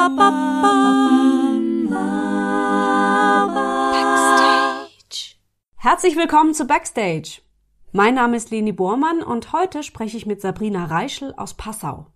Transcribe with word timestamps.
Backstage. 0.00 0.16
Herzlich 5.76 6.16
willkommen 6.16 6.54
zu 6.54 6.64
Backstage. 6.64 7.42
Mein 7.92 8.14
Name 8.14 8.38
ist 8.38 8.50
Leni 8.50 8.72
Bormann 8.72 9.22
und 9.22 9.52
heute 9.52 9.82
spreche 9.82 10.16
ich 10.16 10.24
mit 10.24 10.40
Sabrina 10.40 10.86
Reischel 10.86 11.34
aus 11.36 11.52
Passau. 11.52 12.06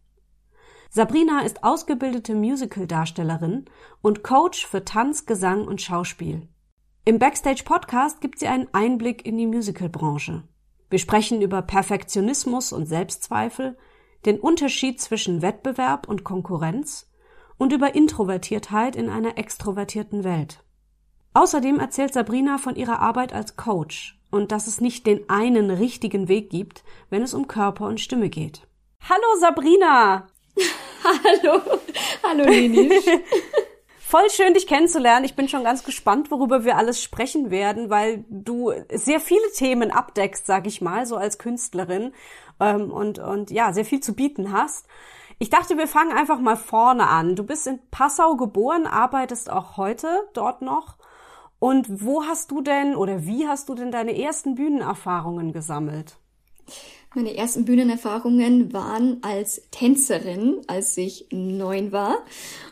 Sabrina 0.89 1.43
ist 1.43 1.63
ausgebildete 1.63 2.35
Musical-Darstellerin 2.35 3.67
und 4.01 4.23
Coach 4.23 4.67
für 4.67 4.87
Tanz, 4.87 5.27
Gesang 5.27 5.67
und 5.67 5.83
Schauspiel. 5.83 6.49
Im 7.05 7.19
Backstage 7.19 7.65
Podcast 7.67 8.23
gibt 8.23 8.39
sie 8.39 8.49
einen 8.49 8.69
Einblick 8.73 9.27
in 9.27 9.37
die 9.37 9.47
Musicalbranche. 9.47 10.45
Wir 10.89 10.99
sprechen 10.99 11.43
über 11.43 11.61
Perfektionismus 11.61 12.73
und 12.73 12.87
Selbstzweifel, 12.87 13.77
den 14.25 14.41
Unterschied 14.41 15.03
zwischen 15.03 15.43
Wettbewerb 15.43 16.09
und 16.09 16.25
Konkurrenz 16.25 17.11
und 17.59 17.73
über 17.73 17.95
Introvertiertheit 17.95 18.97
in 18.97 19.09
einer 19.09 19.39
extrovertierten 19.39 20.25
Welt. 20.25 20.63
Außerdem 21.35 21.81
erzählt 21.81 22.15
Sabrina 22.15 22.59
von 22.59 22.77
ihrer 22.77 23.01
Arbeit 23.01 23.33
als 23.33 23.57
Coach 23.57 24.19
und 24.31 24.53
dass 24.53 24.67
es 24.67 24.81
nicht 24.81 25.07
den 25.07 25.29
einen 25.29 25.71
richtigen 25.71 26.29
Weg 26.29 26.51
gibt, 26.51 26.85
wenn 27.11 27.23
es 27.23 27.35
um 27.35 27.49
Körper 27.49 27.87
und 27.87 28.01
Stimme 28.01 28.29
geht. 28.29 28.67
Hallo 29.09 29.39
Sabrina! 29.41 30.29
Hallo, 31.05 31.61
hallo 32.23 32.45
Lini. 32.45 32.89
Voll 33.99 34.31
schön, 34.31 34.55
dich 34.55 34.67
kennenzulernen. 34.67 35.25
Ich 35.25 35.35
bin 35.35 35.49
schon 35.49 35.65
ganz 35.65 35.85
gespannt, 35.85 36.31
worüber 36.31 36.65
wir 36.65 36.77
alles 36.77 37.03
sprechen 37.03 37.51
werden, 37.51 37.91
weil 37.91 38.25
du 38.31 38.73
sehr 38.91 39.21
viele 39.21 39.51
Themen 39.55 39.91
abdeckst, 39.91 40.47
sag 40.47 40.67
ich 40.67 40.81
mal, 40.81 41.05
so 41.05 41.17
als 41.17 41.37
Künstlerin 41.37 42.13
ähm, 42.61 42.91
und, 42.91 43.19
und 43.19 43.51
ja, 43.51 43.73
sehr 43.73 43.85
viel 43.85 44.01
zu 44.01 44.15
bieten 44.15 44.53
hast. 44.53 44.87
Ich 45.39 45.51
dachte, 45.51 45.77
wir 45.77 45.89
fangen 45.89 46.13
einfach 46.13 46.39
mal 46.39 46.57
vorne 46.57 47.09
an. 47.09 47.37
Du 47.37 47.45
bist 47.45 47.67
in 47.67 47.79
Passau 47.91 48.37
geboren, 48.37 48.87
arbeitest 48.87 49.51
auch 49.51 49.77
heute 49.77 50.09
dort 50.33 50.63
noch. 50.63 50.97
Und 51.59 52.05
wo 52.05 52.25
hast 52.25 52.51
du 52.51 52.61
denn 52.61 52.95
oder 52.95 53.27
wie 53.27 53.47
hast 53.49 53.69
du 53.69 53.75
denn 53.75 53.91
deine 53.91 54.19
ersten 54.19 54.55
Bühnenerfahrungen 54.55 55.53
gesammelt? 55.53 56.19
Meine 57.15 57.37
ersten 57.37 57.65
Bühnenerfahrungen 57.65 58.73
waren 58.73 59.23
als 59.23 59.69
Tänzerin, 59.71 60.63
als 60.67 60.97
ich 60.97 61.29
neun 61.31 61.93
war. 61.93 62.17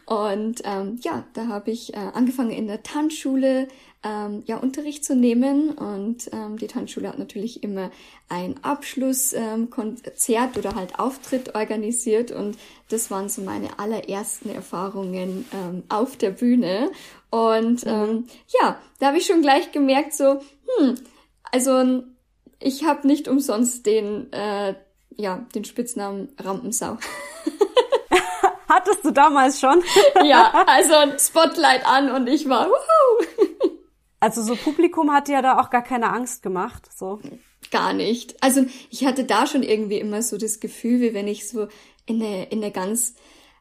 Und 0.06 0.62
ähm, 0.64 0.98
ja, 1.02 1.24
da 1.33 1.46
habe 1.46 1.70
ich 1.70 1.94
äh, 1.94 1.98
angefangen 1.98 2.50
in 2.50 2.66
der 2.66 2.83
Tanzschule 2.83 3.68
ähm, 4.03 4.42
ja 4.47 4.56
Unterricht 4.56 5.05
zu 5.05 5.14
nehmen. 5.14 5.70
Und 5.70 6.31
ähm, 6.33 6.58
die 6.58 6.67
Tanzschule 6.67 7.08
hat 7.08 7.19
natürlich 7.19 7.62
immer 7.62 7.91
ein 8.28 8.56
Abschlusskonzert 8.62 10.56
ähm, 10.56 10.58
oder 10.58 10.75
halt 10.75 10.98
Auftritt 10.98 11.55
organisiert. 11.55 12.30
Und 12.30 12.56
das 12.89 13.11
waren 13.11 13.28
so 13.28 13.42
meine 13.42 13.78
allerersten 13.78 14.50
Erfahrungen 14.50 15.47
ähm, 15.53 15.84
auf 15.89 16.17
der 16.17 16.30
Bühne. 16.30 16.91
Und 17.30 17.86
ähm, 17.86 18.27
ja, 18.61 18.78
da 18.98 19.08
habe 19.08 19.19
ich 19.19 19.27
schon 19.27 19.42
gleich 19.42 19.73
gemerkt, 19.73 20.14
so, 20.14 20.41
hm, 20.78 20.97
also 21.50 22.03
ich 22.61 22.84
habe 22.84 23.06
nicht 23.06 23.28
umsonst 23.28 23.86
den, 23.86 24.33
äh, 24.33 24.75
ja, 25.17 25.47
den 25.55 25.64
Spitznamen 25.64 26.28
Rampensau. 26.39 26.98
Hattest 28.69 29.05
du 29.05 29.11
damals 29.11 29.61
schon? 29.61 29.83
ja, 30.25 30.64
also 30.67 30.95
Spotlight 31.19 31.86
an 31.86 32.11
und 32.11 32.27
ich 32.27 32.48
war, 32.48 32.69
wuhu. 32.69 33.73
Also 34.22 34.40
so 34.44 34.54
Publikum 34.54 35.10
hat 35.10 35.28
ja 35.28 35.42
da 35.42 35.60
auch 35.60 35.68
gar 35.68 35.82
keine 35.82 36.12
Angst 36.12 36.44
gemacht, 36.44 36.88
so. 36.96 37.18
Gar 37.72 37.92
nicht. 37.92 38.40
Also 38.40 38.64
ich 38.88 39.04
hatte 39.04 39.24
da 39.24 39.48
schon 39.48 39.64
irgendwie 39.64 39.98
immer 39.98 40.22
so 40.22 40.38
das 40.38 40.60
Gefühl, 40.60 41.00
wie 41.00 41.12
wenn 41.12 41.26
ich 41.26 41.48
so 41.48 41.66
in 42.06 42.22
eine, 42.22 42.44
in 42.44 42.62
eine 42.62 42.70
ganz 42.70 43.16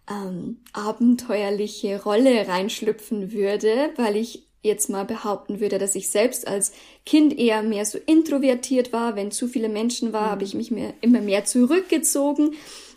ähm, 0.08 0.60
abenteuerliche 0.72 2.04
Rolle 2.04 2.48
reinschlüpfen 2.48 3.32
würde, 3.32 3.90
weil 3.96 4.16
ich 4.16 4.48
jetzt 4.62 4.88
mal 4.88 5.04
behaupten 5.04 5.62
würde, 5.62 5.80
dass 5.80 5.96
ich 5.96 6.10
selbst 6.10 6.48
als 6.48 6.74
Kind 7.08 7.36
eher 7.40 7.64
mehr 7.64 7.86
so 7.86 7.98
introvertiert 7.98 8.94
war. 8.94 9.16
Wenn 9.16 9.32
zu 9.32 9.48
viele 9.48 9.68
Menschen 9.68 10.14
war, 10.14 10.28
mhm. 10.28 10.32
habe 10.32 10.44
ich 10.44 10.54
mich 10.54 10.70
mehr, 10.70 10.94
immer 11.02 11.22
mehr 11.22 11.44
zurückgezogen. 11.44 12.52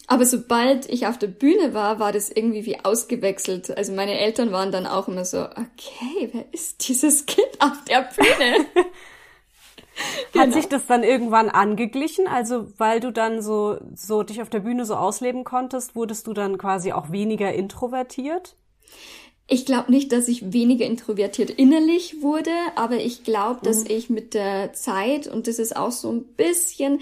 Aber 0.06 0.26
sobald 0.26 0.88
ich 0.90 1.06
auf 1.06 1.18
der 1.18 1.28
Bühne 1.28 1.72
war, 1.72 1.98
war 1.98 2.12
das 2.12 2.30
irgendwie 2.30 2.66
wie 2.66 2.84
ausgewechselt. 2.84 3.76
Also 3.76 3.92
meine 3.92 4.18
Eltern 4.18 4.52
waren 4.52 4.70
dann 4.70 4.86
auch 4.86 5.08
immer 5.08 5.24
so, 5.24 5.44
okay, 5.44 6.28
wer 6.32 6.44
ist 6.52 6.86
dieses 6.88 7.24
Kind 7.24 7.48
auf 7.58 7.84
der 7.88 8.08
Bühne? 8.14 8.66
genau. 10.32 10.44
Hat 10.44 10.52
sich 10.52 10.66
das 10.66 10.86
dann 10.86 11.04
irgendwann 11.04 11.48
angeglichen? 11.48 12.26
Also 12.26 12.66
weil 12.76 13.00
du 13.00 13.12
dann 13.12 13.40
so, 13.40 13.78
so 13.94 14.22
dich 14.22 14.42
auf 14.42 14.50
der 14.50 14.60
Bühne 14.60 14.84
so 14.84 14.94
ausleben 14.96 15.44
konntest, 15.44 15.96
wurdest 15.96 16.26
du 16.26 16.34
dann 16.34 16.58
quasi 16.58 16.92
auch 16.92 17.10
weniger 17.10 17.52
introvertiert? 17.54 18.56
Ich 19.46 19.66
glaube 19.66 19.90
nicht, 19.90 20.12
dass 20.12 20.28
ich 20.28 20.52
weniger 20.52 20.86
introvertiert 20.86 21.50
innerlich 21.50 22.22
wurde, 22.22 22.50
aber 22.76 22.96
ich 22.96 23.24
glaube, 23.24 23.60
mhm. 23.62 23.64
dass 23.64 23.84
ich 23.84 24.10
mit 24.10 24.34
der 24.34 24.72
Zeit, 24.74 25.26
und 25.26 25.46
das 25.46 25.58
ist 25.58 25.76
auch 25.76 25.92
so 25.92 26.10
ein 26.10 26.24
bisschen 26.24 27.00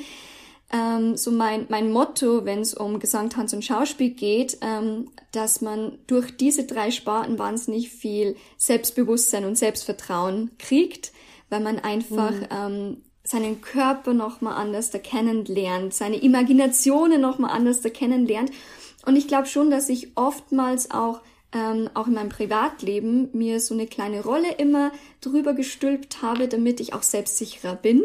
ähm, 0.72 1.16
so 1.16 1.30
mein, 1.30 1.66
mein 1.68 1.92
Motto, 1.92 2.44
wenn 2.44 2.60
es 2.60 2.74
um 2.74 2.98
Gesang, 2.98 3.30
Tanz 3.30 3.52
und 3.52 3.64
Schauspiel 3.64 4.10
geht, 4.10 4.58
ähm, 4.62 5.10
dass 5.32 5.60
man 5.60 5.98
durch 6.06 6.36
diese 6.36 6.64
drei 6.64 6.90
Sparten 6.90 7.38
wahnsinnig 7.38 7.90
viel 7.90 8.36
Selbstbewusstsein 8.56 9.44
und 9.44 9.56
Selbstvertrauen 9.56 10.50
kriegt, 10.58 11.12
weil 11.50 11.60
man 11.60 11.78
einfach 11.78 12.32
mhm. 12.32 12.46
ähm, 12.50 12.96
seinen 13.24 13.60
Körper 13.60 14.14
nochmal 14.14 14.54
anders 14.54 14.90
erkennen 14.90 15.44
lernt, 15.44 15.94
seine 15.94 16.16
Imaginationen 16.16 17.20
nochmal 17.20 17.52
anders 17.52 17.84
erkennen 17.84 18.26
lernt. 18.26 18.50
Und 19.04 19.16
ich 19.16 19.28
glaube 19.28 19.46
schon, 19.46 19.70
dass 19.70 19.88
ich 19.88 20.16
oftmals 20.16 20.90
auch 20.90 21.20
ähm, 21.54 21.90
auch 21.94 22.06
in 22.06 22.14
meinem 22.14 22.30
Privatleben 22.30 23.28
mir 23.32 23.60
so 23.60 23.74
eine 23.74 23.86
kleine 23.86 24.22
Rolle 24.22 24.52
immer 24.54 24.90
drüber 25.20 25.52
gestülpt 25.52 26.22
habe, 26.22 26.48
damit 26.48 26.80
ich 26.80 26.94
auch 26.94 27.02
selbstsicherer 27.02 27.76
bin. 27.76 28.02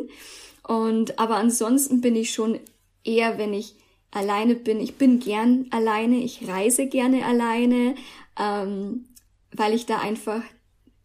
Und 0.67 1.17
aber 1.17 1.37
ansonsten 1.37 2.01
bin 2.01 2.15
ich 2.15 2.33
schon 2.33 2.59
eher, 3.03 3.37
wenn 3.37 3.53
ich 3.53 3.75
alleine 4.11 4.55
bin, 4.55 4.79
ich 4.79 4.95
bin 4.95 5.19
gern 5.19 5.67
alleine, 5.71 6.17
ich 6.17 6.47
reise 6.47 6.87
gerne 6.87 7.25
alleine, 7.25 7.95
ähm, 8.37 9.05
weil 9.53 9.73
ich 9.73 9.85
da 9.85 9.99
einfach 9.99 10.41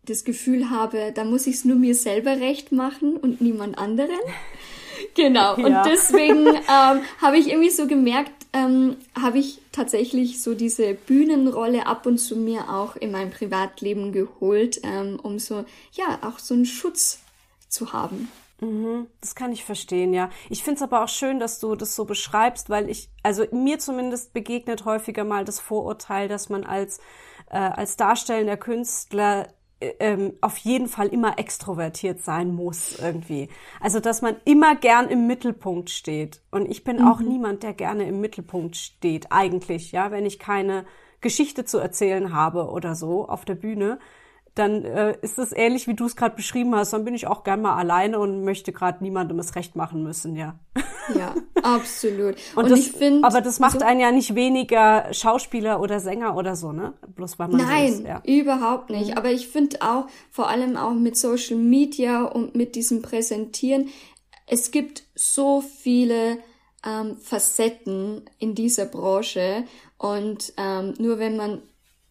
das 0.05 0.25
Gefühl 0.25 0.71
habe, 0.71 1.13
da 1.15 1.25
muss 1.25 1.47
ich 1.47 1.57
es 1.57 1.65
nur 1.65 1.77
mir 1.77 1.95
selber 1.95 2.41
recht 2.41 2.73
machen 2.73 3.17
und 3.17 3.41
niemand 3.41 3.79
anderen. 3.79 4.11
Genau. 5.15 5.57
Und 5.57 5.73
ja. 5.73 5.83
deswegen 5.83 6.47
ähm, 6.47 7.03
habe 7.21 7.37
ich 7.37 7.49
irgendwie 7.49 7.71
so 7.71 7.87
gemerkt, 7.87 8.31
ähm, 8.53 8.97
habe 9.21 9.39
ich 9.39 9.61
tatsächlich 9.73 10.41
so 10.41 10.55
diese 10.55 10.95
Bühnenrolle 10.95 11.87
ab 11.87 12.07
und 12.07 12.19
zu 12.19 12.37
mir 12.37 12.71
auch 12.71 12.97
in 12.97 13.11
meinem 13.11 13.31
Privatleben 13.31 14.13
geholt, 14.13 14.81
ähm, 14.85 15.19
um 15.23 15.39
so, 15.39 15.65
ja, 15.93 16.21
auch 16.23 16.39
so 16.39 16.55
einen 16.55 16.67
Schutz 16.67 17.21
zu 17.69 17.93
haben. 17.93 18.29
Mhm, 18.63 19.09
das 19.21 19.35
kann 19.35 19.51
ich 19.51 19.65
verstehen, 19.65 20.15
ja. 20.15 20.31
Ich 20.49 20.63
finde 20.63 20.77
es 20.77 20.83
aber 20.83 21.03
auch 21.03 21.09
schön, 21.09 21.41
dass 21.41 21.59
du 21.59 21.75
das 21.75 21.97
so 21.97 22.05
beschreibst, 22.05 22.71
weil 22.71 22.89
ich, 22.89 23.11
also 23.25 23.45
mir 23.51 23.81
zumindest 23.81 24.33
begegnet 24.33 24.85
häufiger 24.85 25.25
mal 25.25 25.45
das 25.45 25.59
Vorurteil, 25.59 26.29
dass 26.29 26.49
man 26.49 26.63
als, 26.63 26.99
äh, 27.51 27.57
als 27.57 27.97
darstellender 27.97 28.57
Künstler 28.57 29.49
ähm, 29.99 30.35
auf 30.41 30.59
jeden 30.59 30.87
Fall 30.87 31.09
immer 31.09 31.41
extrovertiert 31.41 32.23
sein 32.23 32.55
muss 32.55 33.01
irgendwie. 33.01 33.49
Also 33.81 33.99
dass 33.99 34.23
man 34.23 34.37
immer 34.45 34.77
gern 34.77 35.09
im 35.09 35.27
Mittelpunkt 35.27 35.91
steht. 35.91 36.41
Und 36.53 36.71
ich 36.71 36.85
bin 36.85 36.99
mhm. 36.99 37.09
auch 37.09 37.19
niemand, 37.19 37.65
der 37.65 37.73
gerne 37.73 38.05
im 38.07 38.21
Mittelpunkt 38.21 38.77
steht, 38.77 39.33
eigentlich, 39.33 39.91
ja, 39.91 40.13
wenn 40.13 40.25
ich 40.25 40.39
keine 40.39 40.85
Geschichte 41.21 41.65
zu 41.65 41.79
erzählen 41.79 42.33
habe 42.33 42.69
oder 42.69 42.95
so 42.95 43.29
auf 43.29 43.45
der 43.45 43.57
Bühne, 43.57 43.99
dann 44.55 44.85
äh, 44.85 45.17
ist 45.23 45.39
es 45.39 45.53
ähnlich, 45.53 45.89
wie 45.89 45.95
du 45.95 46.05
es 46.05 46.15
gerade 46.15 46.37
beschrieben 46.37 46.75
hast. 46.75 46.93
Dann 46.93 47.05
bin 47.05 47.15
ich 47.15 47.27
auch 47.27 47.43
gern 47.43 47.63
mal 47.63 47.77
alleine 47.77 48.19
und 48.19 48.45
möchte 48.45 48.73
gerade 48.73 49.03
niemandem 49.03 49.39
es 49.39 49.55
recht 49.57 49.77
machen 49.77 50.03
müssen, 50.03 50.37
ja. 50.37 50.59
Ja, 51.15 51.35
absolut. 51.63 52.37
und, 52.55 52.65
und 52.65 52.71
das, 52.71 52.79
ich 52.79 52.93
finde, 52.93 53.27
aber 53.27 53.41
das 53.41 53.61
macht 53.61 53.75
also, 53.75 53.87
einen 53.87 54.01
ja 54.01 54.13
nicht 54.13 54.35
weniger 54.35 55.13
Schauspieler 55.13 55.81
oder 55.81 56.01
Sänger 56.01 56.37
oder 56.37 56.55
so, 56.55 56.73
ne? 56.73 56.93
Bloß 57.15 57.39
weil 57.39 57.49
man 57.49 57.67
Nein, 57.67 57.93
so 57.93 57.99
ist, 58.01 58.07
ja. 58.07 58.23
überhaupt 58.27 58.91
nicht. 58.91 59.13
Mhm. 59.13 59.17
Aber 59.17 59.31
ich 59.31 59.49
finde 59.49 59.79
auch, 59.81 60.07
vor 60.31 60.49
allem 60.49 60.77
auch 60.77 60.93
mit 60.93 61.17
Social 61.17 61.57
Media 61.57 62.25
und 62.25 62.55
mit 62.55 62.75
diesem 62.75 63.01
Präsentieren, 63.01 63.89
es 64.47 64.71
gibt 64.71 65.05
so 65.15 65.63
viele 65.63 66.39
ähm, 66.85 67.17
Facetten 67.17 68.29
in 68.39 68.55
dieser 68.55 68.85
Branche 68.85 69.65
und 69.97 70.53
ähm, 70.59 70.95
nur 70.99 71.19
wenn 71.19 71.37
man, 71.39 71.63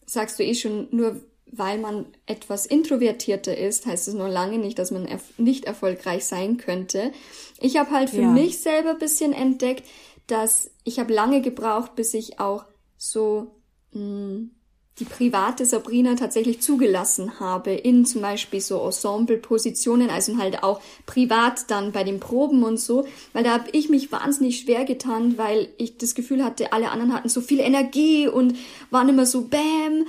sagst 0.06 0.40
du 0.40 0.44
eh 0.44 0.54
schon, 0.54 0.88
nur 0.90 1.20
weil 1.52 1.78
man 1.78 2.06
etwas 2.26 2.64
introvertierter 2.64 3.56
ist, 3.56 3.84
heißt 3.86 4.08
es 4.08 4.14
noch 4.14 4.28
lange 4.28 4.58
nicht, 4.58 4.78
dass 4.78 4.90
man 4.90 5.04
erf 5.04 5.22
nicht 5.36 5.66
erfolgreich 5.66 6.24
sein 6.24 6.56
könnte. 6.56 7.12
Ich 7.60 7.76
habe 7.76 7.90
halt 7.90 8.10
für 8.10 8.22
ja. 8.22 8.28
mich 8.28 8.58
selber 8.58 8.94
bisschen 8.94 9.34
entdeckt, 9.34 9.84
dass 10.26 10.70
ich 10.82 10.98
habe 10.98 11.12
lange 11.12 11.42
gebraucht, 11.42 11.94
bis 11.94 12.14
ich 12.14 12.40
auch 12.40 12.64
so 12.96 13.54
mh, 13.92 14.00
hm, 14.00 14.50
die 14.98 15.04
private 15.04 15.64
Sabrina 15.64 16.14
tatsächlich 16.14 16.60
zugelassen 16.60 17.40
habe 17.40 17.72
in 17.72 18.04
zum 18.04 18.20
Beispiel 18.22 18.60
so 18.60 18.84
Ensemble-Positionen, 18.84 20.10
also 20.10 20.36
halt 20.36 20.62
auch 20.62 20.80
privat 21.06 21.70
dann 21.70 21.92
bei 21.92 22.04
den 22.04 22.20
Proben 22.20 22.62
und 22.62 22.78
so, 22.78 23.06
weil 23.32 23.42
da 23.42 23.52
habe 23.52 23.70
ich 23.72 23.88
mich 23.88 24.12
wahnsinnig 24.12 24.60
schwer 24.60 24.84
getan, 24.84 25.38
weil 25.38 25.68
ich 25.78 25.96
das 25.96 26.14
Gefühl 26.14 26.44
hatte, 26.44 26.72
alle 26.72 26.90
anderen 26.90 27.14
hatten 27.14 27.30
so 27.30 27.40
viel 27.40 27.60
Energie 27.60 28.28
und 28.28 28.56
waren 28.90 29.08
immer 29.08 29.24
so 29.24 29.42
Bäm 29.42 30.06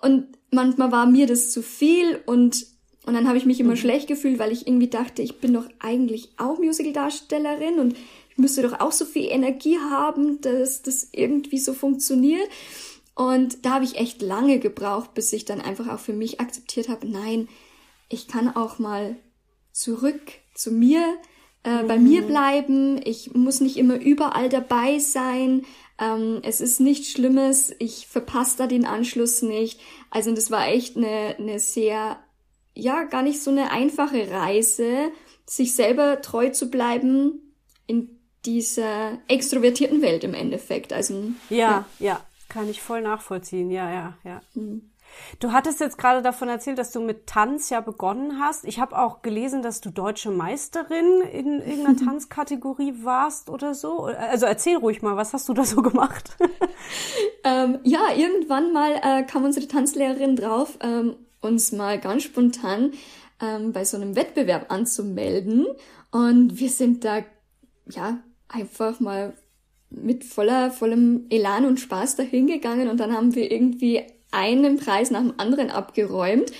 und 0.00 0.35
manchmal 0.56 0.90
war 0.90 1.06
mir 1.06 1.28
das 1.28 1.52
zu 1.52 1.62
viel 1.62 2.20
und 2.26 2.66
und 3.06 3.14
dann 3.14 3.28
habe 3.28 3.38
ich 3.38 3.46
mich 3.46 3.60
immer 3.60 3.74
mhm. 3.74 3.76
schlecht 3.76 4.08
gefühlt, 4.08 4.40
weil 4.40 4.50
ich 4.50 4.66
irgendwie 4.66 4.88
dachte, 4.88 5.22
ich 5.22 5.38
bin 5.38 5.54
doch 5.54 5.66
eigentlich 5.78 6.30
auch 6.38 6.58
Musicaldarstellerin 6.58 7.78
und 7.78 7.96
ich 8.30 8.36
müsste 8.36 8.62
doch 8.62 8.80
auch 8.80 8.90
so 8.90 9.04
viel 9.04 9.30
Energie 9.30 9.78
haben, 9.78 10.40
dass 10.40 10.82
das 10.82 11.10
irgendwie 11.12 11.58
so 11.58 11.72
funktioniert. 11.72 12.48
Und 13.14 13.64
da 13.64 13.74
habe 13.74 13.84
ich 13.84 13.96
echt 13.96 14.22
lange 14.22 14.58
gebraucht, 14.58 15.14
bis 15.14 15.32
ich 15.32 15.44
dann 15.44 15.60
einfach 15.60 15.86
auch 15.86 16.00
für 16.00 16.12
mich 16.12 16.40
akzeptiert 16.40 16.88
habe, 16.88 17.08
nein, 17.08 17.48
ich 18.08 18.26
kann 18.26 18.54
auch 18.54 18.80
mal 18.80 19.14
zurück 19.72 20.20
zu 20.54 20.72
mir, 20.72 21.16
äh, 21.62 21.82
mhm. 21.82 21.88
bei 21.88 21.98
mir 21.98 22.22
mhm. 22.22 22.26
bleiben. 22.26 23.00
Ich 23.04 23.34
muss 23.34 23.60
nicht 23.60 23.76
immer 23.76 24.00
überall 24.00 24.48
dabei 24.48 24.98
sein. 24.98 25.64
Ähm, 25.98 26.40
es 26.42 26.60
ist 26.60 26.80
nichts 26.80 27.10
Schlimmes. 27.10 27.74
Ich 27.78 28.06
verpasse 28.06 28.58
da 28.58 28.66
den 28.66 28.84
Anschluss 28.84 29.42
nicht. 29.42 29.80
Also 30.10 30.34
das 30.34 30.50
war 30.50 30.68
echt 30.68 30.96
eine, 30.96 31.36
eine 31.38 31.58
sehr, 31.58 32.18
ja, 32.74 33.04
gar 33.04 33.22
nicht 33.22 33.42
so 33.42 33.50
eine 33.50 33.70
einfache 33.70 34.30
Reise, 34.30 35.10
sich 35.46 35.74
selber 35.74 36.20
treu 36.20 36.50
zu 36.50 36.70
bleiben 36.70 37.54
in 37.86 38.20
dieser 38.44 39.18
extrovertierten 39.28 40.02
Welt 40.02 40.24
im 40.24 40.34
Endeffekt. 40.34 40.92
Also 40.92 41.32
ja, 41.50 41.56
ja. 41.58 41.86
ja. 41.98 42.20
Kann 42.48 42.68
ich 42.70 42.80
voll 42.80 43.02
nachvollziehen, 43.02 43.70
ja, 43.70 43.90
ja, 43.90 44.18
ja. 44.24 44.40
Mhm. 44.54 44.90
Du 45.38 45.52
hattest 45.52 45.80
jetzt 45.80 45.98
gerade 45.98 46.22
davon 46.22 46.48
erzählt, 46.48 46.78
dass 46.78 46.92
du 46.92 47.00
mit 47.00 47.26
Tanz 47.26 47.70
ja 47.70 47.80
begonnen 47.80 48.40
hast. 48.40 48.64
Ich 48.64 48.80
habe 48.80 48.98
auch 48.98 49.22
gelesen, 49.22 49.62
dass 49.62 49.80
du 49.80 49.90
deutsche 49.90 50.30
Meisterin 50.30 51.22
in 51.32 51.60
irgendeiner 51.60 51.96
Tanzkategorie 52.04 52.94
warst 53.02 53.50
oder 53.50 53.74
so. 53.74 54.04
Also 54.04 54.46
erzähl 54.46 54.76
ruhig 54.76 55.02
mal, 55.02 55.16
was 55.16 55.32
hast 55.32 55.48
du 55.48 55.54
da 55.54 55.64
so 55.64 55.82
gemacht? 55.82 56.36
ähm, 57.44 57.78
ja, 57.82 58.12
irgendwann 58.14 58.72
mal 58.72 58.92
äh, 59.02 59.22
kam 59.24 59.44
unsere 59.44 59.68
Tanzlehrerin 59.68 60.36
drauf, 60.36 60.78
ähm, 60.80 61.16
uns 61.40 61.72
mal 61.72 61.98
ganz 61.98 62.24
spontan 62.24 62.92
ähm, 63.40 63.72
bei 63.72 63.84
so 63.84 63.96
einem 63.96 64.16
Wettbewerb 64.16 64.72
anzumelden. 64.72 65.66
Und 66.10 66.58
wir 66.58 66.70
sind 66.70 67.04
da 67.04 67.24
ja 67.88 68.18
einfach 68.48 69.00
mal 69.00 69.34
mit 69.90 70.24
voller, 70.24 70.70
vollem 70.70 71.26
Elan 71.30 71.64
und 71.64 71.80
Spaß 71.80 72.16
dahingegangen 72.16 72.88
und 72.88 72.98
dann 72.98 73.12
haben 73.12 73.34
wir 73.34 73.50
irgendwie 73.50 74.02
einen 74.36 74.76
Preis 74.76 75.10
nach 75.10 75.20
dem 75.20 75.34
anderen 75.38 75.70
abgeräumt. 75.70 76.52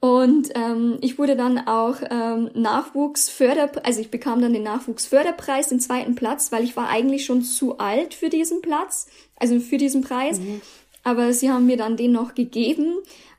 Und 0.00 0.50
ähm, 0.54 0.98
ich 1.00 1.18
wurde 1.18 1.34
dann 1.34 1.66
auch 1.66 1.96
ähm, 2.10 2.50
Nachwuchsförder, 2.54 3.72
also 3.84 4.00
ich 4.00 4.10
bekam 4.10 4.42
dann 4.42 4.52
den 4.52 4.62
Nachwuchsförderpreis, 4.62 5.70
den 5.70 5.80
zweiten 5.80 6.14
Platz, 6.14 6.52
weil 6.52 6.62
ich 6.62 6.76
war 6.76 6.88
eigentlich 6.88 7.24
schon 7.24 7.42
zu 7.42 7.78
alt 7.78 8.12
für 8.12 8.28
diesen 8.28 8.60
Platz, 8.60 9.06
also 9.36 9.58
für 9.60 9.78
diesen 9.78 10.02
Preis. 10.02 10.38
Mhm. 10.38 10.60
Aber 11.04 11.32
sie 11.32 11.50
haben 11.50 11.66
mir 11.66 11.78
dann 11.78 11.96
den 11.96 12.12
noch 12.12 12.34
gegeben. 12.34 12.96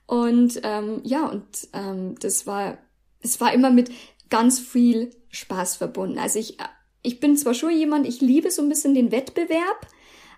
Und 0.08 0.60
ähm, 0.64 1.02
ja, 1.04 1.28
und 1.28 1.46
ähm, 1.74 2.16
das 2.20 2.48
war, 2.48 2.80
es 3.22 3.40
war 3.40 3.54
immer 3.54 3.70
mit 3.70 3.92
ganz 4.32 4.60
viel 4.60 5.12
Spaß 5.30 5.76
verbunden. 5.76 6.18
Also 6.18 6.40
ich 6.40 6.58
ich 7.06 7.20
bin 7.20 7.38
zwar 7.38 7.54
schon 7.54 7.72
jemand, 7.72 8.08
ich 8.08 8.20
liebe 8.20 8.52
so 8.52 8.62
ein 8.62 8.70
bisschen 8.70 8.96
den 8.96 9.12
Wettbewerb, 9.12 9.88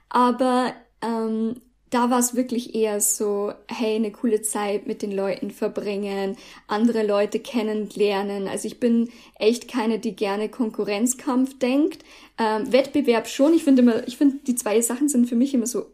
aber 0.10 0.74
ähm, 1.02 1.62
da 1.90 2.10
war 2.10 2.20
es 2.20 2.36
wirklich 2.36 2.76
eher 2.76 3.00
so, 3.00 3.54
hey, 3.68 3.96
eine 3.96 4.12
coole 4.12 4.42
Zeit 4.42 4.88
mit 4.88 5.02
den 5.02 5.12
Leuten 5.12 5.52
verbringen, 5.52 6.38
andere 6.68 7.06
Leute 7.06 7.40
kennenlernen. 7.40 8.48
Also 8.48 8.68
ich 8.68 8.80
bin 8.80 9.10
echt 9.36 9.70
keine, 9.70 10.00
die 10.00 10.16
gerne 10.16 10.50
Konkurrenzkampf 10.50 11.58
denkt. 11.60 12.04
Ähm, 12.38 12.72
Wettbewerb 12.72 13.28
schon. 13.28 13.54
Ich 13.54 13.64
finde 13.64 13.82
immer, 13.82 14.08
ich 14.08 14.18
finde, 14.18 14.38
die 14.46 14.56
zwei 14.56 14.82
Sachen 14.82 15.08
sind 15.08 15.28
für 15.28 15.36
mich 15.36 15.54
immer 15.54 15.68
so 15.68 15.86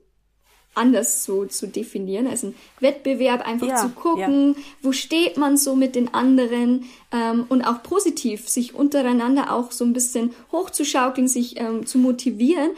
anders 0.76 1.24
so 1.24 1.46
zu 1.46 1.68
definieren. 1.68 2.28
Also 2.28 2.48
ein 2.48 2.56
Wettbewerb, 2.80 3.46
einfach 3.48 3.68
ja, 3.68 3.76
zu 3.78 3.90
gucken, 3.90 4.56
ja. 4.58 4.64
wo 4.82 4.92
steht 4.92 5.38
man 5.38 5.58
so 5.58 5.76
mit 5.76 5.96
den 5.96 6.14
anderen 6.14 6.86
ähm, 7.12 7.46
und 7.50 7.62
auch 7.64 7.84
positiv, 7.84 8.50
sich 8.50 8.74
untereinander 8.74 9.54
auch 9.54 9.72
so 9.72 9.86
ein 9.86 9.94
bisschen 9.94 10.34
hochzuschaukeln, 10.52 11.28
sich 11.28 11.60
ähm, 11.60 11.86
zu 11.86 11.98
motivieren. 11.98 12.72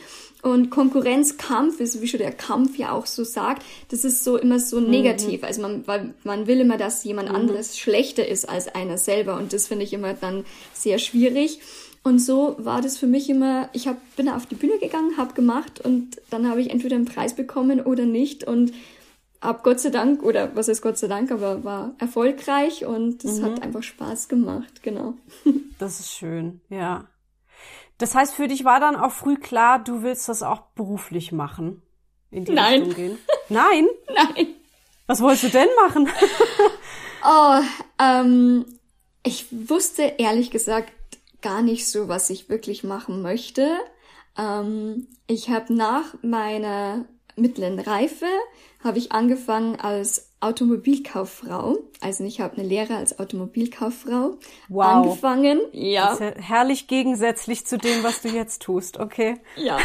Und 0.45 0.69
Konkurrenzkampf 0.69 1.79
ist, 1.79 2.03
wie 2.03 2.07
schon 2.07 2.19
der 2.19 2.31
Kampf 2.31 2.77
ja 2.77 2.91
auch 2.91 3.07
so 3.07 3.23
sagt, 3.23 3.65
das 3.89 4.05
ist 4.05 4.23
so 4.23 4.37
immer 4.37 4.59
so 4.59 4.79
mhm. 4.79 4.91
negativ. 4.91 5.41
Mhm. 5.41 5.47
Also 5.47 5.61
man, 5.63 5.87
weil 5.87 6.13
man 6.23 6.45
will 6.45 6.59
immer, 6.59 6.77
dass 6.77 7.03
jemand 7.03 7.29
mhm. 7.29 7.35
anderes 7.35 7.79
schlechter 7.79 8.27
ist 8.27 8.47
als 8.47 8.67
einer 8.67 8.99
selber. 8.99 9.37
Und 9.37 9.53
das 9.53 9.65
finde 9.65 9.85
ich 9.85 9.91
immer 9.91 10.13
dann 10.13 10.45
sehr 10.71 10.99
schwierig. 10.99 11.61
Und 12.03 12.19
so 12.19 12.57
war 12.59 12.83
das 12.83 12.95
für 12.99 13.07
mich 13.07 13.27
immer, 13.27 13.69
ich 13.73 13.87
hab, 13.87 13.97
bin 14.17 14.29
auf 14.29 14.45
die 14.45 14.53
Bühne 14.53 14.77
gegangen, 14.77 15.17
habe 15.17 15.33
gemacht 15.33 15.81
und 15.83 16.21
dann 16.29 16.47
habe 16.47 16.61
ich 16.61 16.69
entweder 16.69 16.95
einen 16.95 17.05
Preis 17.05 17.35
bekommen 17.35 17.81
oder 17.81 18.05
nicht 18.05 18.43
und 18.43 18.71
hab 19.41 19.63
Gott 19.63 19.79
sei 19.79 19.89
Dank, 19.89 20.21
oder 20.21 20.55
was 20.55 20.67
ist 20.67 20.83
Gott 20.83 20.99
sei 20.99 21.07
Dank, 21.07 21.31
aber 21.31 21.63
war 21.63 21.95
erfolgreich 21.97 22.85
und 22.85 23.25
es 23.25 23.39
mhm. 23.39 23.45
hat 23.45 23.63
einfach 23.63 23.81
Spaß 23.81 24.27
gemacht, 24.27 24.83
genau. 24.83 25.15
Das 25.79 25.99
ist 25.99 26.11
schön, 26.11 26.61
ja. 26.69 27.05
Das 27.97 28.13
heißt, 28.13 28.33
für 28.35 28.47
dich 28.47 28.65
war 28.65 28.79
dann 28.79 28.95
auch 28.95 29.11
früh 29.11 29.37
klar, 29.37 29.83
du 29.83 30.03
willst 30.03 30.27
das 30.27 30.43
auch 30.43 30.61
beruflich 30.75 31.31
machen? 31.31 31.81
In 32.31 32.45
die 32.45 32.51
Nein. 32.51 32.83
Richtung 32.83 32.95
gehen? 32.95 33.17
Nein? 33.49 33.87
Nein. 34.13 34.47
Was 35.07 35.21
wolltest 35.21 35.43
du 35.43 35.49
denn 35.49 35.69
machen? 35.83 36.09
oh, 37.23 37.61
ähm, 38.01 38.65
ich 39.23 39.47
wusste 39.51 40.15
ehrlich 40.17 40.51
gesagt 40.51 40.91
gar 41.41 41.61
nicht 41.61 41.87
so, 41.87 42.07
was 42.07 42.29
ich 42.29 42.49
wirklich 42.49 42.83
machen 42.83 43.21
möchte. 43.21 43.77
Ähm, 44.37 45.07
ich 45.27 45.49
habe 45.49 45.73
nach 45.73 46.15
meiner 46.21 47.05
mittleren 47.35 47.79
Reife 47.79 48.25
habe 48.83 48.97
ich 48.97 49.11
angefangen 49.11 49.79
als 49.79 50.31
Automobilkauffrau. 50.39 51.77
Also 52.01 52.23
ich 52.23 52.39
habe 52.39 52.57
eine 52.57 52.67
Lehre 52.67 52.95
als 52.95 53.19
Automobilkauffrau 53.19 54.37
wow. 54.69 54.85
angefangen. 54.85 55.61
Ja. 55.71 56.17
Ja 56.19 56.33
herrlich 56.35 56.87
gegensätzlich 56.87 57.65
zu 57.65 57.77
dem, 57.77 58.03
was 58.03 58.21
du 58.21 58.29
jetzt 58.29 58.61
tust, 58.61 58.97
okay? 58.99 59.37
Ja. 59.55 59.79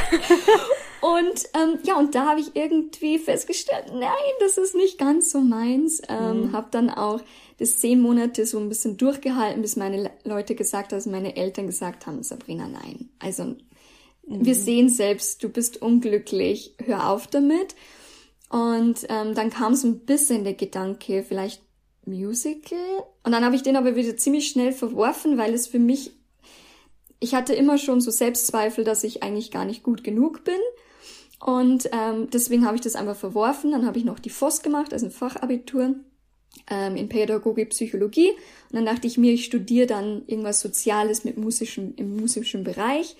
Und 1.01 1.49
ähm, 1.55 1.79
ja, 1.85 1.99
und 1.99 2.15
da 2.15 2.27
habe 2.27 2.41
ich 2.41 2.55
irgendwie 2.55 3.19
festgestellt, 3.19 3.87
nein, 3.93 4.11
das 4.41 4.59
ist 4.59 4.75
nicht 4.75 4.99
ganz 4.99 5.31
so 5.31 5.41
meins. 5.41 6.03
Ähm, 6.09 6.49
mhm. 6.49 6.53
Habe 6.53 6.69
dann 6.71 6.91
auch 6.91 7.21
das 7.59 7.79
zehn 7.79 8.01
Monate 8.01 8.45
so 8.45 8.59
ein 8.59 8.69
bisschen 8.69 8.97
durchgehalten, 8.97 9.63
bis 9.63 9.77
meine 9.77 10.11
Leute 10.25 10.55
gesagt, 10.55 10.93
also 10.93 11.11
meine 11.11 11.37
Eltern 11.37 11.67
gesagt 11.67 12.07
haben, 12.07 12.23
Sabrina, 12.23 12.69
nein. 12.69 13.09
Also 13.19 13.45
mhm. 13.45 13.57
wir 14.27 14.55
sehen 14.55 14.91
selbst, 14.91 15.43
du 15.43 15.49
bist 15.49 15.81
unglücklich, 15.81 16.75
hör 16.85 17.09
auf 17.09 17.27
damit. 17.27 17.75
Und 18.51 19.07
ähm, 19.09 19.35
dann 19.35 19.51
kam 19.51 19.75
so 19.75 19.87
ein 19.87 20.01
bisschen 20.01 20.43
der 20.45 20.55
Gedanke, 20.55 21.23
vielleicht 21.23 21.63
Musical. 22.05 22.79
Und 23.23 23.33
dann 23.33 23.45
habe 23.45 23.55
ich 23.55 23.63
den 23.63 23.77
aber 23.77 23.95
wieder 23.95 24.17
ziemlich 24.17 24.49
schnell 24.49 24.73
verworfen, 24.73 25.39
weil 25.39 25.55
es 25.55 25.69
für 25.69 25.79
mich, 25.79 26.13
ich 27.21 27.35
hatte 27.35 27.55
immer 27.55 27.79
schon 27.79 28.01
so 28.01 28.11
Selbstzweifel, 28.11 28.85
dass 28.85 29.05
ich 29.05 29.23
eigentlich 29.23 29.53
gar 29.53 29.65
nicht 29.65 29.85
gut 29.85 30.03
genug 30.03 30.43
bin. 30.45 30.59
Und 31.39 31.89
ähm, 31.93 32.29
deswegen 32.31 32.67
habe 32.67 32.75
ich 32.75 32.83
das 32.83 32.97
einfach 32.97 33.17
verworfen. 33.17 33.71
Dann 33.71 33.87
habe 33.87 33.99
ich 33.99 34.05
noch 34.05 34.19
die 34.19 34.31
FOS 34.31 34.63
gemacht, 34.63 34.93
also 34.93 35.07
ein 35.07 35.13
Fachabitur 35.13 35.95
ähm, 36.69 36.97
in 36.97 37.09
Pädagogik, 37.09 37.71
Psychologie. 37.71 38.31
Und 38.31 38.75
dann 38.75 38.87
dachte 38.87 39.07
ich 39.07 39.17
mir, 39.17 39.33
ich 39.33 39.45
studiere 39.45 39.87
dann 39.87 40.25
irgendwas 40.27 40.61
Soziales 40.61 41.23
mit 41.23 41.39
musischem, 41.39 41.95
im 41.97 42.17
musischen 42.17 42.65
Bereich. 42.65 43.17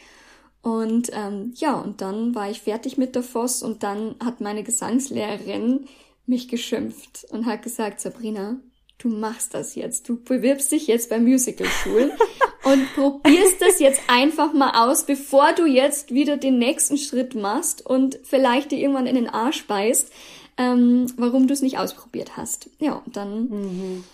Und 0.63 1.11
ähm, 1.13 1.53
ja, 1.57 1.75
und 1.75 2.01
dann 2.01 2.35
war 2.35 2.51
ich 2.51 2.61
fertig 2.61 2.99
mit 2.99 3.15
der 3.15 3.23
FOS 3.23 3.63
und 3.63 3.83
dann 3.83 4.17
hat 4.23 4.41
meine 4.41 4.63
Gesangslehrerin 4.63 5.87
mich 6.27 6.49
geschimpft 6.49 7.27
und 7.31 7.47
hat 7.47 7.63
gesagt, 7.63 8.01
Sabrina, 8.01 8.59
du 8.99 9.09
machst 9.09 9.55
das 9.55 9.75
jetzt. 9.75 10.09
Du 10.09 10.23
bewirbst 10.23 10.71
dich 10.71 10.87
jetzt 10.87 11.09
bei 11.09 11.19
Musicalschulen 11.19 12.13
und 12.65 12.95
probierst 12.95 13.61
das 13.61 13.81
jetzt 13.81 14.03
einfach 14.09 14.53
mal 14.53 14.87
aus, 14.87 15.05
bevor 15.05 15.53
du 15.55 15.65
jetzt 15.65 16.13
wieder 16.13 16.37
den 16.37 16.59
nächsten 16.59 16.99
Schritt 16.99 17.35
machst 17.35 17.85
und 17.85 18.19
vielleicht 18.23 18.71
dir 18.71 18.79
irgendwann 18.79 19.07
in 19.07 19.15
den 19.15 19.29
Arsch 19.29 19.67
beißt, 19.67 20.13
ähm, 20.59 21.07
warum 21.17 21.47
du 21.47 21.55
es 21.55 21.63
nicht 21.63 21.79
ausprobiert 21.79 22.37
hast. 22.37 22.69
Ja, 22.79 23.03
und 23.05 23.17
dann 23.17 23.49
mhm. 23.49 24.05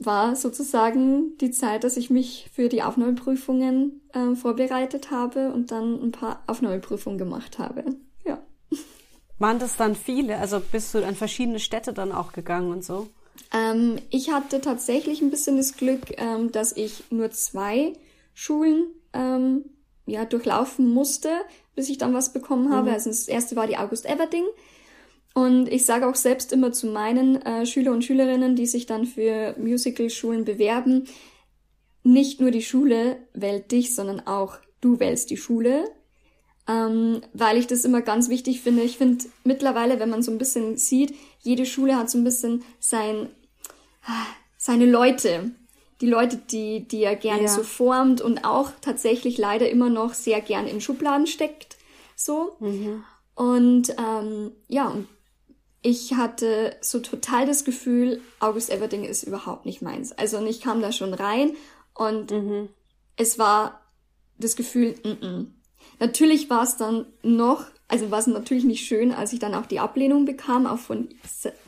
War 0.00 0.34
sozusagen 0.34 1.36
die 1.38 1.50
Zeit, 1.50 1.84
dass 1.84 1.96
ich 1.98 2.08
mich 2.08 2.50
für 2.52 2.68
die 2.68 2.82
Aufnahmeprüfungen 2.82 4.00
äh, 4.14 4.34
vorbereitet 4.34 5.10
habe 5.10 5.52
und 5.52 5.70
dann 5.70 6.02
ein 6.02 6.10
paar 6.10 6.42
Aufnahmeprüfungen 6.46 7.18
gemacht 7.18 7.58
habe. 7.58 7.84
Ja. 8.24 8.40
Waren 9.38 9.58
das 9.58 9.76
dann 9.76 9.94
viele? 9.94 10.38
Also 10.38 10.60
bist 10.60 10.94
du 10.94 11.06
an 11.06 11.14
verschiedene 11.14 11.60
Städte 11.60 11.92
dann 11.92 12.12
auch 12.12 12.32
gegangen 12.32 12.72
und 12.72 12.82
so? 12.82 13.08
Ähm, 13.52 13.98
ich 14.08 14.30
hatte 14.30 14.62
tatsächlich 14.62 15.20
ein 15.20 15.30
bisschen 15.30 15.58
das 15.58 15.76
Glück, 15.76 16.18
ähm, 16.18 16.50
dass 16.50 16.74
ich 16.74 17.04
nur 17.10 17.30
zwei 17.30 17.92
Schulen 18.32 18.86
ähm, 19.12 19.64
ja, 20.06 20.24
durchlaufen 20.24 20.88
musste, 20.88 21.30
bis 21.74 21.90
ich 21.90 21.98
dann 21.98 22.14
was 22.14 22.32
bekommen 22.32 22.72
habe. 22.72 22.88
Mhm. 22.88 22.94
Also 22.94 23.10
das 23.10 23.28
erste 23.28 23.54
war 23.54 23.66
die 23.66 23.76
August 23.76 24.06
Everding. 24.06 24.44
Und 25.34 25.68
ich 25.68 25.86
sage 25.86 26.08
auch 26.08 26.16
selbst 26.16 26.52
immer 26.52 26.72
zu 26.72 26.88
meinen 26.88 27.40
äh, 27.42 27.64
Schüler 27.64 27.92
und 27.92 28.04
Schülerinnen, 28.04 28.56
die 28.56 28.66
sich 28.66 28.86
dann 28.86 29.06
für 29.06 29.54
Musical-Schulen 29.58 30.44
bewerben, 30.44 31.06
nicht 32.02 32.40
nur 32.40 32.50
die 32.50 32.62
Schule 32.62 33.18
wählt 33.34 33.70
dich, 33.70 33.94
sondern 33.94 34.26
auch 34.26 34.58
du 34.80 34.98
wählst 34.98 35.30
die 35.30 35.36
Schule. 35.36 35.90
Ähm, 36.68 37.22
weil 37.32 37.56
ich 37.56 37.66
das 37.66 37.84
immer 37.84 38.00
ganz 38.00 38.28
wichtig 38.28 38.60
finde. 38.60 38.82
Ich 38.82 38.96
finde 38.98 39.24
mittlerweile, 39.44 39.98
wenn 39.98 40.10
man 40.10 40.22
so 40.22 40.30
ein 40.30 40.38
bisschen 40.38 40.76
sieht, 40.76 41.14
jede 41.40 41.66
Schule 41.66 41.96
hat 41.96 42.10
so 42.10 42.18
ein 42.18 42.24
bisschen 42.24 42.62
sein, 42.78 43.28
seine 44.56 44.86
Leute. 44.86 45.50
Die 46.00 46.06
Leute, 46.06 46.36
die, 46.36 46.86
die 46.86 47.02
er 47.02 47.16
gerne 47.16 47.42
ja. 47.42 47.48
so 47.48 47.62
formt 47.62 48.20
und 48.20 48.44
auch 48.44 48.70
tatsächlich 48.80 49.36
leider 49.36 49.68
immer 49.68 49.90
noch 49.90 50.14
sehr 50.14 50.40
gern 50.40 50.66
in 50.66 50.80
Schubladen 50.80 51.26
steckt. 51.26 51.76
So. 52.16 52.56
Mhm. 52.60 53.04
Und 53.34 53.94
ähm, 53.98 54.52
ja, 54.68 54.88
und 54.88 55.08
ich 55.82 56.14
hatte 56.14 56.76
so 56.80 56.98
total 57.00 57.46
das 57.46 57.64
Gefühl, 57.64 58.20
August 58.38 58.70
Everding 58.70 59.04
ist 59.04 59.22
überhaupt 59.22 59.64
nicht 59.64 59.82
meins. 59.82 60.12
Also 60.12 60.38
und 60.38 60.46
ich 60.46 60.60
kam 60.60 60.82
da 60.82 60.92
schon 60.92 61.14
rein 61.14 61.52
und 61.94 62.30
mhm. 62.30 62.68
es 63.16 63.38
war 63.38 63.80
das 64.38 64.56
Gefühl, 64.56 64.94
n 65.04 65.18
-n. 65.20 65.46
natürlich 65.98 66.50
war 66.50 66.62
es 66.62 66.76
dann 66.76 67.06
noch, 67.22 67.64
also 67.88 68.10
war 68.10 68.18
es 68.18 68.26
natürlich 68.26 68.64
nicht 68.64 68.86
schön, 68.86 69.12
als 69.12 69.32
ich 69.32 69.38
dann 69.38 69.54
auch 69.54 69.66
die 69.66 69.80
Ablehnung 69.80 70.24
bekam, 70.24 70.66
auch 70.66 70.78
von 70.78 71.08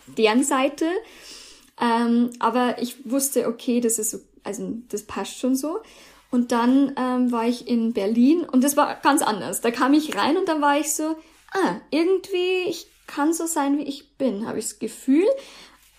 deren 0.07 0.45
Seite. 0.45 0.87
Ähm, 1.81 2.31
aber 2.39 2.81
ich 2.81 3.11
wusste, 3.11 3.49
okay, 3.49 3.81
das 3.81 3.99
ist 3.99 4.11
so, 4.11 4.19
also 4.45 4.77
das 4.89 5.05
passt 5.05 5.39
schon 5.39 5.57
so. 5.57 5.81
Und 6.31 6.53
dann 6.53 6.95
ähm, 6.97 7.33
war 7.33 7.47
ich 7.47 7.69
in 7.69 7.93
Berlin 7.93 8.43
und 8.45 8.63
das 8.65 8.77
war 8.77 8.95
ganz 8.97 9.23
anders. 9.23 9.61
Da 9.61 9.71
kam 9.71 9.93
ich 9.93 10.17
rein 10.17 10.37
und 10.37 10.49
dann 10.49 10.63
war 10.63 10.79
ich 10.79 10.95
so, 10.95 11.17
ah, 11.53 11.81
irgendwie, 11.91 12.69
ich 12.69 12.92
kann 13.07 13.33
so 13.33 13.47
sein, 13.47 13.79
wie 13.79 13.83
ich 13.83 14.17
bin, 14.17 14.47
habe 14.47 14.59
ich 14.59 14.67
das 14.67 14.79
Gefühl. 14.79 15.27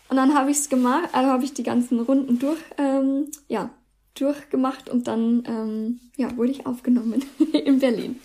Und 0.09 0.17
dann 0.17 0.35
habe 0.35 0.51
ich 0.51 0.57
es 0.57 0.69
gemacht, 0.69 1.09
also 1.13 1.29
habe 1.29 1.43
ich 1.43 1.53
die 1.53 1.63
ganzen 1.63 1.99
Runden 1.99 2.39
durch, 2.39 2.59
ähm, 2.77 3.31
ja, 3.47 3.71
durchgemacht 4.15 4.89
und 4.89 5.07
dann, 5.07 5.43
ähm, 5.47 5.99
ja, 6.17 6.35
wurde 6.37 6.51
ich 6.51 6.67
aufgenommen 6.67 7.23
in 7.53 7.79
Berlin. 7.79 8.19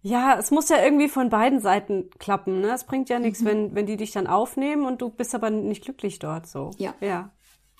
Ja, 0.00 0.38
es 0.38 0.50
muss 0.50 0.68
ja 0.68 0.82
irgendwie 0.82 1.08
von 1.08 1.30
beiden 1.30 1.60
Seiten 1.60 2.10
klappen. 2.18 2.60
Ne? 2.60 2.72
Es 2.72 2.84
bringt 2.84 3.08
ja 3.08 3.18
nichts, 3.18 3.40
mhm. 3.40 3.46
wenn, 3.46 3.74
wenn 3.74 3.86
die 3.86 3.96
dich 3.96 4.12
dann 4.12 4.26
aufnehmen 4.26 4.84
und 4.84 5.00
du 5.00 5.08
bist 5.08 5.34
aber 5.34 5.50
nicht 5.50 5.84
glücklich 5.84 6.18
dort 6.18 6.46
so. 6.46 6.70
Ja. 6.78 6.94
Ja. 7.00 7.30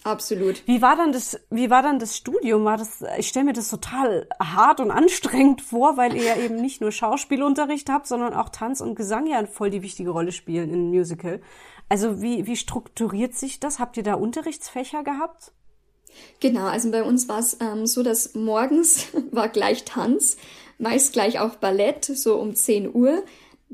Absolut. 0.04 0.66
Wie 0.66 0.82
war 0.82 0.96
dann 0.96 1.12
das, 1.12 1.40
wie 1.48 1.70
war 1.70 1.82
dann 1.82 1.98
das 1.98 2.14
Studium? 2.14 2.64
War 2.64 2.76
das, 2.76 3.02
ich 3.18 3.28
stelle 3.28 3.46
mir 3.46 3.52
das 3.54 3.68
total 3.68 4.28
hart 4.38 4.80
und 4.80 4.90
anstrengend 4.90 5.62
vor, 5.62 5.96
weil 5.96 6.14
ihr 6.14 6.24
ja 6.24 6.36
eben 6.44 6.56
nicht 6.56 6.82
nur 6.82 6.92
Schauspielunterricht 6.92 7.88
habt, 7.88 8.06
sondern 8.06 8.34
auch 8.34 8.50
Tanz 8.50 8.82
und 8.82 8.96
Gesang 8.96 9.26
ja 9.26 9.44
voll 9.46 9.70
die 9.70 9.82
wichtige 9.82 10.10
Rolle 10.10 10.32
spielen 10.32 10.68
in 10.68 10.74
einem 10.74 10.90
Musical. 10.90 11.40
Also 11.88 12.20
wie, 12.20 12.46
wie 12.46 12.56
strukturiert 12.56 13.34
sich 13.34 13.60
das? 13.60 13.78
Habt 13.78 13.96
ihr 13.96 14.02
da 14.02 14.14
Unterrichtsfächer 14.14 15.04
gehabt? 15.04 15.52
Genau, 16.38 16.66
also 16.66 16.90
bei 16.90 17.02
uns 17.02 17.28
war 17.28 17.38
es 17.38 17.56
ähm, 17.60 17.86
so, 17.86 18.02
dass 18.02 18.34
morgens 18.34 19.08
war 19.30 19.48
gleich 19.48 19.84
Tanz, 19.84 20.36
meist 20.78 21.14
gleich 21.14 21.40
auch 21.40 21.56
Ballett, 21.56 22.04
so 22.04 22.36
um 22.36 22.54
10 22.54 22.94
Uhr. 22.94 23.22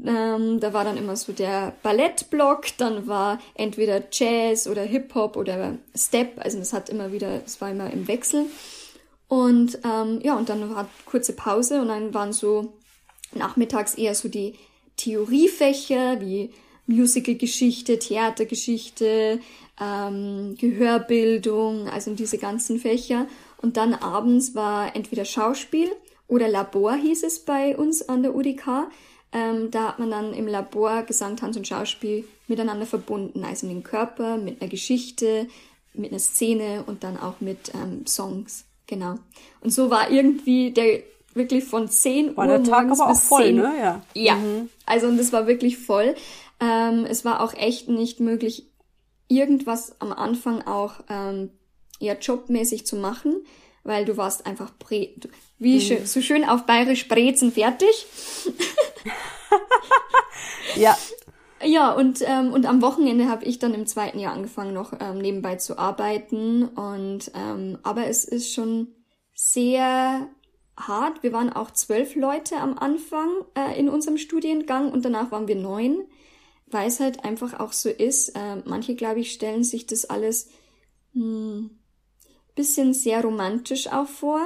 Ähm, 0.07 0.61
da 0.61 0.73
war 0.73 0.85
dann 0.85 0.97
immer 0.97 1.17
so 1.17 1.33
der 1.33 1.75
Ballettblock, 1.83 2.77
dann 2.79 3.07
war 3.07 3.39
entweder 3.55 4.03
Jazz 4.11 4.67
oder 4.67 4.83
Hip-Hop 4.83 5.37
oder 5.37 5.79
Step, 5.95 6.39
also 6.39 6.59
das 6.59 6.73
hat 6.73 6.89
immer 6.89 7.13
wieder, 7.13 7.43
es 7.45 7.61
war 7.61 7.71
immer 7.71 7.91
im 7.91 8.09
Wechsel. 8.09 8.47
Und 9.29 9.79
ähm, 9.85 10.21
ja, 10.23 10.37
und 10.37 10.49
dann 10.49 10.75
war 10.75 10.89
kurze 11.05 11.35
Pause 11.35 11.81
und 11.81 11.89
dann 11.89 12.15
waren 12.15 12.33
so 12.33 12.73
nachmittags 13.35 13.95
eher 13.95 14.15
so 14.15 14.29
die 14.29 14.55
Theoriefächer 14.97 16.21
wie 16.21 16.51
Musicalgeschichte, 16.87 17.99
Theatergeschichte, 17.99 19.39
ähm, 19.81 20.57
Gehörbildung, 20.59 21.89
also 21.89 22.15
diese 22.15 22.39
ganzen 22.39 22.79
Fächer. 22.79 23.27
Und 23.59 23.77
dann 23.77 23.95
abends 23.95 24.55
war 24.55 24.97
entweder 24.97 25.25
Schauspiel 25.25 25.89
oder 26.27 26.49
Labor 26.49 26.95
hieß 26.95 27.23
es 27.23 27.41
bei 27.41 27.77
uns 27.77 28.09
an 28.09 28.23
der 28.23 28.35
UDK. 28.35 28.89
Ähm, 29.33 29.71
da 29.71 29.89
hat 29.89 29.99
man 29.99 30.11
dann 30.11 30.35
im 30.35 30.47
Labor 30.47 31.03
Gesang, 31.03 31.37
Tanz 31.37 31.57
und 31.57 31.67
Schauspiel 31.67 32.25
miteinander 32.49 32.87
verbunden, 32.87 33.45
also 33.45 33.69
den 33.69 33.85
Körper, 33.85 34.37
mit 34.37 34.61
einer 34.61 34.71
Geschichte, 34.71 35.47
mit 35.95 36.11
einer 36.11 36.19
Szene 36.19 36.85
und 36.87 37.05
dann 37.05 37.17
auch 37.17 37.41
mit 37.41 37.73
ähm, 37.75 38.07
Songs. 38.07 38.65
Genau. 38.87 39.17
Und 39.61 39.71
so 39.71 39.91
war 39.91 40.11
irgendwie 40.11 40.73
der 40.73 41.03
wirklich 41.35 41.65
von 41.65 41.89
10 41.89 42.37
war 42.37 42.47
Uhr 42.47 42.59
der 42.59 42.65
Tag 42.65 42.91
aber 42.91 43.11
auch 43.11 43.21
voll, 43.21 43.45
10. 43.45 43.57
ne? 43.57 43.73
Ja. 43.79 44.03
Ja. 44.15 44.35
Mhm. 44.35 44.69
Also 44.85 45.07
und 45.07 45.17
das 45.17 45.33
war 45.33 45.47
wirklich 45.47 45.79
voll. 45.79 46.17
Ähm, 46.59 47.07
es 47.09 47.25
war 47.25 47.41
auch 47.41 47.55
echt 47.55 47.89
nicht 47.89 48.19
möglich, 48.19 48.67
irgendwas 49.29 49.95
am 50.01 50.13
Anfang 50.13 50.63
auch 50.63 50.95
ähm, 51.09 51.51
ja 52.01 52.15
jobmäßig 52.15 52.85
zu 52.85 52.97
machen, 52.97 53.37
weil 53.85 54.05
du 54.05 54.17
warst 54.17 54.45
einfach 54.47 54.73
Bre 54.79 55.11
wie 55.59 55.77
mhm. 55.77 55.81
schön, 55.81 56.07
so 56.07 56.21
schön 56.21 56.45
auf 56.45 56.67
bayerisch 56.67 57.07
Brezen 57.07 57.53
fertig. 57.53 58.07
ja. 60.77 60.97
Ja, 61.63 61.93
und, 61.93 62.23
ähm, 62.23 62.55
und 62.55 62.65
am 62.65 62.81
Wochenende 62.81 63.29
habe 63.29 63.45
ich 63.45 63.59
dann 63.59 63.75
im 63.75 63.87
zweiten 63.87 64.19
Jahr 64.19 64.33
angefangen, 64.33 64.73
noch 64.73 64.95
ähm, 64.99 65.19
nebenbei 65.19 65.57
zu 65.57 65.79
arbeiten. 65.79 66.65
Und 66.69 67.31
ähm, 67.35 67.79
aber 67.83 68.07
es 68.07 68.25
ist 68.25 68.55
schon 68.55 68.89
sehr 69.35 70.27
hart. 70.79 71.23
Wir 71.23 71.35
waren 71.35 71.53
auch 71.53 71.71
zwölf 71.71 72.15
Leute 72.15 72.57
am 72.57 72.79
Anfang 72.79 73.29
äh, 73.55 73.79
in 73.79 73.91
unserem 73.91 74.17
Studiengang 74.17 74.91
und 74.91 75.05
danach 75.05 75.31
waren 75.33 75.49
wir 75.49 75.57
neun, 75.57 76.07
weil 76.67 76.89
es 76.89 76.99
halt 76.99 77.25
einfach 77.25 77.61
auch 77.61 77.73
so 77.73 77.91
ist. 77.91 78.31
Äh, 78.31 78.63
manche, 78.65 78.95
glaube 78.95 79.21
ich, 79.21 79.33
stellen 79.33 79.63
sich 79.63 79.87
das 79.87 80.07
alles 80.07 80.49
hm, 81.13 81.79
bisschen 82.55 82.95
sehr 82.95 83.23
romantisch 83.23 83.89
auch 83.89 84.07
vor 84.09 84.41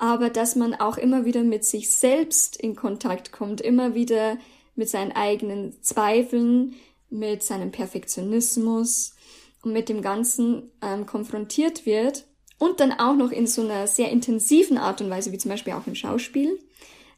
aber 0.00 0.30
dass 0.30 0.56
man 0.56 0.74
auch 0.74 0.96
immer 0.96 1.26
wieder 1.26 1.42
mit 1.42 1.62
sich 1.62 1.92
selbst 1.92 2.56
in 2.56 2.74
Kontakt 2.74 3.32
kommt, 3.32 3.60
immer 3.60 3.94
wieder 3.94 4.38
mit 4.74 4.88
seinen 4.88 5.12
eigenen 5.12 5.74
Zweifeln, 5.82 6.74
mit 7.10 7.42
seinem 7.42 7.70
Perfektionismus 7.70 9.14
und 9.62 9.74
mit 9.74 9.90
dem 9.90 10.00
Ganzen 10.00 10.70
ähm, 10.80 11.04
konfrontiert 11.04 11.84
wird 11.84 12.24
und 12.58 12.80
dann 12.80 12.92
auch 12.92 13.14
noch 13.14 13.30
in 13.30 13.46
so 13.46 13.60
einer 13.60 13.86
sehr 13.86 14.10
intensiven 14.10 14.78
Art 14.78 15.02
und 15.02 15.10
Weise, 15.10 15.32
wie 15.32 15.38
zum 15.38 15.50
Beispiel 15.50 15.74
auch 15.74 15.86
im 15.86 15.94
Schauspiel. 15.94 16.58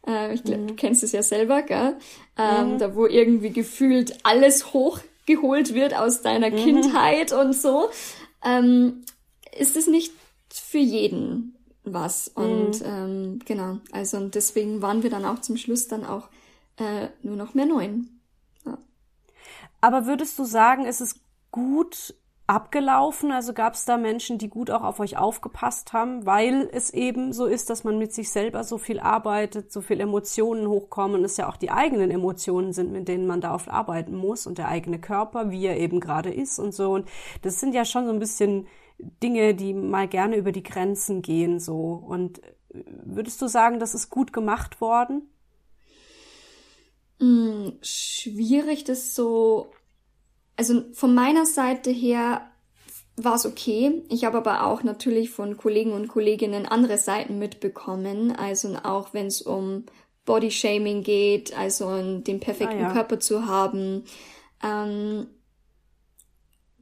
Äh, 0.05 0.35
ich 0.35 0.43
glaube, 0.43 0.63
mhm. 0.63 0.67
du 0.67 0.75
kennst 0.75 1.05
es 1.05 1.13
ja 1.13 1.23
selber, 1.23 1.63
gell? 1.63 1.97
Ähm, 2.37 2.73
mhm. 2.73 2.79
Da 2.79 2.97
wo 2.97 3.07
irgendwie 3.07 3.51
gefühlt 3.51 4.17
alles 4.25 4.73
hochgeholt 4.73 5.73
wird 5.73 5.95
aus 5.95 6.23
deiner 6.23 6.51
mhm. 6.51 6.57
Kindheit 6.57 7.33
und 7.33 7.55
so, 7.55 7.91
ähm, 8.45 9.05
ist 9.57 9.77
es 9.77 9.87
nicht 9.87 10.13
für 10.53 10.79
jeden 10.79 11.57
was. 11.85 12.29
Und 12.29 12.81
mhm. 12.81 12.87
ähm, 12.87 13.39
genau, 13.45 13.79
also 13.93 14.17
und 14.17 14.35
deswegen 14.35 14.83
waren 14.83 15.03
wir 15.03 15.11
dann 15.11 15.25
auch 15.25 15.41
zum 15.41 15.57
Schluss 15.57 15.89
dann 15.89 16.05
auch 16.05 16.29
äh, 16.77 17.09
nur 17.23 17.37
noch 17.37 17.55
mehr 17.55 17.67
neun. 17.67 18.21
Ja. 18.65 18.79
Aber 19.81 20.07
würdest 20.07 20.39
du 20.39 20.45
sagen, 20.45 20.85
ist 20.85 21.01
es 21.01 21.21
gut 21.51 22.15
abgelaufen? 22.47 23.33
Also 23.33 23.53
gab 23.53 23.75
es 23.75 23.85
da 23.85 23.97
Menschen, 23.97 24.39
die 24.39 24.49
gut 24.49 24.71
auch 24.71 24.83
auf 24.83 25.01
euch 25.01 25.17
aufgepasst 25.17 25.93
haben, 25.93 26.27
weil 26.27 26.69
es 26.73 26.91
eben 26.91 27.33
so 27.33 27.47
ist, 27.47 27.71
dass 27.71 27.83
man 27.83 27.99
mit 27.99 28.13
sich 28.13 28.31
selber 28.31 28.63
so 28.65 28.79
viel 28.79 29.01
arbeitet, 29.01 29.73
so 29.73 29.81
viel 29.81 30.01
Emotionen 30.01 30.69
hochkommen, 30.69 31.25
es 31.25 31.37
ja 31.37 31.49
auch 31.49 31.57
die 31.57 31.71
eigenen 31.71 32.11
Emotionen 32.11 32.73
sind, 32.73 32.93
mit 32.93 33.09
denen 33.09 33.27
man 33.27 33.41
da 33.41 33.55
oft 33.55 33.69
arbeiten 33.69 34.15
muss 34.17 34.47
und 34.47 34.59
der 34.59 34.69
eigene 34.69 35.01
Körper, 35.01 35.51
wie 35.51 35.67
er 35.67 35.79
eben 35.79 36.01
gerade 36.01 36.33
ist 36.33 36.59
und 36.59 36.75
so. 36.75 36.93
Und 36.93 37.09
das 37.43 37.59
sind 37.59 37.75
ja 37.75 37.85
schon 37.85 38.07
so 38.07 38.13
ein 38.13 38.19
bisschen 38.21 38.67
Dinge, 39.23 39.55
die 39.55 39.75
mal 39.75 40.09
gerne 40.09 40.37
über 40.37 40.53
die 40.53 40.63
Grenzen 40.63 41.23
gehen, 41.23 41.59
so. 41.61 42.03
Und 42.07 42.41
würdest 42.71 43.43
du 43.43 43.49
sagen, 43.49 43.79
das 43.79 43.95
ist 43.95 44.11
gut 44.11 44.33
gemacht 44.33 44.81
worden? 44.81 45.29
Hm, 47.19 47.79
schwierig, 47.83 48.85
das 48.85 49.15
so, 49.15 49.73
also 50.57 50.83
von 50.93 51.15
meiner 51.15 51.47
Seite 51.47 51.91
her 51.91 52.49
war 53.17 53.35
es 53.35 53.47
okay. 53.47 54.03
Ich 54.09 54.25
habe 54.25 54.39
aber 54.39 54.67
auch 54.67 54.83
natürlich 54.83 55.31
von 55.31 55.57
Kollegen 55.57 55.93
und 55.93 56.09
Kolleginnen 56.09 56.67
andere 56.67 56.99
Seiten 56.99 57.39
mitbekommen. 57.39 58.33
Also 58.35 58.77
auch 58.83 59.13
wenn 59.13 59.27
es 59.27 59.43
um 59.43 59.85
Bodyshaming 60.25 61.03
geht, 61.03 61.57
also 61.57 62.21
den 62.21 62.41
perfekten 62.41 62.79
ah, 62.79 62.89
ja. 62.89 62.93
Körper 62.93 63.21
zu 63.21 63.47
haben. 63.47 64.05
Ähm, 64.63 65.27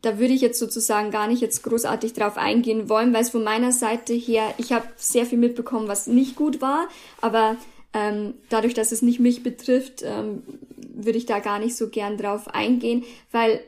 da 0.03 0.19
würde 0.19 0.33
ich 0.33 0.41
jetzt 0.41 0.59
sozusagen 0.59 1.11
gar 1.11 1.27
nicht 1.27 1.41
jetzt 1.41 1.63
großartig 1.63 2.15
drauf 2.15 2.37
eingehen 2.37 2.89
wollen, 2.89 3.13
weil 3.13 3.23
es 3.23 3.31
von 3.31 3.45
meiner 3.45 3.73
Seite 3.73 4.15
her, 4.15 4.55
ich 4.59 4.73
habe 4.73 4.87
sehr 4.97 5.27
viel 5.27 5.39
mitbekommen, 5.39 5.89
was 5.89 6.07
nicht 6.07 6.37
gut 6.37 6.61
war, 6.61 6.89
aber 7.21 7.57
ähm, 7.93 8.35
dadurch, 8.49 8.75
dass 8.75 8.93
es 8.93 9.03
nicht 9.03 9.21
mich 9.21 9.43
betrifft, 9.43 10.03
ähm, 10.03 10.43
würde 10.77 11.19
ich 11.19 11.27
da 11.27 11.41
gar 11.41 11.59
nicht 11.59 11.77
so 11.77 11.89
gern 11.89 12.17
drauf 12.17 12.49
eingehen, 12.49 13.05
weil 13.31 13.61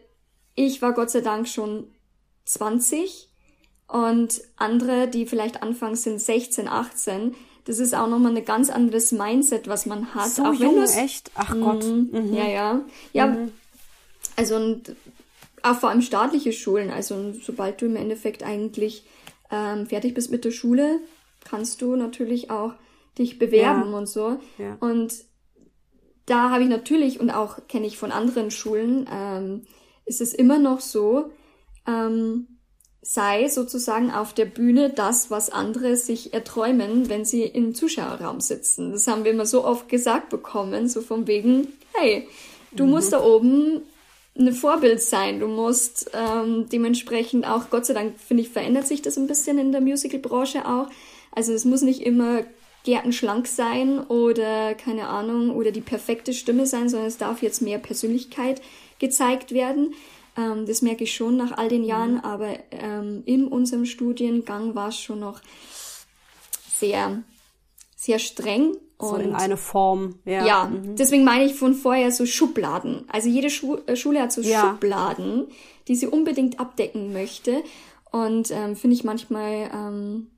ich 0.55 0.81
war 0.81 0.93
Gott 0.93 1.11
sei 1.11 1.21
Dank 1.21 1.49
schon 1.49 1.89
20 2.45 3.29
und 3.89 4.41
andere, 4.57 5.09
die 5.09 5.27
vielleicht 5.27 5.63
anfangs 5.63 6.03
sind 6.03 6.21
16, 6.21 6.69
18, 6.69 7.35
das 7.65 7.79
ist 7.79 7.95
auch 7.95 8.09
nochmal 8.09 8.37
ein 8.37 8.45
ganz 8.45 8.71
anderes 8.71 9.13
Mindset, 9.13 9.69
was 9.69 9.87
man 9.87 10.15
hat. 10.15 10.31
So 10.31 10.45
auch 10.45 10.55
jung, 10.55 10.83
echt? 10.83 11.31
Ach 11.35 11.55
Gott. 11.61 11.85
Mhm. 11.85 12.09
Mhm. 12.13 12.35
Ja, 12.35 12.49
ja. 12.49 12.81
Ja, 13.13 13.27
mhm 13.27 13.53
Also 14.37 14.57
und 14.57 14.97
auch 15.63 15.77
vor 15.77 15.91
allem 15.91 16.03
staatliche 16.03 16.53
Schulen. 16.53 16.91
Also 16.91 17.33
sobald 17.33 17.81
du 17.81 17.87
im 17.87 17.97
Endeffekt 17.97 18.43
eigentlich 18.43 19.05
ähm, 19.51 19.87
fertig 19.87 20.15
bist 20.15 20.31
mit 20.31 20.45
der 20.45 20.51
Schule, 20.51 21.01
kannst 21.45 21.83
du 21.83 21.97
natürlich 21.97 22.51
auch 22.51 22.75
dich 23.19 23.39
bewerben 23.39 23.91
ja. 23.91 23.99
und 23.99 24.07
so. 24.07 24.39
Ja. 24.59 24.77
Und 24.81 25.15
da 26.27 26.51
habe 26.51 26.63
ich 26.63 26.69
natürlich, 26.69 27.21
und 27.21 27.31
auch 27.31 27.59
kenne 27.69 27.87
ich 27.87 27.99
von 27.99 28.13
anderen 28.13 28.51
Schulen, 28.51 29.09
ähm, 29.13 29.63
ist 30.07 30.21
es 30.21 30.35
immer 30.35 30.59
noch 30.59 30.81
so, 30.81 31.31
ähm, 31.87 32.47
sei 33.03 33.49
sozusagen 33.49 34.13
auf 34.13 34.33
der 34.33 34.45
Bühne 34.45 34.91
das, 34.91 35.31
was 35.31 35.51
andere 35.51 35.97
sich 35.97 36.33
erträumen, 36.33 37.09
wenn 37.09 37.25
sie 37.25 37.43
im 37.43 37.75
Zuschauerraum 37.75 38.41
sitzen. 38.41 38.93
Das 38.93 39.09
haben 39.09 39.25
wir 39.25 39.33
immer 39.33 39.47
so 39.47 39.65
oft 39.65 39.89
gesagt 39.89 40.31
bekommen, 40.31 40.89
so 40.89 41.03
von 41.03 41.27
wegen, 41.27 41.67
hey, 41.95 42.29
du 42.71 42.85
mhm. 42.85 42.91
musst 42.91 43.13
da 43.13 43.23
oben 43.23 43.83
eine 44.39 44.53
Vorbild 44.53 45.03
sein. 45.03 45.41
Du 45.41 45.47
musst 45.47 46.11
ähm, 46.15 46.69
dementsprechend 46.71 47.47
auch, 47.47 47.71
Gott 47.71 47.87
sei 47.87 47.95
Dank, 47.95 48.19
finde 48.19 48.43
ich, 48.43 48.49
verändert 48.49 48.87
sich 48.87 49.03
das 49.03 49.17
ein 49.17 49.27
bisschen 49.27 49.59
in 49.59 49.73
der 49.73 49.81
Musicalbranche 49.81 50.67
auch. 50.67 50.89
Also 51.31 51.53
es 51.53 51.65
muss 51.65 51.83
nicht 51.83 52.01
immer 52.01 52.45
gärtenschlank 52.85 53.47
sein 53.47 54.01
oder 54.01 54.75
keine 54.75 55.09
Ahnung 55.09 55.51
oder 55.51 55.71
die 55.71 55.81
perfekte 55.81 56.33
Stimme 56.33 56.67
sein, 56.67 56.89
sondern 56.89 57.09
es 57.09 57.19
darf 57.19 57.43
jetzt 57.43 57.63
mehr 57.63 57.79
Persönlichkeit 57.79 58.61
gezeigt 58.99 59.53
werden. 59.53 59.95
Ähm, 60.37 60.67
das 60.67 60.83
merke 60.83 61.05
ich 61.05 61.15
schon 61.15 61.37
nach 61.37 61.57
all 61.59 61.69
den 61.69 61.85
Jahren, 61.85 62.15
mhm. 62.15 62.21
aber 62.21 62.59
ähm, 62.71 63.23
in 63.27 63.47
unserem 63.47 63.85
Studiengang 63.85 64.75
war 64.75 64.89
es 64.89 64.99
schon 64.99 65.21
noch 65.21 65.41
sehr, 66.75 67.23
sehr 67.97 68.19
streng. 68.19 68.77
So 69.11 69.17
in 69.17 69.35
eine 69.35 69.57
Form, 69.57 70.21
ja. 70.25 70.47
Ja, 70.47 70.65
mhm. 70.65 70.97
deswegen 70.97 71.25
meine 71.25 71.45
ich 71.45 71.55
von 71.55 71.75
vorher 71.75 72.13
so 72.13 72.27
Schubladen. 72.27 73.05
Also 73.09 73.29
jede 73.29 73.51
Schu 73.51 73.79
äh, 73.87 73.97
Schule 73.97 74.21
hat 74.21 74.33
so 74.33 74.41
ja. 74.41 74.61
Schubladen, 74.61 75.49
die 75.89 75.97
sie 75.97 76.07
unbedingt 76.07 76.61
abdecken 76.61 77.13
möchte. 77.13 77.63
Und 78.11 78.51
ähm, 78.51 78.77
finde 78.77 78.95
ich 78.95 79.05
manchmal 79.05 79.71
ähm, 79.75 80.31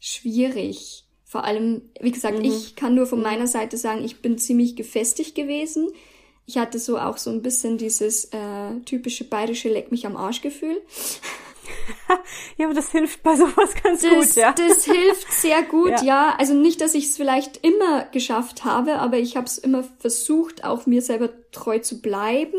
schwierig. 0.00 1.04
Vor 1.24 1.44
allem, 1.44 1.82
wie 2.00 2.10
gesagt, 2.10 2.38
mhm. 2.38 2.44
ich 2.44 2.74
kann 2.74 2.94
nur 2.94 3.06
von 3.06 3.18
mhm. 3.18 3.24
meiner 3.24 3.46
Seite 3.46 3.76
sagen, 3.76 4.04
ich 4.04 4.22
bin 4.22 4.38
ziemlich 4.38 4.76
gefestigt 4.76 5.34
gewesen. 5.34 5.88
Ich 6.46 6.56
hatte 6.56 6.78
so 6.78 6.98
auch 6.98 7.18
so 7.18 7.30
ein 7.30 7.42
bisschen 7.42 7.76
dieses 7.76 8.24
äh, 8.26 8.80
typische 8.86 9.24
bayerische 9.24 9.68
Leck 9.68 9.90
mich 9.90 10.06
am 10.06 10.16
Arsch 10.16 10.40
Gefühl. 10.40 10.80
ja, 12.56 12.66
aber 12.66 12.74
das 12.74 12.90
hilft 12.90 13.22
bei 13.22 13.36
sowas 13.36 13.74
ganz 13.82 14.02
das, 14.02 14.10
gut, 14.10 14.36
ja. 14.36 14.52
Das 14.52 14.84
hilft 14.84 15.32
sehr 15.32 15.62
gut, 15.62 15.90
ja. 16.02 16.02
ja. 16.02 16.34
Also 16.38 16.54
nicht, 16.54 16.80
dass 16.80 16.94
ich 16.94 17.06
es 17.06 17.16
vielleicht 17.16 17.64
immer 17.64 18.04
geschafft 18.12 18.64
habe, 18.64 18.96
aber 18.98 19.18
ich 19.18 19.36
habe 19.36 19.46
es 19.46 19.58
immer 19.58 19.84
versucht, 19.98 20.64
auch 20.64 20.86
mir 20.86 21.02
selber 21.02 21.30
treu 21.52 21.78
zu 21.78 22.00
bleiben. 22.00 22.58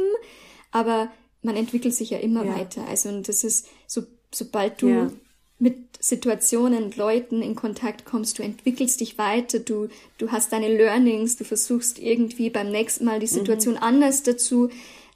Aber 0.72 1.10
man 1.42 1.56
entwickelt 1.56 1.94
sich 1.94 2.10
ja 2.12 2.20
immer 2.20 2.46
ja. 2.46 2.58
weiter. 2.58 2.86
Also 2.88 3.10
und 3.10 3.28
das 3.28 3.44
ist 3.44 3.68
so, 3.88 4.04
sobald 4.34 4.82
du 4.82 4.88
ja. 4.88 5.12
mit 5.58 5.78
Situationen 6.00 6.92
Leuten 6.96 7.42
in 7.42 7.56
Kontakt 7.56 8.06
kommst, 8.06 8.40
du 8.40 8.44
entwickelst 8.44 9.00
dich 9.02 9.18
weiter, 9.18 9.60
du, 9.60 9.90
du 10.18 10.32
hast 10.32 10.54
deine 10.54 10.76
Learnings, 10.76 11.36
du 11.38 11.44
versuchst 11.44 12.00
irgendwie 12.00 12.50
beim 12.50 12.72
nächsten 12.72 13.06
Mal 13.06 13.20
die 13.20 13.26
mhm. 13.26 13.32
Situation 13.32 13.74
mhm. 13.76 13.84
anders 13.84 14.24
dazu 14.24 14.70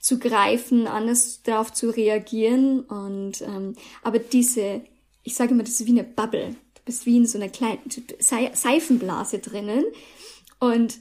zu 0.04 0.20
greifen, 0.20 0.86
anders 0.86 1.44
darauf 1.44 1.72
zu 1.72 1.90
reagieren. 1.90 2.82
Und 2.82 3.42
ähm, 3.42 3.76
aber 4.04 4.20
diese, 4.20 4.82
ich 5.24 5.34
sage 5.34 5.52
immer, 5.52 5.64
das 5.64 5.80
ist 5.80 5.88
wie 5.88 5.92
eine 5.92 6.04
Bubble. 6.04 6.58
Du 6.76 6.82
bist 6.84 7.06
wie 7.06 7.16
in 7.16 7.26
so 7.26 7.38
einer 7.38 7.48
kleinen 7.48 7.80
Seifenblase 8.20 9.40
drinnen. 9.40 9.86
Und 10.60 11.00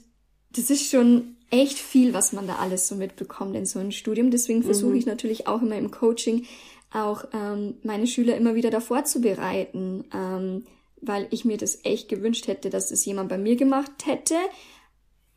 das 0.53 0.71
ist 0.71 0.89
schon 0.89 1.37
echt 1.51 1.79
viel, 1.79 2.15
was 2.15 2.33
man 2.33 2.47
da 2.47 2.57
alles 2.57 2.87
so 2.87 2.95
mitbekommt 2.95 3.57
in 3.57 3.67
so 3.67 3.81
einem 3.81 3.91
Studium. 3.91 4.31
Deswegen 4.31 4.63
versuche 4.63 4.93
mhm. 4.93 4.99
ich 4.99 5.07
natürlich 5.07 5.49
auch 5.49 5.63
immer 5.63 5.77
im 5.77 5.91
Coaching 5.91 6.47
auch 6.93 7.25
ähm, 7.33 7.75
meine 7.83 8.07
Schüler 8.07 8.37
immer 8.37 8.55
wieder 8.55 8.71
davor 8.71 9.03
zu 9.05 9.21
bereiten, 9.21 10.05
ähm, 10.15 10.65
weil 11.01 11.27
ich 11.31 11.45
mir 11.45 11.57
das 11.57 11.85
echt 11.85 12.09
gewünscht 12.09 12.47
hätte, 12.47 12.71
dass 12.71 12.91
das 12.91 13.05
jemand 13.05 13.31
bei 13.31 13.39
mir 13.39 13.57
gemacht 13.57 13.91
hätte, 14.05 14.37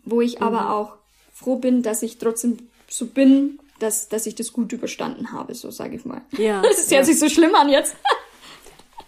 wo 0.04 0.22
ich 0.22 0.36
mhm. 0.40 0.44
aber 0.44 0.76
auch 0.76 0.98
froh 1.34 1.56
bin, 1.56 1.82
dass 1.82 2.04
ich 2.04 2.20
trotzdem 2.20 2.58
so 2.96 3.08
bin, 3.08 3.60
dass, 3.80 4.08
dass 4.08 4.26
ich 4.26 4.36
das 4.36 4.54
gut 4.54 4.72
überstanden 4.72 5.32
habe, 5.32 5.54
so 5.54 5.70
sage 5.72 5.96
ich 5.96 6.06
mal. 6.06 6.22
Ja. 6.38 6.62
Das 6.62 6.90
hört 6.90 6.92
ja. 6.92 7.04
sich 7.04 7.20
so 7.20 7.30
schlimm 7.30 7.56
an 7.56 7.70
jetzt. 7.70 7.96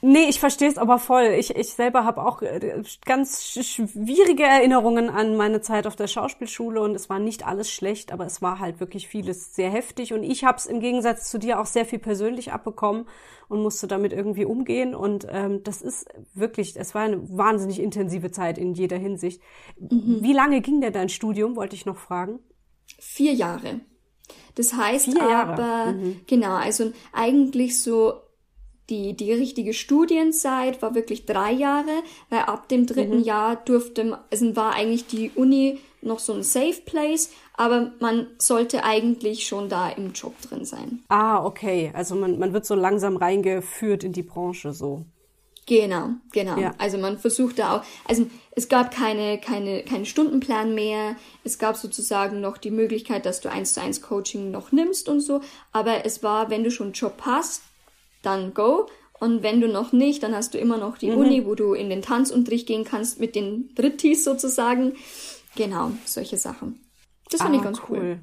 Nee, 0.01 0.25
ich 0.29 0.39
verstehe 0.39 0.69
es 0.69 0.77
aber 0.77 0.99
voll. 0.99 1.35
Ich, 1.39 1.55
ich 1.55 1.73
selber 1.73 2.05
habe 2.05 2.23
auch 2.23 2.43
äh, 2.43 2.83
ganz 3.05 3.57
schwierige 3.59 4.43
Erinnerungen 4.43 5.09
an 5.09 5.35
meine 5.35 5.61
Zeit 5.61 5.87
auf 5.87 5.95
der 5.95 6.05
Schauspielschule 6.05 6.79
und 6.79 6.93
es 6.93 7.09
war 7.09 7.17
nicht 7.17 7.47
alles 7.47 7.71
schlecht, 7.71 8.11
aber 8.11 8.25
es 8.27 8.41
war 8.41 8.59
halt 8.59 8.79
wirklich 8.79 9.07
vieles 9.07 9.55
sehr 9.55 9.71
heftig 9.71 10.13
und 10.13 10.21
ich 10.21 10.43
habe 10.43 10.59
es 10.59 10.67
im 10.67 10.81
Gegensatz 10.81 11.31
zu 11.31 11.39
dir 11.39 11.59
auch 11.59 11.65
sehr 11.65 11.85
viel 11.85 11.97
persönlich 11.97 12.53
abbekommen 12.53 13.07
und 13.47 13.63
musste 13.63 13.87
damit 13.87 14.13
irgendwie 14.13 14.45
umgehen 14.45 14.93
und 14.93 15.25
ähm, 15.31 15.63
das 15.63 15.81
ist 15.81 16.07
wirklich, 16.35 16.75
es 16.77 16.93
war 16.93 17.01
eine 17.01 17.27
wahnsinnig 17.35 17.79
intensive 17.79 18.29
Zeit 18.29 18.59
in 18.59 18.75
jeder 18.75 18.97
Hinsicht. 18.97 19.41
Mhm. 19.79 20.19
Wie 20.21 20.33
lange 20.33 20.61
ging 20.61 20.79
denn 20.79 20.93
dein 20.93 21.09
Studium, 21.09 21.55
wollte 21.55 21.75
ich 21.75 21.87
noch 21.87 21.97
fragen? 21.97 22.39
Vier 22.97 23.33
Jahre. 23.33 23.81
Das 24.55 24.73
heißt 24.73 25.19
aber, 25.21 25.93
mhm. 25.93 26.21
genau, 26.25 26.55
also 26.55 26.91
eigentlich 27.13 27.79
so 27.79 28.13
die, 28.89 29.15
die 29.15 29.33
richtige 29.33 29.73
Studienzeit 29.73 30.81
war 30.81 30.95
wirklich 30.95 31.25
drei 31.25 31.51
Jahre, 31.51 32.03
weil 32.29 32.39
ab 32.39 32.69
dem 32.69 32.85
dritten 32.85 33.17
mhm. 33.17 33.23
Jahr 33.23 33.55
durfte, 33.57 34.19
also 34.31 34.55
war 34.55 34.73
eigentlich 34.73 35.05
die 35.07 35.31
Uni 35.35 35.79
noch 36.01 36.19
so 36.19 36.33
ein 36.33 36.43
Safe 36.43 36.81
Place, 36.85 37.31
aber 37.53 37.91
man 37.99 38.27
sollte 38.37 38.83
eigentlich 38.83 39.45
schon 39.45 39.67
da 39.67 39.89
im 39.89 40.13
Job 40.13 40.39
drin 40.41 40.63
sein. 40.63 41.03
Ah, 41.09 41.43
okay. 41.43 41.91
Also 41.93 42.15
man, 42.15 42.39
man 42.39 42.53
wird 42.53 42.65
so 42.65 42.75
langsam 42.75 43.17
reingeführt 43.17 44.03
in 44.03 44.13
die 44.13 44.23
Branche 44.23 44.73
so. 44.73 45.05
Genau, 45.65 46.11
genau. 46.31 46.57
Ja. 46.57 46.73
Also 46.77 46.97
man 46.97 47.17
versuchte 47.17 47.69
auch, 47.69 47.81
also 48.07 48.27
es 48.57 48.69
gab 48.69 48.89
keine, 48.89 49.37
keine, 49.37 49.83
keinen 49.83 50.07
Stundenplan 50.07 50.73
mehr. 50.73 51.15
Es 51.43 51.59
gab 51.59 51.77
sozusagen 51.77 52.41
noch 52.41 52.57
die 52.57 52.71
Möglichkeit, 52.71 53.27
dass 53.27 53.39
du 53.39 53.51
eins 53.51 53.75
zu 53.75 53.81
eins 53.81 54.01
Coaching 54.01 54.49
noch 54.49 54.71
nimmst 54.71 55.09
und 55.09 55.19
so. 55.19 55.41
Aber 55.71 56.07
es 56.07 56.23
war, 56.23 56.49
wenn 56.49 56.63
du 56.63 56.71
schon 56.71 56.87
einen 56.87 56.93
Job 56.93 57.21
hast, 57.21 57.61
dann 58.23 58.55
go. 58.55 58.87
Und 59.19 59.43
wenn 59.43 59.61
du 59.61 59.67
noch 59.67 59.91
nicht, 59.91 60.23
dann 60.23 60.33
hast 60.33 60.55
du 60.55 60.57
immer 60.57 60.77
noch 60.77 60.97
die 60.97 61.11
mhm. 61.11 61.17
Uni, 61.17 61.45
wo 61.45 61.53
du 61.53 61.75
in 61.75 61.91
den 61.91 62.01
Tanzunterricht 62.01 62.65
gehen 62.65 62.83
kannst 62.83 63.19
mit 63.19 63.35
den 63.35 63.75
Drittis 63.75 64.23
sozusagen. 64.23 64.95
Genau, 65.55 65.91
solche 66.05 66.37
Sachen. 66.37 66.86
Das 67.29 67.41
finde 67.41 67.57
ah, 67.57 67.59
ich 67.59 67.63
ganz 67.63 67.81
cool. 67.89 67.97
cool. 67.99 68.19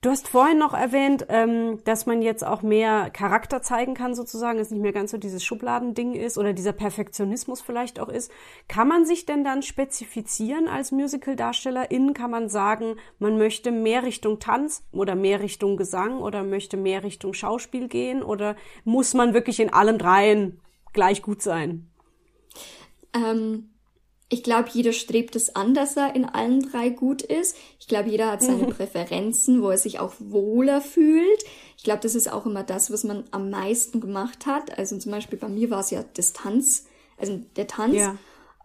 Du 0.00 0.10
hast 0.10 0.28
vorhin 0.28 0.58
noch 0.58 0.74
erwähnt, 0.74 1.26
ähm, 1.28 1.82
dass 1.84 2.06
man 2.06 2.22
jetzt 2.22 2.44
auch 2.44 2.62
mehr 2.62 3.10
Charakter 3.10 3.62
zeigen 3.62 3.94
kann, 3.94 4.14
sozusagen, 4.14 4.58
es 4.58 4.70
nicht 4.70 4.80
mehr 4.80 4.92
ganz 4.92 5.10
so 5.10 5.18
dieses 5.18 5.44
Schubladending 5.44 6.14
ist 6.14 6.38
oder 6.38 6.52
dieser 6.52 6.72
Perfektionismus 6.72 7.60
vielleicht 7.60 8.00
auch 8.00 8.08
ist. 8.08 8.30
Kann 8.68 8.88
man 8.88 9.04
sich 9.04 9.26
denn 9.26 9.44
dann 9.44 9.62
spezifizieren 9.62 10.68
als 10.68 10.92
Musical-Darstellerin? 10.92 12.14
Kann 12.14 12.30
man 12.30 12.48
sagen, 12.48 12.96
man 13.18 13.38
möchte 13.38 13.70
mehr 13.70 14.02
Richtung 14.02 14.38
Tanz 14.38 14.84
oder 14.92 15.14
mehr 15.14 15.40
Richtung 15.40 15.76
Gesang 15.76 16.18
oder 16.18 16.42
möchte 16.42 16.76
mehr 16.76 17.04
Richtung 17.04 17.32
Schauspiel 17.34 17.88
gehen 17.88 18.22
oder 18.22 18.56
muss 18.84 19.14
man 19.14 19.34
wirklich 19.34 19.60
in 19.60 19.72
allen 19.72 19.98
dreien 19.98 20.60
gleich 20.92 21.22
gut 21.22 21.42
sein? 21.42 21.90
Ähm 23.14 23.70
ich 24.30 24.42
glaube, 24.42 24.68
jeder 24.72 24.92
strebt 24.92 25.36
es 25.36 25.56
an, 25.56 25.72
dass 25.72 25.96
er 25.96 26.14
in 26.14 26.26
allen 26.26 26.60
drei 26.60 26.90
gut 26.90 27.22
ist. 27.22 27.56
Ich 27.80 27.88
glaube, 27.88 28.10
jeder 28.10 28.30
hat 28.30 28.42
seine 28.42 28.64
mhm. 28.64 28.70
Präferenzen, 28.70 29.62
wo 29.62 29.70
er 29.70 29.78
sich 29.78 30.00
auch 30.00 30.12
wohler 30.18 30.82
fühlt. 30.82 31.44
Ich 31.78 31.84
glaube, 31.84 32.00
das 32.02 32.14
ist 32.14 32.30
auch 32.30 32.44
immer 32.44 32.62
das, 32.62 32.92
was 32.92 33.04
man 33.04 33.24
am 33.30 33.48
meisten 33.48 34.00
gemacht 34.00 34.44
hat. 34.44 34.76
Also 34.78 34.98
zum 34.98 35.12
Beispiel 35.12 35.38
bei 35.38 35.48
mir 35.48 35.70
war 35.70 35.80
es 35.80 35.90
ja 35.90 36.02
Distanz, 36.02 36.86
also 37.16 37.40
der 37.56 37.66
Tanz. 37.68 37.96
Ja. 37.96 38.18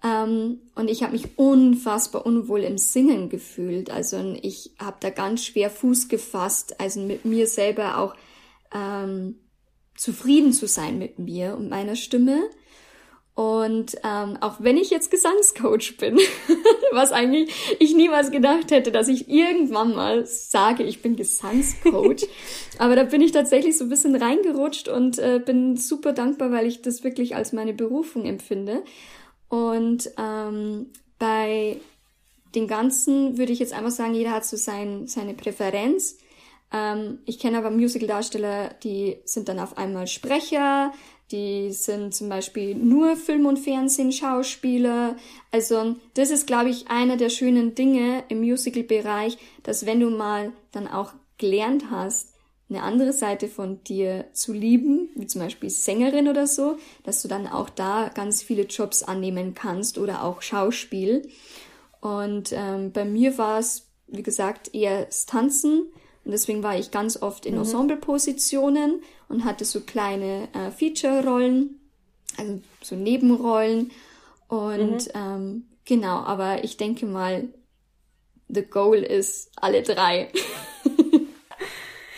Ähm, 0.03 0.59
und 0.75 0.89
ich 0.89 1.01
habe 1.01 1.13
mich 1.13 1.37
unfassbar 1.37 2.25
unwohl 2.25 2.63
im 2.63 2.77
Singen 2.77 3.29
gefühlt. 3.29 3.89
Also 3.89 4.35
ich 4.41 4.71
habe 4.79 4.97
da 4.99 5.11
ganz 5.11 5.45
schwer 5.45 5.69
Fuß 5.69 6.09
gefasst, 6.09 6.81
also 6.81 6.99
mit 6.99 7.23
mir 7.23 7.47
selber 7.47 7.99
auch 7.99 8.15
ähm, 8.73 9.35
zufrieden 9.95 10.51
zu 10.51 10.67
sein 10.67 10.99
mit 10.99 11.19
mir 11.19 11.55
und 11.55 11.69
meiner 11.69 11.95
Stimme. 11.95 12.49
Und 13.35 13.95
ähm, 14.03 14.37
auch 14.41 14.57
wenn 14.59 14.77
ich 14.77 14.91
jetzt 14.91 15.09
Gesangscoach 15.09 15.97
bin, 15.97 16.19
was 16.91 17.11
eigentlich 17.11 17.51
ich 17.79 17.95
niemals 17.95 18.29
gedacht 18.29 18.69
hätte, 18.69 18.91
dass 18.91 19.07
ich 19.07 19.27
irgendwann 19.27 19.95
mal 19.95 20.27
sage, 20.27 20.83
ich 20.83 21.01
bin 21.01 21.15
Gesangscoach. 21.15 22.27
Aber 22.77 22.95
da 22.95 23.03
bin 23.03 23.21
ich 23.21 23.31
tatsächlich 23.31 23.75
so 23.75 23.85
ein 23.85 23.89
bisschen 23.89 24.15
reingerutscht 24.15 24.87
und 24.87 25.17
äh, 25.17 25.41
bin 25.43 25.77
super 25.77 26.13
dankbar, 26.13 26.51
weil 26.51 26.67
ich 26.67 26.83
das 26.83 27.03
wirklich 27.03 27.35
als 27.35 27.53
meine 27.53 27.73
Berufung 27.73 28.25
empfinde. 28.25 28.83
Und 29.49 30.11
ähm, 30.19 30.91
bei 31.17 31.77
den 32.53 32.67
Ganzen 32.67 33.39
würde 33.39 33.51
ich 33.51 33.59
jetzt 33.59 33.73
einfach 33.73 33.91
sagen, 33.91 34.13
jeder 34.13 34.31
hat 34.31 34.45
so 34.45 34.57
sein, 34.57 35.07
seine 35.07 35.33
Präferenz. 35.33 36.17
Ähm, 36.71 37.19
ich 37.25 37.39
kenne 37.39 37.57
aber 37.57 37.71
Musical-Darsteller, 37.71 38.75
die 38.83 39.17
sind 39.25 39.47
dann 39.49 39.59
auf 39.59 39.77
einmal 39.77 40.07
Sprecher, 40.07 40.91
die 41.33 41.71
sind 41.71 42.13
zum 42.13 42.29
Beispiel 42.29 42.75
nur 42.75 43.17
Film- 43.17 43.47
und 43.47 43.57
Fernsehen-Schauspieler. 43.57 45.17
Also 45.51 45.95
das 46.13 46.29
ist, 46.29 46.45
glaube 46.45 46.69
ich, 46.69 46.89
einer 46.89 47.17
der 47.17 47.29
schönen 47.29 47.73
Dinge 47.73 48.23
im 48.29 48.39
Musical-Bereich, 48.41 49.37
dass 49.63 49.87
wenn 49.87 49.99
du 49.99 50.11
mal 50.11 50.53
dann 50.71 50.87
auch 50.87 51.13
gelernt 51.39 51.85
hast, 51.89 52.29
eine 52.69 52.83
andere 52.83 53.13
Seite 53.13 53.47
von 53.47 53.83
dir 53.83 54.25
zu 54.33 54.53
lieben, 54.53 55.09
wie 55.15 55.27
zum 55.27 55.41
Beispiel 55.41 55.69
Sängerin 55.69 56.27
oder 56.27 56.47
so, 56.47 56.77
dass 57.03 57.21
du 57.21 57.27
dann 57.27 57.47
auch 57.47 57.69
da 57.69 58.09
ganz 58.13 58.43
viele 58.43 58.63
Jobs 58.63 59.03
annehmen 59.03 59.55
kannst 59.55 59.97
oder 59.97 60.23
auch 60.23 60.41
Schauspiel. 60.41 61.27
Und 61.99 62.51
ähm, 62.53 62.91
bei 62.91 63.05
mir 63.05 63.37
war 63.37 63.59
es, 63.59 63.87
wie 64.07 64.23
gesagt, 64.23 64.73
eher 64.73 65.05
das 65.05 65.25
Tanzen. 65.25 65.87
Und 66.25 66.31
deswegen 66.31 66.63
war 66.63 66.77
ich 66.77 66.91
ganz 66.91 67.21
oft 67.21 67.45
in 67.45 67.53
mhm. 67.53 67.61
Ensemble-Positionen 67.61 69.01
und 69.29 69.45
hatte 69.45 69.65
so 69.65 69.81
kleine 69.81 70.47
äh, 70.53 70.71
Feature-Rollen, 70.71 71.79
also 72.37 72.61
so 72.81 72.95
Nebenrollen. 72.95 73.91
Und 74.47 75.07
mhm. 75.07 75.11
ähm, 75.13 75.65
genau, 75.85 76.17
aber 76.19 76.63
ich 76.63 76.77
denke 76.77 77.05
mal, 77.05 77.49
the 78.47 78.63
goal 78.63 78.97
ist 78.97 79.51
alle 79.55 79.83
drei. 79.83 80.29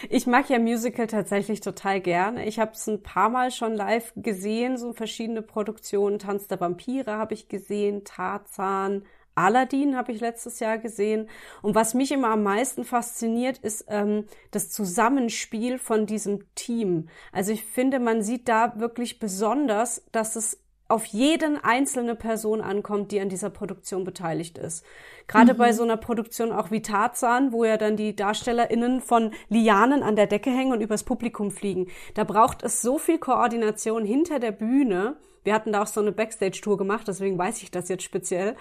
Ich 0.09 0.27
mag 0.27 0.49
ja 0.49 0.59
Musical 0.59 1.07
tatsächlich 1.07 1.61
total 1.61 1.99
gerne. 1.99 2.45
Ich 2.45 2.59
habe 2.59 2.71
es 2.73 2.87
ein 2.87 3.01
paar 3.01 3.29
Mal 3.29 3.51
schon 3.51 3.73
live 3.73 4.13
gesehen, 4.15 4.77
so 4.77 4.93
verschiedene 4.93 5.41
Produktionen. 5.41 6.19
Tanz 6.19 6.47
der 6.47 6.59
Vampire 6.59 7.17
habe 7.17 7.33
ich 7.33 7.49
gesehen, 7.49 8.03
Tarzan, 8.03 9.03
Aladdin 9.35 9.95
habe 9.95 10.11
ich 10.11 10.21
letztes 10.21 10.59
Jahr 10.59 10.77
gesehen. 10.77 11.29
Und 11.61 11.75
was 11.75 11.93
mich 11.93 12.11
immer 12.11 12.29
am 12.29 12.43
meisten 12.43 12.85
fasziniert, 12.85 13.57
ist 13.59 13.85
ähm, 13.89 14.25
das 14.51 14.69
Zusammenspiel 14.69 15.77
von 15.77 16.05
diesem 16.05 16.43
Team. 16.55 17.09
Also 17.31 17.51
ich 17.51 17.65
finde, 17.65 17.99
man 17.99 18.23
sieht 18.23 18.47
da 18.47 18.79
wirklich 18.79 19.19
besonders, 19.19 20.03
dass 20.11 20.35
es 20.35 20.59
auf 20.87 21.05
jeden 21.05 21.57
einzelne 21.63 22.15
Person 22.15 22.61
ankommt, 22.61 23.11
die 23.11 23.19
an 23.19 23.29
dieser 23.29 23.49
Produktion 23.49 24.03
beteiligt 24.03 24.57
ist. 24.57 24.85
Gerade 25.27 25.53
mhm. 25.53 25.57
bei 25.57 25.73
so 25.73 25.83
einer 25.83 25.97
Produktion 25.97 26.51
auch 26.51 26.69
wie 26.69 26.81
Tarzan, 26.81 27.51
wo 27.51 27.65
ja 27.65 27.77
dann 27.77 27.97
die 27.97 28.15
DarstellerInnen 28.15 29.01
von 29.01 29.31
Lianen 29.49 30.03
an 30.03 30.15
der 30.15 30.27
Decke 30.27 30.51
hängen 30.51 30.73
und 30.73 30.81
übers 30.81 31.03
Publikum 31.03 31.49
fliegen. 31.49 31.87
Da 32.13 32.23
braucht 32.23 32.61
es 32.61 32.81
so 32.81 32.99
viel 32.99 33.17
Koordination 33.17 34.05
hinter 34.05 34.39
der 34.39 34.51
Bühne. 34.51 35.17
Wir 35.45 35.53
hatten 35.53 35.71
da 35.71 35.83
auch 35.83 35.87
so 35.87 36.01
eine 36.01 36.11
Backstage-Tour 36.11 36.77
gemacht, 36.77 37.07
deswegen 37.07 37.37
weiß 37.37 37.61
ich 37.61 37.71
das 37.71 37.87
jetzt 37.87 38.03
speziell. 38.03 38.55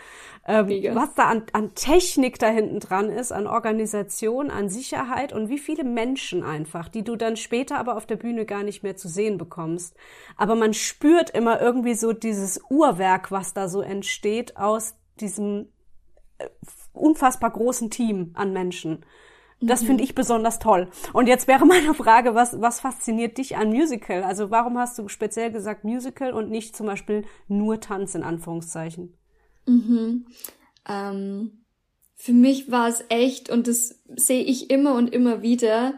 Ähm, 0.46 0.68
was 0.94 1.14
da 1.14 1.24
an, 1.24 1.42
an 1.52 1.74
Technik 1.74 2.38
da 2.38 2.48
hinten 2.48 2.78
dran 2.78 3.08
ist, 3.08 3.32
an 3.32 3.46
Organisation, 3.46 4.50
an 4.50 4.68
Sicherheit 4.68 5.32
und 5.32 5.48
wie 5.48 5.58
viele 5.58 5.82
Menschen 5.82 6.44
einfach, 6.44 6.88
die 6.88 7.02
du 7.02 7.16
dann 7.16 7.36
später 7.36 7.78
aber 7.78 7.96
auf 7.96 8.06
der 8.06 8.16
Bühne 8.16 8.44
gar 8.44 8.62
nicht 8.62 8.82
mehr 8.82 8.96
zu 8.96 9.08
sehen 9.08 9.38
bekommst. 9.38 9.96
Aber 10.36 10.54
man 10.54 10.74
spürt 10.74 11.30
immer 11.30 11.60
irgendwie 11.60 11.94
so 11.94 12.12
dieses 12.12 12.60
Uhrwerk, 12.70 13.32
was 13.32 13.54
da 13.54 13.68
so 13.68 13.80
entsteht 13.80 14.56
aus 14.56 14.94
diesem 15.20 15.68
unfassbar 16.92 17.50
großen 17.50 17.90
Team 17.90 18.30
an 18.34 18.52
Menschen. 18.52 19.04
Das 19.60 19.82
mhm. 19.82 19.86
finde 19.86 20.04
ich 20.04 20.14
besonders 20.14 20.58
toll. 20.58 20.88
Und 21.12 21.26
jetzt 21.26 21.48
wäre 21.48 21.66
meine 21.66 21.94
Frage, 21.94 22.34
was, 22.34 22.60
was 22.60 22.80
fasziniert 22.80 23.38
dich 23.38 23.56
an 23.56 23.70
Musical? 23.70 24.22
Also 24.22 24.50
warum 24.50 24.78
hast 24.78 24.98
du 24.98 25.08
speziell 25.08 25.50
gesagt 25.50 25.84
Musical 25.84 26.32
und 26.32 26.50
nicht 26.50 26.76
zum 26.76 26.86
Beispiel 26.86 27.24
nur 27.48 27.80
Tanz 27.80 28.14
in 28.14 28.22
Anführungszeichen? 28.22 29.16
Mhm. 29.66 30.26
Ähm, 30.88 31.64
für 32.14 32.32
mich 32.32 32.70
war 32.70 32.88
es 32.88 33.04
echt, 33.08 33.50
und 33.50 33.66
das 33.66 34.02
sehe 34.16 34.42
ich 34.42 34.70
immer 34.70 34.94
und 34.94 35.12
immer 35.12 35.42
wieder, 35.42 35.94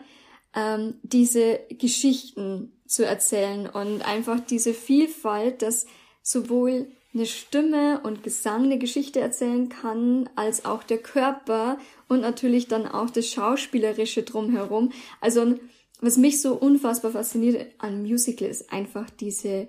ähm, 0.55 0.95
diese 1.03 1.61
Geschichten 1.71 2.73
zu 2.87 3.05
erzählen 3.05 3.69
und 3.69 4.03
einfach 4.03 4.41
diese 4.41 4.73
Vielfalt, 4.73 5.63
dass 5.63 5.87
sowohl 6.23 6.89
eine 7.15 7.27
Stimme 7.27 8.01
und 8.03 8.23
Gesang 8.23 8.65
eine 8.65 8.79
Geschichte 8.79 9.21
erzählen 9.21 9.69
kann, 9.69 10.29
als 10.37 10.65
auch 10.65 10.83
der 10.83 10.99
Körper 10.99 11.79
und 12.09 12.21
natürlich 12.21 12.69
dann 12.69 12.87
auch 12.87 13.11
das 13.11 13.29
Schauspielerische 13.29 14.23
drumherum. 14.23 14.93
Also 15.21 15.57
was 16.01 16.17
mich 16.17 16.43
so 16.43 16.55
unfassbar 16.55 17.13
fasziniert 17.13 17.75
an 17.79 18.03
Musical 18.03 18.49
ist 18.49 18.73
einfach 18.73 19.09
diese, 19.11 19.69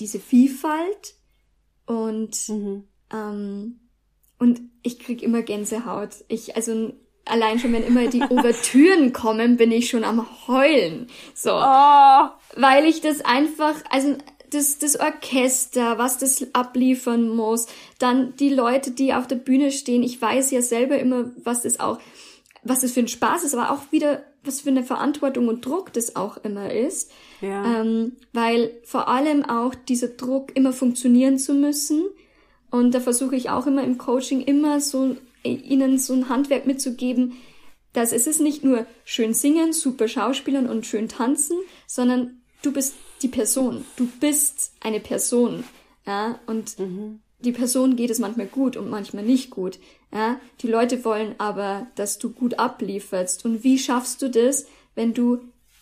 diese 0.00 0.18
Vielfalt 0.18 1.14
und, 1.86 2.48
mhm. 2.48 2.84
ähm, 3.12 3.80
und 4.38 4.60
ich 4.82 4.98
krieg 4.98 5.22
immer 5.22 5.42
Gänsehaut. 5.42 6.24
Ich, 6.28 6.56
also 6.56 6.92
allein 7.26 7.58
schon, 7.58 7.72
wenn 7.72 7.84
immer 7.84 8.08
die 8.08 8.22
Ouvertüren 8.30 9.12
kommen, 9.12 9.56
bin 9.56 9.70
ich 9.72 9.90
schon 9.90 10.04
am 10.04 10.26
Heulen. 10.46 11.08
So. 11.34 11.52
Oh. 11.52 12.28
Weil 12.56 12.86
ich 12.86 13.00
das 13.00 13.22
einfach, 13.22 13.74
also 13.90 14.16
das, 14.52 14.78
das 14.78 14.98
Orchester, 14.98 15.98
was 15.98 16.18
das 16.18 16.46
abliefern 16.54 17.28
muss, 17.28 17.66
dann 17.98 18.36
die 18.36 18.50
Leute, 18.50 18.90
die 18.90 19.14
auf 19.14 19.26
der 19.26 19.36
Bühne 19.36 19.72
stehen. 19.72 20.02
Ich 20.02 20.20
weiß 20.20 20.50
ja 20.50 20.62
selber 20.62 20.98
immer, 20.98 21.30
was 21.42 21.62
das 21.62 21.80
auch, 21.80 21.98
was 22.62 22.80
das 22.80 22.92
für 22.92 23.00
ein 23.00 23.08
Spaß 23.08 23.44
ist, 23.44 23.54
aber 23.54 23.70
auch 23.70 23.90
wieder, 23.90 24.22
was 24.44 24.60
für 24.60 24.70
eine 24.70 24.84
Verantwortung 24.84 25.48
und 25.48 25.64
Druck 25.64 25.92
das 25.92 26.16
auch 26.16 26.36
immer 26.38 26.72
ist. 26.72 27.10
Ja. 27.40 27.80
Ähm, 27.80 28.16
weil 28.32 28.72
vor 28.84 29.08
allem 29.08 29.44
auch 29.44 29.74
dieser 29.74 30.08
Druck, 30.08 30.54
immer 30.54 30.72
funktionieren 30.72 31.38
zu 31.38 31.54
müssen. 31.54 32.04
Und 32.70 32.94
da 32.94 33.00
versuche 33.00 33.36
ich 33.36 33.50
auch 33.50 33.66
immer 33.66 33.82
im 33.82 33.98
Coaching 33.98 34.42
immer 34.42 34.80
so, 34.80 35.16
ihnen 35.44 35.98
so 35.98 36.12
ein 36.14 36.28
Handwerk 36.28 36.66
mitzugeben, 36.66 37.34
dass 37.92 38.12
es 38.12 38.26
ist 38.26 38.40
nicht 38.40 38.64
nur 38.64 38.86
schön 39.04 39.34
singen, 39.34 39.72
super 39.72 40.08
Schauspielern 40.08 40.68
und 40.68 40.86
schön 40.86 41.08
tanzen, 41.08 41.58
sondern 41.86 42.42
du 42.62 42.72
bist 42.72 42.94
die 43.22 43.28
Person. 43.28 43.84
Du 43.96 44.06
bist 44.20 44.72
eine 44.80 45.00
Person. 45.00 45.64
Ja, 46.06 46.40
und 46.46 46.78
mhm. 46.78 47.20
die 47.40 47.52
Person 47.52 47.96
geht 47.96 48.10
es 48.10 48.18
manchmal 48.18 48.46
gut 48.46 48.76
und 48.76 48.90
manchmal 48.90 49.24
nicht 49.24 49.50
gut. 49.50 49.78
Ja, 50.12 50.40
die 50.60 50.68
Leute 50.68 51.04
wollen 51.04 51.34
aber, 51.38 51.86
dass 51.94 52.18
du 52.18 52.30
gut 52.30 52.58
ablieferst. 52.58 53.44
Und 53.44 53.64
wie 53.64 53.78
schaffst 53.78 54.20
du 54.20 54.28
das, 54.28 54.66
wenn 54.94 55.14
du, 55.14 55.38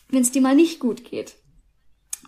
wenn 0.08 0.22
es 0.22 0.30
dir 0.30 0.42
mal 0.42 0.54
nicht 0.54 0.78
gut 0.78 1.04
geht? 1.04 1.36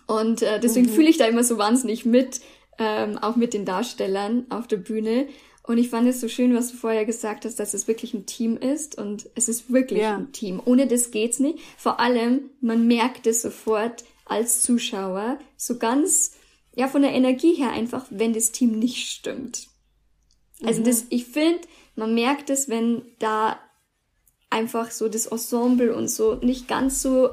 Und 0.05 0.41
äh, 0.41 0.59
deswegen 0.59 0.87
mhm. 0.87 0.93
fühle 0.93 1.09
ich 1.09 1.17
da 1.17 1.25
immer 1.25 1.43
so 1.43 1.57
wahnsinnig 1.57 2.03
mit, 2.03 2.41
ähm, 2.77 3.17
auch 3.17 3.35
mit 3.35 3.53
den 3.53 3.65
Darstellern 3.65 4.45
auf 4.49 4.67
der 4.67 4.77
Bühne. 4.77 5.27
Und 5.65 5.77
ich 5.77 5.89
fand 5.89 6.09
es 6.09 6.19
so 6.19 6.27
schön, 6.27 6.53
was 6.53 6.71
du 6.71 6.77
vorher 6.77 7.05
gesagt 7.05 7.45
hast, 7.45 7.57
dass 7.57 7.73
es 7.73 7.87
wirklich 7.87 8.13
ein 8.13 8.25
Team 8.25 8.57
ist. 8.57 8.97
Und 8.97 9.29
es 9.35 9.47
ist 9.47 9.71
wirklich 9.71 10.01
ja. 10.01 10.17
ein 10.17 10.33
Team. 10.33 10.61
Ohne 10.65 10.87
das 10.87 11.11
geht's 11.11 11.39
nicht. 11.39 11.59
Vor 11.77 12.01
allem, 12.01 12.49
man 12.59 12.85
merkt 12.85 13.27
es 13.27 13.41
sofort, 13.41 14.03
als 14.33 14.61
Zuschauer, 14.61 15.39
so 15.57 15.77
ganz, 15.77 16.33
ja, 16.75 16.87
von 16.87 17.03
der 17.03 17.11
Energie 17.11 17.53
her 17.53 17.71
einfach, 17.71 18.05
wenn 18.09 18.33
das 18.33 18.51
Team 18.51 18.77
nicht 18.79 19.07
stimmt. 19.09 19.67
Also 20.63 20.81
mhm. 20.81 20.85
das, 20.85 21.05
ich 21.09 21.25
finde, 21.25 21.61
man 21.95 22.13
merkt 22.13 22.49
es, 22.49 22.67
wenn 22.69 23.03
da 23.19 23.59
einfach 24.49 24.91
so 24.91 25.09
das 25.09 25.27
Ensemble 25.27 25.95
und 25.95 26.09
so 26.09 26.35
nicht 26.35 26.67
ganz 26.67 27.01
so 27.01 27.29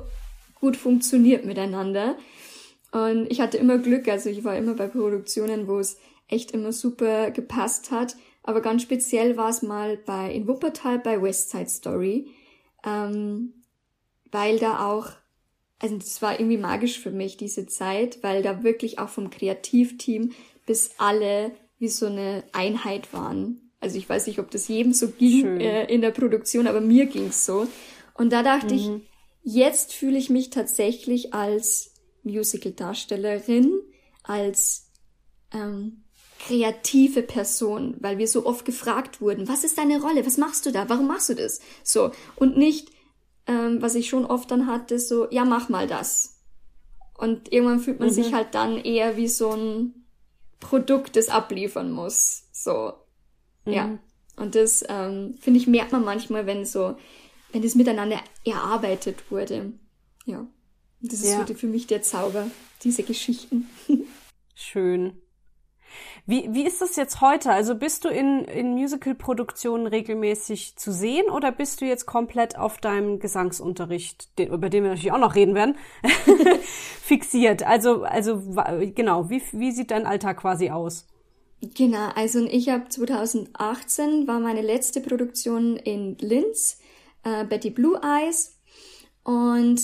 gut 0.60 0.76
funktioniert 0.76 1.44
miteinander. 1.44 2.16
Und 2.92 3.30
ich 3.30 3.40
hatte 3.40 3.56
immer 3.56 3.78
Glück, 3.78 4.08
also 4.08 4.30
ich 4.30 4.44
war 4.44 4.56
immer 4.56 4.74
bei 4.74 4.88
Produktionen, 4.88 5.68
wo 5.68 5.78
es 5.78 5.98
echt 6.28 6.50
immer 6.52 6.72
super 6.72 7.30
gepasst 7.30 7.90
hat. 7.90 8.16
Aber 8.42 8.60
ganz 8.60 8.82
speziell 8.82 9.36
war 9.36 9.50
es 9.50 9.62
mal 9.62 9.96
bei 9.96 10.32
in 10.32 10.48
Wuppertal 10.48 10.98
bei 10.98 11.20
West 11.20 11.50
Side 11.50 11.68
Story, 11.68 12.28
ähm, 12.84 13.62
weil 14.30 14.58
da 14.58 14.86
auch 14.86 15.10
also 15.80 15.96
das 15.96 16.22
war 16.22 16.38
irgendwie 16.38 16.58
magisch 16.58 17.00
für 17.00 17.10
mich, 17.10 17.36
diese 17.36 17.66
Zeit, 17.66 18.22
weil 18.22 18.42
da 18.42 18.62
wirklich 18.62 18.98
auch 18.98 19.08
vom 19.08 19.30
Kreativteam 19.30 20.32
bis 20.66 20.92
alle 20.98 21.52
wie 21.78 21.88
so 21.88 22.06
eine 22.06 22.44
Einheit 22.52 23.12
waren. 23.12 23.72
Also 23.80 23.96
ich 23.96 24.08
weiß 24.08 24.26
nicht, 24.26 24.38
ob 24.38 24.50
das 24.50 24.68
jedem 24.68 24.92
so 24.92 25.08
ging 25.08 25.58
äh, 25.58 25.86
in 25.86 26.02
der 26.02 26.10
Produktion, 26.10 26.66
aber 26.66 26.82
mir 26.82 27.06
ging's 27.06 27.46
so. 27.46 27.66
Und 28.14 28.30
da 28.30 28.42
dachte 28.42 28.74
mhm. 28.74 29.02
ich, 29.44 29.54
jetzt 29.54 29.94
fühle 29.94 30.18
ich 30.18 30.28
mich 30.28 30.50
tatsächlich 30.50 31.32
als 31.32 31.94
Musical-Darstellerin, 32.24 33.80
als 34.22 34.90
ähm, 35.54 36.04
kreative 36.46 37.22
Person, 37.22 37.96
weil 38.00 38.18
wir 38.18 38.28
so 38.28 38.44
oft 38.44 38.66
gefragt 38.66 39.22
wurden, 39.22 39.48
was 39.48 39.64
ist 39.64 39.78
deine 39.78 40.00
Rolle, 40.02 40.26
was 40.26 40.36
machst 40.36 40.66
du 40.66 40.72
da, 40.72 40.90
warum 40.90 41.06
machst 41.06 41.30
du 41.30 41.34
das? 41.34 41.60
So 41.82 42.12
und 42.36 42.58
nicht 42.58 42.90
ähm, 43.50 43.82
was 43.82 43.96
ich 43.96 44.08
schon 44.08 44.24
oft 44.24 44.50
dann 44.50 44.68
hatte, 44.68 44.98
so, 44.98 45.28
ja, 45.30 45.44
mach 45.44 45.68
mal 45.68 45.88
das. 45.88 46.40
Und 47.18 47.52
irgendwann 47.52 47.80
fühlt 47.80 47.98
man 47.98 48.08
mhm. 48.08 48.14
sich 48.14 48.32
halt 48.32 48.54
dann 48.54 48.78
eher 48.78 49.16
wie 49.16 49.28
so 49.28 49.50
ein 49.50 50.06
Produkt, 50.60 51.16
das 51.16 51.28
abliefern 51.28 51.90
muss. 51.90 52.44
So, 52.52 52.92
mhm. 53.64 53.72
ja. 53.72 53.98
Und 54.36 54.54
das, 54.54 54.84
ähm, 54.88 55.34
finde 55.40 55.58
ich, 55.58 55.66
merkt 55.66 55.92
man 55.92 56.04
manchmal, 56.04 56.46
wenn 56.46 56.64
so, 56.64 56.96
wenn 57.52 57.62
das 57.62 57.74
miteinander 57.74 58.20
erarbeitet 58.44 59.30
wurde. 59.30 59.72
Ja. 60.24 60.38
Und 60.38 61.12
das 61.12 61.20
ist 61.20 61.32
ja. 61.32 61.44
für 61.44 61.66
mich 61.66 61.86
der 61.88 62.02
Zauber, 62.02 62.46
diese 62.84 63.02
Geschichten. 63.02 63.68
Schön. 64.54 65.20
Wie, 66.30 66.54
wie 66.54 66.64
ist 66.64 66.80
das 66.80 66.94
jetzt 66.94 67.20
heute? 67.20 67.50
Also 67.50 67.74
bist 67.74 68.04
du 68.04 68.08
in, 68.08 68.44
in 68.44 68.70
Musical-Produktionen 68.70 69.88
regelmäßig 69.88 70.76
zu 70.76 70.92
sehen 70.92 71.28
oder 71.28 71.50
bist 71.50 71.80
du 71.80 71.86
jetzt 71.86 72.06
komplett 72.06 72.56
auf 72.56 72.78
deinem 72.78 73.18
Gesangsunterricht, 73.18 74.38
den, 74.38 74.52
über 74.52 74.70
den 74.70 74.84
wir 74.84 74.90
natürlich 74.90 75.10
auch 75.10 75.18
noch 75.18 75.34
reden 75.34 75.56
werden, 75.56 75.74
fixiert? 77.02 77.64
Also, 77.64 78.04
also 78.04 78.40
genau, 78.94 79.28
wie, 79.28 79.42
wie 79.50 79.72
sieht 79.72 79.90
dein 79.90 80.06
Alltag 80.06 80.36
quasi 80.36 80.70
aus? 80.70 81.08
Genau, 81.62 82.10
also 82.14 82.46
ich 82.46 82.68
habe 82.68 82.88
2018 82.88 84.28
war 84.28 84.38
meine 84.38 84.62
letzte 84.62 85.00
Produktion 85.00 85.78
in 85.78 86.16
Linz, 86.18 86.78
äh, 87.24 87.44
Betty 87.44 87.70
Blue 87.70 88.00
Eyes. 88.04 88.56
Und 89.24 89.82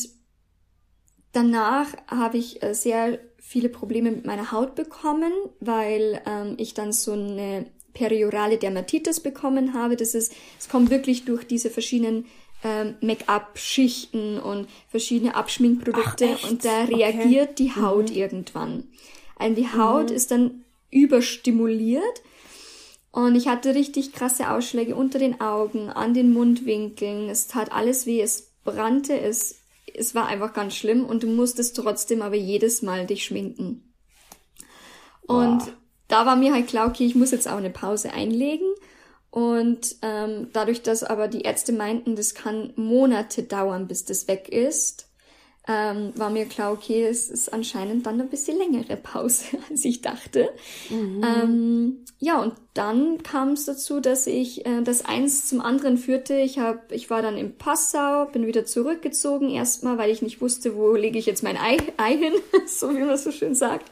danach 1.33 1.89
habe 2.07 2.39
ich 2.39 2.63
äh, 2.63 2.73
sehr 2.73 3.19
viele 3.57 3.71
Probleme 3.71 4.11
mit 4.11 4.27
meiner 4.27 4.53
Haut 4.53 4.75
bekommen, 4.75 5.33
weil 5.61 6.21
ähm, 6.27 6.57
ich 6.59 6.75
dann 6.75 6.93
so 6.93 7.13
eine 7.13 7.65
periorale 7.95 8.59
Dermatitis 8.59 9.21
bekommen 9.21 9.73
habe. 9.73 9.97
Das 9.97 10.15
ist, 10.15 10.35
es 10.59 10.69
kommt 10.69 10.91
wirklich 10.91 11.25
durch 11.25 11.47
diese 11.47 11.71
verschiedenen 11.71 12.27
ähm, 12.63 12.97
Make-up-Schichten 13.01 14.39
und 14.39 14.69
verschiedene 14.91 15.35
Abschminkprodukte 15.35 16.37
Ach, 16.39 16.51
und 16.51 16.67
da 16.67 16.85
reagiert 16.85 17.53
okay. 17.53 17.55
die 17.57 17.75
Haut 17.77 18.11
mhm. 18.11 18.17
irgendwann. 18.17 18.85
Also 19.37 19.55
die 19.55 19.69
Haut 19.69 20.11
mhm. 20.11 20.17
ist 20.17 20.31
dann 20.31 20.65
überstimuliert 20.91 22.23
und 23.11 23.37
ich 23.37 23.49
hatte 23.49 23.75
richtig 23.75 24.13
krasse 24.13 24.51
Ausschläge 24.51 24.95
unter 24.95 25.19
den 25.19 25.41
Augen, 25.41 25.89
an 25.89 26.13
den 26.13 26.31
Mundwinkeln. 26.31 27.31
Es 27.31 27.47
tat 27.47 27.73
alles 27.73 28.05
weh, 28.05 28.21
es 28.21 28.53
brannte, 28.65 29.19
es, 29.19 29.63
es 29.97 30.15
war 30.15 30.27
einfach 30.27 30.53
ganz 30.53 30.75
schlimm 30.75 31.05
und 31.05 31.23
du 31.23 31.27
musstest 31.27 31.77
trotzdem 31.77 32.23
aber 32.23 32.37
jedes 32.37 32.83
Mal 32.83 33.07
dich 33.07 33.25
schminken. 33.25 33.95
Und 35.23 35.61
wow. 35.61 35.73
da 36.09 36.27
war 36.27 36.37
mir 36.37 36.55
halt 36.55 36.69
klar, 36.69 36.89
okay, 36.89 37.05
ich 37.05 37.15
muss 37.15 37.31
jetzt 37.31 37.49
auch 37.49 37.57
eine 37.57 37.71
Pause 37.71 38.13
einlegen. 38.13 38.67
Und 39.31 39.97
ähm, 40.03 40.49
dadurch, 40.53 40.83
dass 40.83 41.03
aber 41.03 41.29
die 41.29 41.43
Ärzte 41.43 41.73
meinten, 41.73 42.17
das 42.17 42.35
kann 42.35 42.73
Monate 42.77 43.43
dauern, 43.43 43.87
bis 43.89 44.05
das 44.05 44.29
weg 44.29 44.49
ist, 44.49 45.09
ähm, 45.69 46.13
war 46.15 46.31
mir 46.31 46.47
klar, 46.47 46.73
okay, 46.73 47.05
es 47.05 47.29
ist 47.29 47.53
anscheinend 47.53 48.07
dann 48.07 48.21
ein 48.21 48.29
bisschen 48.29 48.57
längere 48.57 48.97
Pause, 48.97 49.45
als 49.71 49.85
ich 49.85 50.01
dachte. 50.01 50.49
Mhm. 50.91 51.25
Ähm, 51.25 52.05
ja, 52.19 52.41
und 52.41 52.55
dann 52.75 53.23
kam 53.23 53.53
es 53.53 53.65
dazu, 53.65 54.01
dass 54.01 54.27
ich 54.27 54.65
äh, 54.65 54.83
das 54.83 55.05
eins 55.05 55.49
zum 55.49 55.61
anderen 55.61 55.99
führte. 55.99 56.37
Ich 56.37 56.59
hab, 56.59 56.93
ich 56.93 57.11
war 57.11 57.21
dann 57.21 57.37
in 57.37 57.57
Passau, 57.57 58.27
bin 58.27 58.47
wieder 58.47 58.65
zurückgezogen 58.65 59.51
erstmal, 59.51 59.99
weil 59.99 60.11
ich 60.11 60.23
nicht 60.23 60.41
wusste, 60.41 60.77
wo 60.77 60.95
lege 60.95 61.19
ich 61.19 61.27
jetzt 61.27 61.43
mein 61.43 61.57
Ei, 61.57 61.79
Ei 61.97 62.17
hin, 62.17 62.35
so 62.67 62.95
wie 62.95 63.03
man 63.03 63.17
so 63.17 63.33
schön 63.33 63.55
sagt. 63.55 63.91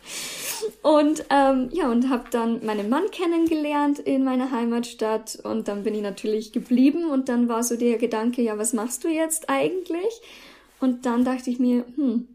Und 0.82 1.24
ähm, 1.30 1.70
ja, 1.72 1.90
und 1.90 2.08
habe 2.08 2.24
dann 2.30 2.64
meinen 2.64 2.88
Mann 2.88 3.10
kennengelernt 3.10 3.98
in 3.98 4.22
meiner 4.22 4.52
Heimatstadt 4.52 5.40
und 5.42 5.66
dann 5.66 5.82
bin 5.82 5.94
ich 5.94 6.02
natürlich 6.02 6.52
geblieben 6.52 7.10
und 7.10 7.28
dann 7.28 7.48
war 7.48 7.62
so 7.62 7.76
der 7.76 7.98
Gedanke, 7.98 8.42
ja, 8.42 8.58
was 8.58 8.72
machst 8.72 9.02
du 9.02 9.08
jetzt 9.08 9.50
eigentlich? 9.50 10.22
Und 10.84 11.06
dann 11.06 11.24
dachte 11.24 11.48
ich 11.48 11.58
mir, 11.58 11.86
hm, 11.96 12.28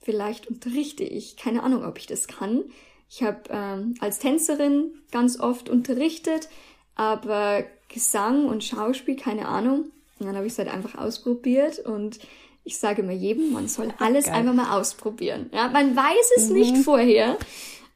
vielleicht 0.00 0.46
unterrichte 0.46 1.02
ich. 1.02 1.36
Keine 1.36 1.64
Ahnung, 1.64 1.84
ob 1.84 1.98
ich 1.98 2.06
das 2.06 2.28
kann. 2.28 2.62
Ich 3.10 3.24
habe 3.24 3.40
ähm, 3.50 3.96
als 3.98 4.20
Tänzerin 4.20 4.94
ganz 5.10 5.40
oft 5.40 5.68
unterrichtet, 5.68 6.48
aber 6.94 7.64
Gesang 7.88 8.46
und 8.46 8.62
Schauspiel, 8.62 9.16
keine 9.16 9.48
Ahnung. 9.48 9.90
Und 10.20 10.26
dann 10.26 10.36
habe 10.36 10.46
ich 10.46 10.52
es 10.52 10.58
halt 10.60 10.68
einfach 10.68 10.94
ausprobiert 10.94 11.80
und 11.80 12.20
ich 12.62 12.78
sage 12.78 13.02
immer 13.02 13.12
jedem, 13.12 13.52
man 13.52 13.66
soll 13.66 13.92
alles 13.98 14.26
Geil. 14.26 14.34
einfach 14.34 14.54
mal 14.54 14.78
ausprobieren. 14.78 15.50
Ja, 15.52 15.68
man 15.68 15.96
weiß 15.96 16.30
es 16.36 16.50
mhm. 16.50 16.54
nicht 16.54 16.76
vorher. 16.84 17.36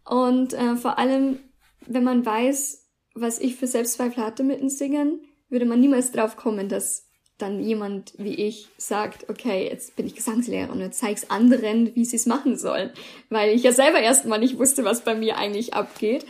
Und 0.05 0.53
äh, 0.53 0.75
vor 0.75 0.99
allem, 0.99 1.39
wenn 1.87 2.03
man 2.03 2.27
weiß, 2.27 2.89
was 3.15 3.39
ich 3.39 3.55
für 3.55 3.69
Selbstzweifel 3.69 4.25
hatte 4.25 4.43
mit 4.43 4.59
dem 4.59 4.69
Singen, 4.69 5.21
würde 5.49 5.65
man 5.65 5.79
niemals 5.79 6.11
drauf 6.11 6.35
kommen, 6.35 6.69
dass 6.69 7.12
dann 7.39 7.61
jemand 7.61 8.13
wie 8.19 8.35
ich 8.35 8.69
sagt, 8.77 9.29
okay, 9.29 9.69
jetzt 9.69 9.97
bin 9.97 10.07
ich 10.07 10.15
Gesangslehrer 10.15 10.71
und 10.71 10.81
jetzt 10.81 11.01
zeig's 11.01 11.31
anderen, 11.31 11.95
wie 11.95 12.05
sie 12.05 12.17
es 12.17 12.27
machen 12.27 12.57
sollen. 12.57 12.91
Weil 13.31 13.55
ich 13.55 13.63
ja 13.63 13.73
selber 13.73 14.01
erstmal 14.01 14.39
nicht 14.39 14.59
wusste, 14.59 14.85
was 14.85 15.03
bei 15.03 15.15
mir 15.15 15.37
eigentlich 15.39 15.75
abgeht. 15.75 16.25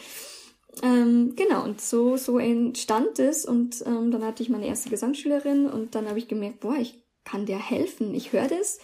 Ähm, 0.82 1.34
genau, 1.36 1.64
und 1.64 1.80
so, 1.80 2.16
so 2.16 2.38
entstand 2.38 3.18
es. 3.18 3.44
Und 3.44 3.84
ähm, 3.86 4.10
dann 4.10 4.24
hatte 4.24 4.42
ich 4.42 4.48
meine 4.48 4.66
erste 4.66 4.88
Gesangsschülerin 4.88 5.66
und 5.66 5.94
dann 5.94 6.08
habe 6.08 6.18
ich 6.18 6.28
gemerkt, 6.28 6.60
boah, 6.60 6.76
ich 6.76 7.02
kann 7.24 7.46
der 7.46 7.58
helfen. 7.58 8.14
Ich 8.14 8.32
höre 8.32 8.48
das. 8.48 8.78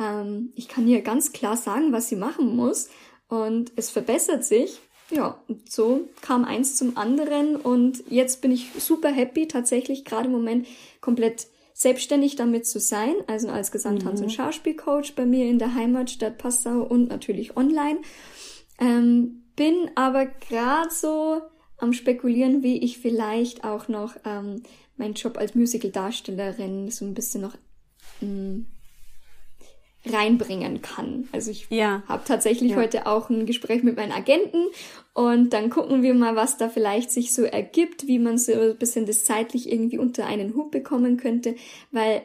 Ähm, 0.00 0.52
ich 0.56 0.68
kann 0.68 0.88
ihr 0.88 1.02
ganz 1.02 1.32
klar 1.32 1.56
sagen, 1.56 1.92
was 1.92 2.08
sie 2.08 2.16
machen 2.16 2.56
muss. 2.56 2.88
Und 3.28 3.72
es 3.76 3.90
verbessert 3.90 4.44
sich. 4.44 4.80
Ja, 5.10 5.38
und 5.48 5.70
so 5.70 6.08
kam 6.22 6.44
eins 6.44 6.76
zum 6.76 6.96
anderen 6.96 7.56
und 7.56 8.02
jetzt 8.08 8.40
bin 8.40 8.50
ich 8.50 8.70
super 8.78 9.10
happy, 9.10 9.46
tatsächlich 9.46 10.06
gerade 10.06 10.26
im 10.26 10.32
Moment 10.32 10.66
komplett 11.02 11.46
selbstständig 11.74 12.36
damit 12.36 12.66
zu 12.66 12.78
sein, 12.78 13.14
also 13.26 13.48
als 13.48 13.70
mhm. 14.20 14.26
und 14.26 14.30
Schauspielcoach 14.30 15.14
bei 15.14 15.26
mir 15.26 15.50
in 15.50 15.58
der 15.58 15.74
Heimatstadt 15.74 16.38
Passau 16.38 16.82
und 16.82 17.08
natürlich 17.08 17.56
online. 17.56 17.98
Ähm, 18.78 19.42
bin 19.56 19.90
aber 19.96 20.26
gerade 20.26 20.90
so 20.90 21.42
am 21.78 21.92
spekulieren, 21.92 22.62
wie 22.62 22.78
ich 22.78 22.98
vielleicht 22.98 23.64
auch 23.64 23.88
noch 23.88 24.16
ähm, 24.24 24.62
meinen 24.96 25.14
Job 25.14 25.36
als 25.36 25.54
Musical-Darstellerin 25.54 26.90
so 26.90 27.04
ein 27.04 27.14
bisschen 27.14 27.42
noch 27.42 27.56
ähm, 28.22 28.66
reinbringen 30.06 30.82
kann. 30.82 31.28
Also 31.32 31.50
ich 31.50 31.66
ja. 31.70 32.02
habe 32.06 32.24
tatsächlich 32.26 32.72
ja. 32.72 32.76
heute 32.76 33.06
auch 33.06 33.30
ein 33.30 33.46
Gespräch 33.46 33.82
mit 33.82 33.96
meinen 33.96 34.12
Agenten 34.12 34.66
und 35.14 35.52
dann 35.52 35.70
gucken 35.70 36.02
wir 36.02 36.14
mal, 36.14 36.36
was 36.36 36.56
da 36.56 36.68
vielleicht 36.68 37.10
sich 37.10 37.32
so 37.32 37.44
ergibt, 37.44 38.06
wie 38.06 38.18
man 38.18 38.36
so 38.36 38.52
ein 38.52 38.76
bisschen 38.76 39.06
das 39.06 39.24
zeitlich 39.24 39.70
irgendwie 39.70 39.98
unter 39.98 40.26
einen 40.26 40.54
Hut 40.54 40.70
bekommen 40.70 41.16
könnte, 41.16 41.54
weil 41.90 42.22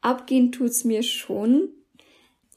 abgehen 0.00 0.52
tut's 0.52 0.84
mir 0.84 1.02
schon. 1.02 1.70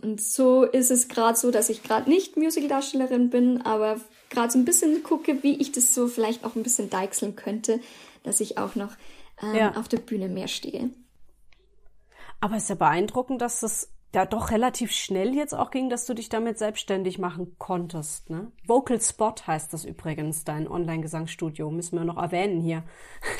Und 0.02 0.20
so 0.20 0.64
ist 0.64 0.92
es 0.92 1.08
gerade 1.08 1.38
so, 1.38 1.52
dass 1.52 1.70
ich 1.70 1.84
gerade 1.84 2.10
nicht 2.10 2.36
Musicaldarstellerin 2.36 3.30
bin, 3.30 3.62
aber 3.62 4.00
gerade 4.30 4.52
so 4.52 4.58
ein 4.58 4.66
bisschen 4.66 5.04
gucke, 5.04 5.44
wie 5.44 5.56
ich 5.62 5.72
das 5.72 5.94
so 5.94 6.08
vielleicht 6.08 6.44
auch 6.44 6.56
ein 6.56 6.64
bisschen 6.64 6.90
deichseln 6.90 7.36
könnte, 7.36 7.80
dass 8.24 8.40
ich 8.40 8.58
auch 8.58 8.76
noch 8.76 8.92
ähm, 9.42 9.56
ja. 9.56 9.76
auf 9.78 9.88
der 9.88 10.00
Bühne 10.00 10.28
mehr 10.28 10.48
stehe. 10.48 10.90
Aber 12.40 12.56
es 12.56 12.64
ist 12.64 12.70
ja 12.70 12.76
beeindruckend, 12.76 13.42
dass 13.42 13.60
das 13.60 13.91
ja 14.14 14.26
doch 14.26 14.52
relativ 14.52 14.92
schnell 14.92 15.34
jetzt 15.34 15.54
auch 15.54 15.72
ging, 15.72 15.90
dass 15.90 16.06
du 16.06 16.14
dich 16.14 16.30
damit 16.30 16.58
selbstständig 16.58 17.18
machen 17.18 17.56
konntest. 17.58 18.30
Ne? 18.30 18.52
Vocal 18.66 19.00
Spot 19.02 19.36
heißt 19.48 19.74
das 19.74 19.86
übrigens, 19.86 20.44
dein 20.44 20.68
Online-Gesangsstudio. 20.68 21.72
Müssen 21.72 21.98
wir 21.98 22.06
noch 22.06 22.18
erwähnen 22.18 22.62
hier. 22.62 22.84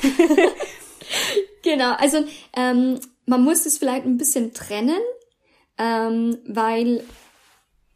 genau, 1.62 1.92
also 1.94 2.24
ähm, 2.56 3.00
man 3.26 3.44
muss 3.44 3.66
es 3.66 3.78
vielleicht 3.78 4.06
ein 4.06 4.16
bisschen 4.16 4.54
trennen, 4.54 5.00
ähm, 5.78 6.38
weil 6.46 7.04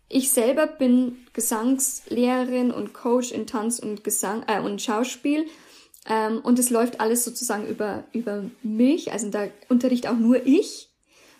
ich 0.08 0.30
selber 0.30 0.66
bin 0.66 1.26
Gesangslehrerin 1.32 2.70
und 2.70 2.92
Coach 2.92 3.32
in 3.32 3.46
Tanz 3.46 3.78
und 3.78 4.04
Gesang 4.04 4.44
äh, 4.46 4.60
und 4.60 4.80
Schauspiel. 4.82 5.46
Ähm, 6.08 6.40
und 6.40 6.58
es 6.58 6.70
läuft 6.70 7.00
alles 7.00 7.24
sozusagen 7.24 7.66
über, 7.66 8.04
über 8.12 8.44
mich. 8.62 9.12
Also 9.12 9.30
da 9.30 9.48
unterricht 9.68 10.06
auch 10.06 10.16
nur 10.16 10.46
ich. 10.46 10.90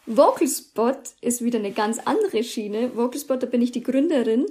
VocalSpot 0.06 0.98
ist 1.20 1.42
wieder 1.42 1.58
eine 1.58 1.72
ganz 1.72 1.98
andere 2.04 2.44
Schiene. 2.44 2.96
VocalSpot, 2.96 3.42
da 3.42 3.46
bin 3.46 3.60
ich 3.60 3.72
die 3.72 3.82
Gründerin 3.82 4.46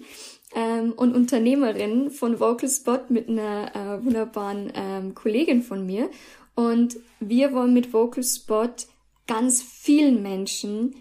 ähm, 0.54 0.94
und 0.94 1.16
Unternehmerin 1.16 2.12
von 2.12 2.40
VocalSpot 2.40 3.10
mit 3.10 3.30
einer 3.30 3.74
äh, 3.76 4.06
wunderbaren 4.06 4.72
ähm, 4.76 5.16
Kollegin 5.16 5.64
von 5.64 5.86
mir. 5.86 6.10
Und 6.56 6.98
wir 7.20 7.54
wollen 7.54 7.74
mit 7.74 7.94
VocalSpot 7.94 8.88
ganz 9.28 9.62
vielen 9.62 10.22
Menschen 10.22 10.96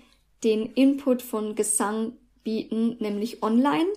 den 0.45 0.73
Input 0.75 1.23
von 1.23 1.55
Gesang 1.55 2.13
bieten, 2.45 2.97
nämlich 3.01 3.43
online 3.43 3.89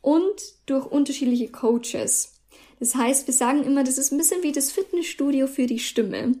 und 0.00 0.42
durch 0.66 0.86
unterschiedliche 0.86 1.48
Coaches. 1.48 2.34
Das 2.78 2.94
heißt, 2.94 3.26
wir 3.26 3.34
sagen 3.34 3.64
immer, 3.64 3.84
das 3.84 3.98
ist 3.98 4.12
ein 4.12 4.18
bisschen 4.18 4.42
wie 4.42 4.52
das 4.52 4.70
Fitnessstudio 4.70 5.46
für 5.46 5.66
die 5.66 5.78
Stimme 5.78 6.34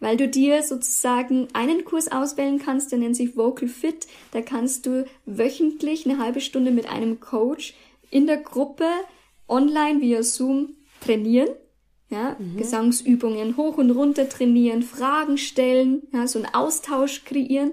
weil 0.00 0.16
du 0.16 0.28
dir 0.28 0.62
sozusagen 0.62 1.48
einen 1.52 1.84
Kurs 1.84 2.10
auswählen 2.10 2.58
kannst, 2.58 2.92
der 2.92 2.98
nennt 2.98 3.16
sich 3.16 3.36
Vocal 3.36 3.68
Fit. 3.68 4.06
Da 4.32 4.42
kannst 4.42 4.86
du 4.86 5.06
wöchentlich 5.24 6.06
eine 6.06 6.18
halbe 6.18 6.40
Stunde 6.40 6.70
mit 6.70 6.88
einem 6.88 7.20
Coach 7.20 7.74
in 8.10 8.26
der 8.26 8.38
Gruppe 8.38 8.86
online 9.48 10.00
via 10.00 10.22
Zoom 10.22 10.74
trainieren. 11.00 11.48
Ja, 12.08 12.36
mhm. 12.38 12.56
Gesangsübungen 12.56 13.56
hoch 13.56 13.78
und 13.78 13.90
runter 13.90 14.28
trainieren, 14.28 14.82
Fragen 14.82 15.38
stellen, 15.38 16.02
ja, 16.12 16.28
so 16.28 16.38
einen 16.38 16.54
Austausch 16.54 17.24
kreieren. 17.24 17.72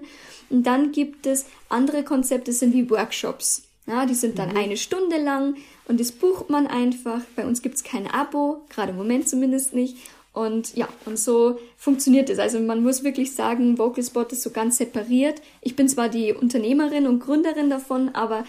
Und 0.50 0.64
dann 0.64 0.90
gibt 0.90 1.26
es 1.26 1.46
andere 1.68 2.02
Konzepte, 2.02 2.52
sind 2.52 2.74
wie 2.74 2.90
Workshops. 2.90 3.68
Ja, 3.86 4.06
die 4.06 4.14
sind 4.14 4.38
dann 4.38 4.50
mhm. 4.50 4.56
eine 4.56 4.76
Stunde 4.76 5.22
lang 5.22 5.56
und 5.86 6.00
das 6.00 6.10
bucht 6.10 6.50
man 6.50 6.66
einfach. 6.66 7.20
Bei 7.36 7.46
uns 7.46 7.62
gibt's 7.62 7.84
kein 7.84 8.06
Abo, 8.06 8.62
gerade 8.70 8.90
im 8.90 8.96
Moment 8.96 9.28
zumindest 9.28 9.74
nicht. 9.74 9.98
Und 10.34 10.74
ja, 10.74 10.88
und 11.06 11.16
so 11.16 11.60
funktioniert 11.76 12.28
es. 12.28 12.40
Also 12.40 12.58
man 12.58 12.82
muss 12.82 13.04
wirklich 13.04 13.34
sagen, 13.36 13.78
VocalSpot 13.78 14.32
ist 14.32 14.42
so 14.42 14.50
ganz 14.50 14.78
separiert. 14.78 15.40
Ich 15.60 15.76
bin 15.76 15.88
zwar 15.88 16.08
die 16.08 16.32
Unternehmerin 16.32 17.06
und 17.06 17.20
Gründerin 17.20 17.70
davon, 17.70 18.14
aber 18.16 18.44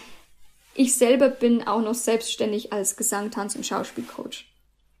ich 0.74 0.96
selber 0.96 1.28
bin 1.28 1.66
auch 1.66 1.80
noch 1.80 1.94
selbstständig 1.94 2.72
als 2.72 2.96
Gesang, 2.96 3.30
Tanz 3.30 3.54
und 3.54 3.64
Schauspielcoach. 3.64 4.46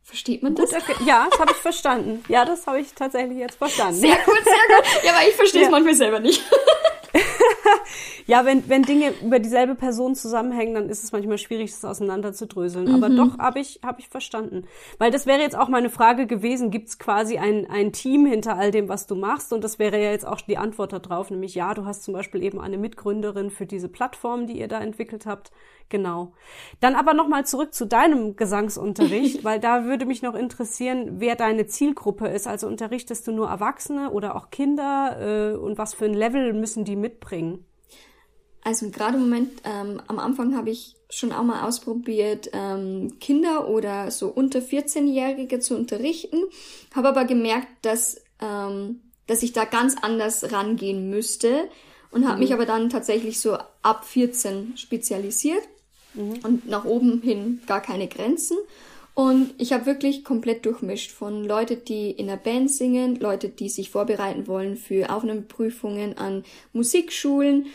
Versteht 0.04 0.44
man 0.44 0.54
das? 0.54 0.70
Gut, 0.70 0.82
okay. 0.88 1.04
Ja, 1.04 1.26
das 1.28 1.40
habe 1.40 1.50
ich 1.50 1.56
verstanden. 1.56 2.24
Ja, 2.28 2.44
das 2.44 2.64
habe 2.68 2.80
ich 2.80 2.94
tatsächlich 2.94 3.38
jetzt 3.38 3.58
verstanden. 3.58 4.00
Sehr 4.00 4.16
gut, 4.24 4.44
sehr 4.44 4.76
gut. 4.76 5.04
Ja, 5.04 5.14
aber 5.14 5.28
ich 5.28 5.34
verstehe 5.34 5.62
es 5.62 5.66
ja. 5.66 5.70
manchmal 5.72 5.96
selber 5.96 6.20
nicht. 6.20 6.40
ja, 8.26 8.44
wenn, 8.44 8.68
wenn 8.68 8.82
Dinge 8.82 9.12
über 9.22 9.38
dieselbe 9.38 9.76
Person 9.76 10.16
zusammenhängen, 10.16 10.74
dann 10.74 10.88
ist 10.88 11.04
es 11.04 11.12
manchmal 11.12 11.38
schwierig, 11.38 11.70
das 11.70 11.84
auseinanderzudröseln. 11.84 12.88
Mhm. 12.88 12.94
Aber 12.94 13.08
doch 13.08 13.38
habe 13.38 13.60
ich, 13.60 13.80
hab 13.84 14.00
ich 14.00 14.08
verstanden. 14.08 14.64
Weil 14.98 15.12
das 15.12 15.26
wäre 15.26 15.40
jetzt 15.40 15.56
auch 15.56 15.68
meine 15.68 15.90
Frage 15.90 16.26
gewesen, 16.26 16.72
gibt 16.72 16.88
es 16.88 16.98
quasi 16.98 17.38
ein, 17.38 17.70
ein 17.70 17.92
Team 17.92 18.26
hinter 18.26 18.56
all 18.56 18.72
dem, 18.72 18.88
was 18.88 19.06
du 19.06 19.14
machst? 19.14 19.52
Und 19.52 19.62
das 19.62 19.78
wäre 19.78 20.02
ja 20.02 20.10
jetzt 20.10 20.26
auch 20.26 20.40
die 20.40 20.58
Antwort 20.58 20.92
darauf, 20.92 21.30
nämlich 21.30 21.54
ja, 21.54 21.72
du 21.72 21.84
hast 21.84 22.02
zum 22.02 22.14
Beispiel 22.14 22.42
eben 22.42 22.60
eine 22.60 22.78
Mitgründerin 22.78 23.50
für 23.50 23.66
diese 23.66 23.88
Plattform, 23.88 24.48
die 24.48 24.58
ihr 24.58 24.68
da 24.68 24.80
entwickelt 24.80 25.24
habt. 25.24 25.52
Genau. 25.88 26.32
Dann 26.80 26.96
aber 26.96 27.14
nochmal 27.14 27.46
zurück 27.46 27.72
zu 27.72 27.86
deinem 27.86 28.34
Gesangsunterricht, 28.34 29.44
weil 29.44 29.60
da 29.60 29.84
würde 29.84 30.04
mich 30.04 30.22
noch 30.22 30.34
interessieren, 30.34 31.20
wer 31.20 31.36
deine 31.36 31.66
Zielgruppe 31.66 32.26
ist. 32.26 32.48
Also 32.48 32.66
unterrichtest 32.66 33.28
du 33.28 33.32
nur 33.32 33.48
Erwachsene 33.48 34.10
oder 34.10 34.34
auch 34.34 34.50
Kinder 34.50 35.52
äh, 35.54 35.56
und 35.56 35.78
was 35.78 35.94
für 35.94 36.06
ein 36.06 36.14
Level 36.14 36.52
müssen 36.54 36.84
die 36.84 36.96
mitbringen? 36.96 37.64
Also 38.66 38.90
gerade 38.90 39.14
im 39.14 39.20
Moment, 39.20 39.62
ähm, 39.62 40.02
am 40.08 40.18
Anfang 40.18 40.56
habe 40.56 40.70
ich 40.70 40.96
schon 41.08 41.30
auch 41.30 41.44
mal 41.44 41.62
ausprobiert, 41.68 42.50
ähm, 42.52 43.16
Kinder 43.20 43.68
oder 43.68 44.10
so 44.10 44.26
unter 44.26 44.58
14-Jährige 44.58 45.60
zu 45.60 45.76
unterrichten, 45.76 46.38
habe 46.92 47.06
aber 47.10 47.26
gemerkt, 47.26 47.68
dass, 47.82 48.20
ähm, 48.40 49.02
dass 49.28 49.44
ich 49.44 49.52
da 49.52 49.66
ganz 49.66 49.94
anders 50.02 50.50
rangehen 50.50 51.10
müsste 51.10 51.68
und 52.10 52.24
habe 52.24 52.38
mhm. 52.38 52.42
mich 52.42 52.52
aber 52.52 52.66
dann 52.66 52.90
tatsächlich 52.90 53.38
so 53.38 53.56
ab 53.82 54.04
14 54.04 54.76
spezialisiert 54.76 55.62
mhm. 56.14 56.40
und 56.42 56.68
nach 56.68 56.84
oben 56.84 57.22
hin 57.22 57.60
gar 57.68 57.80
keine 57.80 58.08
Grenzen. 58.08 58.56
Und 59.14 59.54
ich 59.58 59.72
habe 59.72 59.86
wirklich 59.86 60.24
komplett 60.24 60.66
durchmischt 60.66 61.12
von 61.12 61.44
Leute, 61.44 61.76
die 61.76 62.10
in 62.10 62.26
der 62.26 62.36
Band 62.36 62.72
singen, 62.72 63.14
Leute, 63.14 63.48
die 63.48 63.68
sich 63.68 63.90
vorbereiten 63.90 64.48
wollen 64.48 64.76
für 64.76 65.08
Aufnahmeprüfungen 65.08 66.18
an 66.18 66.42
Musikschulen 66.72 67.66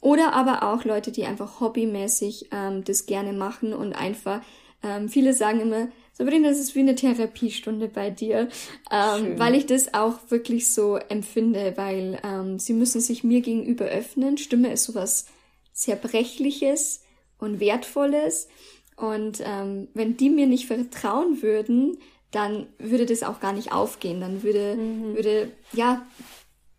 oder 0.00 0.32
aber 0.32 0.62
auch 0.62 0.84
Leute, 0.84 1.12
die 1.12 1.24
einfach 1.24 1.60
hobbymäßig 1.60 2.48
ähm, 2.52 2.84
das 2.84 3.06
gerne 3.06 3.32
machen 3.32 3.74
und 3.74 3.92
einfach, 3.92 4.40
ähm, 4.82 5.08
viele 5.08 5.34
sagen 5.34 5.60
immer, 5.60 5.88
Sabrina, 6.12 6.48
das 6.50 6.58
ist 6.58 6.74
wie 6.74 6.80
eine 6.80 6.94
Therapiestunde 6.94 7.88
bei 7.88 8.10
dir, 8.10 8.48
ähm, 8.90 9.38
weil 9.38 9.54
ich 9.54 9.66
das 9.66 9.94
auch 9.94 10.18
wirklich 10.28 10.72
so 10.72 10.96
empfinde, 10.96 11.74
weil 11.76 12.20
ähm, 12.22 12.58
sie 12.58 12.74
müssen 12.74 13.00
sich 13.00 13.24
mir 13.24 13.40
gegenüber 13.40 13.86
öffnen. 13.86 14.36
Stimme 14.36 14.72
ist 14.72 14.84
sowas 14.84 15.26
sehr 15.72 15.96
Brechliches 15.96 17.02
und 17.38 17.58
Wertvolles. 17.60 18.48
Und 18.96 19.40
ähm, 19.42 19.88
wenn 19.94 20.18
die 20.18 20.28
mir 20.28 20.46
nicht 20.46 20.66
vertrauen 20.66 21.40
würden, 21.40 21.96
dann 22.32 22.66
würde 22.78 23.06
das 23.06 23.22
auch 23.22 23.40
gar 23.40 23.52
nicht 23.52 23.72
aufgehen. 23.72 24.20
Dann 24.20 24.42
würde, 24.42 24.76
mhm. 24.76 25.14
würde, 25.14 25.50
ja, 25.72 26.06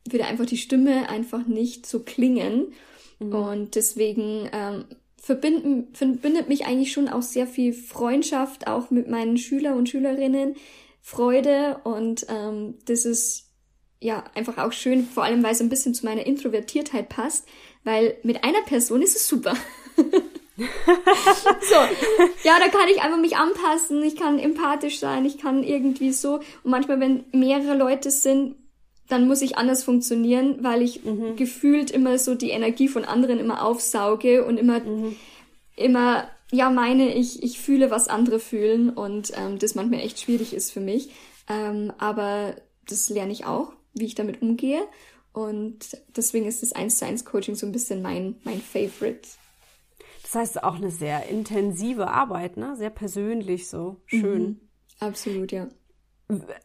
würde 0.07 0.25
einfach 0.25 0.45
die 0.45 0.57
Stimme 0.57 1.09
einfach 1.09 1.47
nicht 1.47 1.85
so 1.85 2.01
klingen. 2.01 2.73
Mhm. 3.21 3.33
Und 3.33 3.75
deswegen 3.75 4.49
ähm, 4.51 4.85
verbinden, 5.21 5.93
verbindet 5.93 6.49
mich 6.49 6.65
eigentlich 6.65 6.91
schon 6.91 7.07
auch 7.07 7.21
sehr 7.21 7.47
viel 7.47 7.73
Freundschaft, 7.73 8.67
auch 8.67 8.89
mit 8.89 9.07
meinen 9.07 9.37
Schüler 9.37 9.75
und 9.75 9.89
Schülerinnen, 9.89 10.55
Freude 11.01 11.79
und 11.83 12.25
ähm, 12.29 12.75
das 12.85 13.05
ist 13.05 13.47
ja 13.99 14.23
einfach 14.33 14.57
auch 14.57 14.71
schön, 14.71 15.05
vor 15.05 15.23
allem 15.23 15.43
weil 15.43 15.53
es 15.53 15.61
ein 15.61 15.69
bisschen 15.69 15.93
zu 15.93 16.05
meiner 16.05 16.25
Introvertiertheit 16.25 17.09
passt, 17.09 17.47
weil 17.83 18.17
mit 18.23 18.43
einer 18.43 18.61
Person 18.63 19.01
ist 19.01 19.15
es 19.15 19.27
super. 19.27 19.55
so, 20.57 21.75
ja, 22.43 22.59
da 22.59 22.67
kann 22.69 22.87
ich 22.93 23.01
einfach 23.01 23.19
mich 23.19 23.37
anpassen, 23.37 24.03
ich 24.03 24.15
kann 24.15 24.39
empathisch 24.39 24.99
sein, 24.99 25.25
ich 25.25 25.37
kann 25.37 25.63
irgendwie 25.63 26.11
so. 26.11 26.35
Und 26.63 26.71
manchmal, 26.71 26.99
wenn 26.99 27.25
mehrere 27.31 27.75
Leute 27.75 28.11
sind, 28.11 28.55
dann 29.11 29.27
muss 29.27 29.41
ich 29.41 29.57
anders 29.57 29.83
funktionieren, 29.83 30.63
weil 30.63 30.81
ich 30.81 31.03
mhm. 31.03 31.35
gefühlt 31.35 31.91
immer 31.91 32.17
so 32.17 32.33
die 32.35 32.51
Energie 32.51 32.87
von 32.87 33.03
anderen 33.03 33.39
immer 33.39 33.65
aufsauge 33.65 34.45
und 34.45 34.57
immer, 34.57 34.79
mhm. 34.79 35.15
immer, 35.75 36.29
ja, 36.51 36.69
meine, 36.69 37.13
ich, 37.13 37.43
ich 37.43 37.59
fühle, 37.59 37.91
was 37.91 38.07
andere 38.07 38.39
fühlen 38.39 38.89
und 38.89 39.31
ähm, 39.35 39.59
das 39.59 39.75
manchmal 39.75 39.99
echt 39.99 40.19
schwierig 40.19 40.53
ist 40.53 40.71
für 40.71 40.79
mich. 40.79 41.09
Ähm, 41.49 41.91
aber 41.97 42.55
das 42.87 43.09
lerne 43.09 43.33
ich 43.33 43.45
auch, 43.45 43.73
wie 43.93 44.05
ich 44.05 44.15
damit 44.15 44.41
umgehe. 44.41 44.81
Und 45.33 45.97
deswegen 46.15 46.45
ist 46.45 46.61
das 46.61 46.71
1 46.71 46.97
zu 46.97 47.05
1 47.05 47.25
Coaching 47.25 47.55
so 47.55 47.65
ein 47.65 47.71
bisschen 47.71 48.01
mein, 48.01 48.37
mein 48.43 48.61
Favorite. 48.61 49.27
Das 50.23 50.35
heißt 50.35 50.63
auch 50.63 50.75
eine 50.75 50.91
sehr 50.91 51.27
intensive 51.27 52.07
Arbeit, 52.07 52.55
ne? 52.55 52.75
Sehr 52.77 52.89
persönlich 52.89 53.67
so. 53.67 53.97
Schön. 54.05 54.41
Mhm. 54.41 54.59
Absolut, 54.99 55.51
ja. 55.51 55.67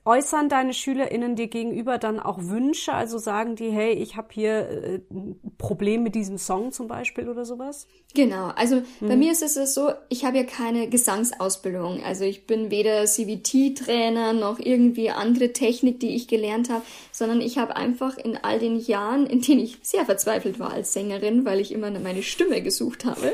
Äußern 0.04 0.48
deine 0.48 0.74
SchülerInnen 0.74 1.36
dir 1.36 1.48
gegenüber 1.48 1.98
dann 1.98 2.20
auch 2.20 2.38
Wünsche? 2.40 2.92
Also 2.92 3.18
sagen 3.18 3.56
die, 3.56 3.70
hey, 3.70 3.92
ich 3.92 4.16
habe 4.16 4.28
hier 4.30 4.68
äh, 4.68 5.00
ein 5.10 5.40
Problem 5.58 6.02
mit 6.02 6.14
diesem 6.14 6.38
Song 6.38 6.72
zum 6.72 6.88
Beispiel 6.88 7.28
oder 7.28 7.44
sowas? 7.44 7.86
Genau, 8.14 8.48
also 8.56 8.76
hm. 8.76 9.08
bei 9.08 9.16
mir 9.16 9.32
ist 9.32 9.42
es 9.42 9.74
so, 9.74 9.90
ich 10.08 10.24
habe 10.24 10.38
ja 10.38 10.44
keine 10.44 10.88
Gesangsausbildung. 10.88 12.02
Also 12.02 12.24
ich 12.24 12.46
bin 12.46 12.70
weder 12.70 13.04
CVT-Trainer 13.04 14.32
noch 14.32 14.58
irgendwie 14.58 15.10
andere 15.10 15.52
Technik, 15.52 16.00
die 16.00 16.14
ich 16.14 16.28
gelernt 16.28 16.70
habe, 16.70 16.82
sondern 17.12 17.40
ich 17.40 17.58
habe 17.58 17.76
einfach 17.76 18.16
in 18.18 18.36
all 18.36 18.58
den 18.58 18.78
Jahren, 18.78 19.26
in 19.26 19.40
denen 19.40 19.60
ich 19.60 19.78
sehr 19.82 20.04
verzweifelt 20.04 20.58
war 20.58 20.72
als 20.72 20.92
Sängerin, 20.92 21.44
weil 21.44 21.60
ich 21.60 21.72
immer 21.72 21.90
meine 21.90 22.22
Stimme 22.22 22.62
gesucht 22.62 23.04
habe, 23.04 23.32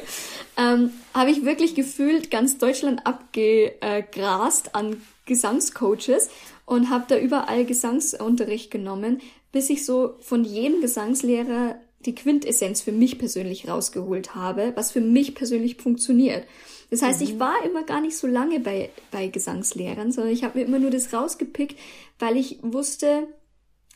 ähm, 0.56 0.90
habe 1.14 1.30
ich 1.30 1.44
wirklich 1.44 1.74
gefühlt 1.74 2.30
ganz 2.30 2.58
Deutschland 2.58 3.06
abgegrast 3.06 4.74
an 4.74 4.96
Gesangscoaches 5.26 6.28
und 6.66 6.90
habe 6.90 7.04
da 7.08 7.18
überall 7.18 7.64
Gesangsunterricht 7.64 8.70
genommen, 8.70 9.20
bis 9.52 9.70
ich 9.70 9.84
so 9.84 10.14
von 10.20 10.44
jedem 10.44 10.80
Gesangslehrer 10.80 11.76
die 12.04 12.14
Quintessenz 12.14 12.82
für 12.82 12.92
mich 12.92 13.18
persönlich 13.18 13.68
rausgeholt 13.68 14.34
habe, 14.34 14.72
was 14.74 14.90
für 14.90 15.00
mich 15.00 15.34
persönlich 15.34 15.76
funktioniert. 15.76 16.44
Das 16.90 17.02
heißt, 17.02 17.20
mhm. 17.20 17.26
ich 17.26 17.38
war 17.38 17.64
immer 17.64 17.84
gar 17.84 18.00
nicht 18.00 18.16
so 18.16 18.26
lange 18.26 18.60
bei, 18.60 18.90
bei 19.10 19.28
Gesangslehrern, 19.28 20.12
sondern 20.12 20.32
ich 20.32 20.44
habe 20.44 20.58
mir 20.58 20.64
immer 20.64 20.78
nur 20.78 20.90
das 20.90 21.12
rausgepickt, 21.12 21.78
weil 22.18 22.36
ich 22.36 22.58
wusste, 22.62 23.28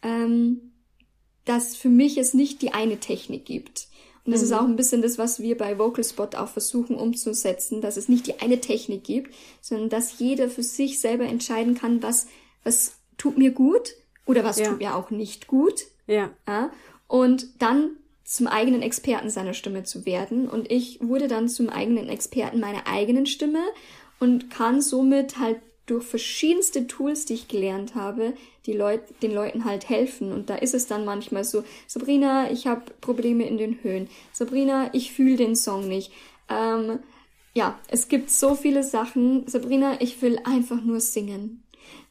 ähm, 0.03 0.73
dass 1.45 1.77
für 1.77 1.89
mich 1.89 2.17
es 2.19 2.35
nicht 2.35 2.63
die 2.63 2.73
eine 2.73 2.99
Technik 2.99 3.45
gibt. 3.45 3.89
Und 4.27 4.33
das 4.33 4.41
mhm. 4.41 4.47
ist 4.47 4.53
auch 4.53 4.65
ein 4.65 4.77
bisschen 4.77 5.03
das, 5.03 5.19
was 5.19 5.41
wir 5.41 5.57
bei 5.57 5.79
Vocal 5.79 6.05
Spot 6.05 6.29
auch 6.37 6.49
versuchen 6.49 6.97
umzusetzen, 6.97 7.81
dass 7.81 7.97
es 7.97 8.09
nicht 8.09 8.27
die 8.27 8.41
eine 8.41 8.61
Technik 8.61 9.05
gibt, 9.05 9.35
sondern 9.61 9.89
dass 9.89 10.19
jeder 10.19 10.51
für 10.51 10.65
sich 10.65 11.01
selber 11.01 11.25
entscheiden 11.25 11.77
kann, 11.77 12.03
was, 12.03 12.27
was 12.65 12.97
tut 13.17 13.39
mir 13.39 13.53
gut 13.53 13.95
oder 14.27 14.45
was 14.45 14.59
ja. 14.59 14.69
tut 14.69 14.79
mir 14.79 14.97
auch 14.97 15.11
nicht 15.11 15.47
gut. 15.47 15.85
Ja. 16.07 16.31
ja. 16.47 16.71
Und 17.07 17.63
dann 17.63 17.91
zum 18.25 18.49
eigenen 18.49 18.83
Experten 18.83 19.31
seiner 19.31 19.55
Stimme 19.55 19.85
zu 19.85 20.05
werden. 20.05 20.49
Und 20.49 20.71
ich 20.71 20.99
wurde 21.01 21.29
dann 21.29 21.49
zum 21.49 21.69
eigenen 21.69 22.09
Experten 22.09 22.59
meiner 22.59 22.89
eigenen 22.89 23.27
Stimme 23.27 23.63
und 24.19 24.51
kann 24.51 24.83
somit 24.83 25.39
halt 25.39 25.61
durch 25.87 26.05
verschiedenste 26.05 26.89
Tools, 26.89 27.27
die 27.27 27.35
ich 27.35 27.47
gelernt 27.47 27.95
habe, 27.95 28.35
die 28.67 28.73
Leut 28.73 29.01
den 29.23 29.33
Leuten 29.33 29.65
halt 29.65 29.89
helfen. 29.89 30.33
Und 30.33 30.51
da 30.51 30.57
ist 30.57 30.75
es 30.75 30.87
dann 30.87 31.05
manchmal 31.05 31.45
so, 31.45 31.65
Sabrina, 31.87 32.51
ich 32.51 32.67
habe 32.67 32.83
Probleme 33.01 33.47
in 33.47 33.59
den 33.59 33.83
Höhen. 33.83 34.09
Sabrina, 34.33 34.91
ich 34.93 35.13
fühle 35.13 35.37
den 35.37 35.57
Song 35.57 35.89
nicht. 35.89 36.13
Ähm, 36.49 36.99
ja, 37.55 37.79
es 37.89 38.09
gibt 38.09 38.31
so 38.31 38.55
viele 38.55 38.83
Sachen. 38.83 39.47
Sabrina, 39.47 40.01
ich 40.01 40.21
will 40.21 40.39
einfach 40.45 40.83
nur 40.83 41.01
singen. 41.01 41.63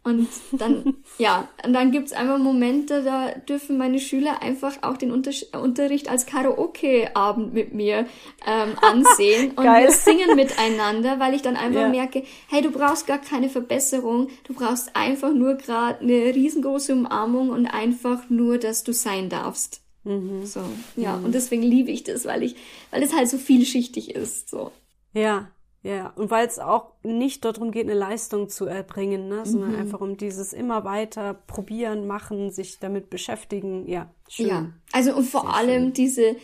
Und 0.06 0.30
dann, 0.52 0.98
ja, 1.18 1.48
und 1.66 1.74
dann 1.74 1.92
gibt's 1.92 2.14
einfach 2.14 2.38
Momente, 2.38 3.04
da 3.04 3.32
dürfen 3.32 3.80
meine 3.80 3.98
Schüler 3.98 4.44
einfach 4.44 4.84
auch 4.84 4.98
den 4.98 5.12
Unter 5.12 5.32
Unterricht 5.60 6.10
als 6.10 6.28
Karaoke-Abend 6.28 7.56
mit 7.56 7.74
mir 7.74 8.06
ähm, 8.46 8.76
ansehen 8.82 9.54
und 9.56 9.66
wir 9.66 9.92
singen 9.92 10.36
miteinander, 10.36 11.20
weil 11.20 11.34
ich 11.34 11.42
dann 11.42 11.58
einfach 11.58 11.82
ja. 11.82 11.90
merke, 11.90 12.24
hey, 12.50 12.62
du 12.62 12.70
brauchst 12.70 13.08
gar 13.08 13.18
keine 13.18 13.50
Verbesserung, 13.50 14.30
du 14.44 14.54
brauchst 14.54 14.96
einfach 14.96 15.34
nur 15.34 15.56
gerade 15.56 16.02
eine 16.02 16.36
riesengroße 16.36 16.94
Umarmung 16.94 17.50
und 17.50 17.66
einfach 17.66 18.30
nur, 18.30 18.60
dass 18.60 18.84
du 18.84 18.94
sein 18.94 19.30
darfst. 19.30 19.82
Mhm. 20.04 20.46
So, 20.46 20.62
ja, 20.96 21.18
mhm. 21.18 21.26
und 21.26 21.34
deswegen 21.34 21.64
liebe 21.64 21.90
ich 21.90 22.04
das, 22.04 22.26
weil 22.26 22.44
ich, 22.44 22.56
weil 22.92 23.02
es 23.02 23.16
halt 23.16 23.28
so 23.28 23.40
vielschichtig 23.40 24.14
ist, 24.14 24.50
so. 24.50 24.72
Ja, 25.14 25.48
ja, 25.86 26.14
und 26.16 26.32
weil 26.32 26.48
es 26.48 26.58
auch 26.58 26.94
nicht 27.04 27.46
darum 27.46 27.70
geht, 27.70 27.84
eine 27.84 27.94
Leistung 27.94 28.50
zu 28.50 28.66
erbringen, 28.66 29.30
ne, 29.30 29.46
sondern 29.46 29.74
mhm. 29.74 29.80
einfach 29.80 30.02
um 30.02 30.18
dieses 30.18 30.52
immer 30.52 30.84
weiter 30.84 31.36
probieren, 31.46 32.08
machen, 32.08 32.50
sich 32.50 32.80
damit 32.80 33.12
beschäftigen. 33.12 33.88
Ja, 33.88 34.10
schön. 34.28 34.48
Ja, 34.48 34.72
also 34.94 35.16
und 35.16 35.26
vor 35.26 35.42
Sehr 35.42 35.54
allem 35.54 35.84
schön. 35.84 35.94
diese, 35.94 36.36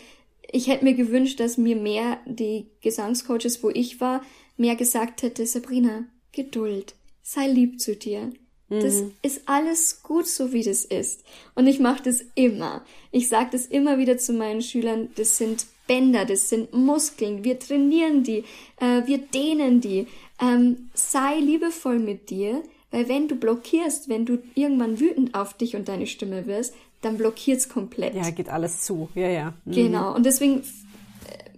ich 0.51 0.67
hätte 0.67 0.83
mir 0.83 0.93
gewünscht, 0.93 1.39
dass 1.39 1.57
mir 1.57 1.75
mehr 1.75 2.19
die 2.27 2.67
Gesangscoaches, 2.81 3.63
wo 3.63 3.71
ich 3.71 3.99
war, 3.99 4.21
mehr 4.57 4.75
gesagt 4.75 5.23
hätte, 5.23 5.47
Sabrina, 5.47 6.03
Geduld, 6.33 6.93
sei 7.23 7.47
lieb 7.47 7.81
zu 7.81 7.95
dir. 7.95 8.29
Das 8.69 9.01
mhm. 9.01 9.13
ist 9.23 9.41
alles 9.47 10.03
gut, 10.03 10.27
so 10.27 10.53
wie 10.53 10.63
das 10.63 10.85
ist. 10.85 11.23
Und 11.55 11.65
ich 11.65 11.79
mache 11.79 12.03
das 12.03 12.23
immer. 12.35 12.85
Ich 13.11 13.27
sage 13.27 13.49
das 13.53 13.65
immer 13.65 13.97
wieder 13.97 14.19
zu 14.19 14.33
meinen 14.33 14.61
Schülern, 14.61 15.09
das 15.15 15.37
sind 15.37 15.65
Bänder, 15.91 16.23
das 16.23 16.47
sind 16.47 16.73
Muskeln, 16.73 17.43
wir 17.43 17.59
trainieren 17.59 18.23
die, 18.23 18.45
äh, 18.79 19.05
wir 19.05 19.17
dehnen 19.17 19.81
die. 19.81 20.07
Ähm, 20.41 20.89
sei 20.93 21.37
liebevoll 21.39 21.99
mit 21.99 22.29
dir, 22.29 22.63
Weil 22.91 23.07
wenn 23.07 23.27
du 23.27 23.35
blockierst, 23.35 24.09
wenn 24.09 24.25
du 24.25 24.39
irgendwann 24.53 24.99
wütend 24.99 25.33
auf 25.33 25.53
dich 25.53 25.75
und 25.75 25.87
deine 25.87 26.07
Stimme 26.07 26.45
wirst, 26.45 26.73
dann 27.01 27.17
blockiert's 27.17 27.69
komplett. 27.69 28.13
Ja, 28.13 28.29
geht 28.29 28.49
alles 28.49 28.81
zu. 28.81 29.09
Ja, 29.15 29.27
ja. 29.27 29.53
Mhm. 29.65 29.71
Genau. 29.71 30.13
Und 30.13 30.25
deswegen 30.25 30.59
äh, 30.59 30.63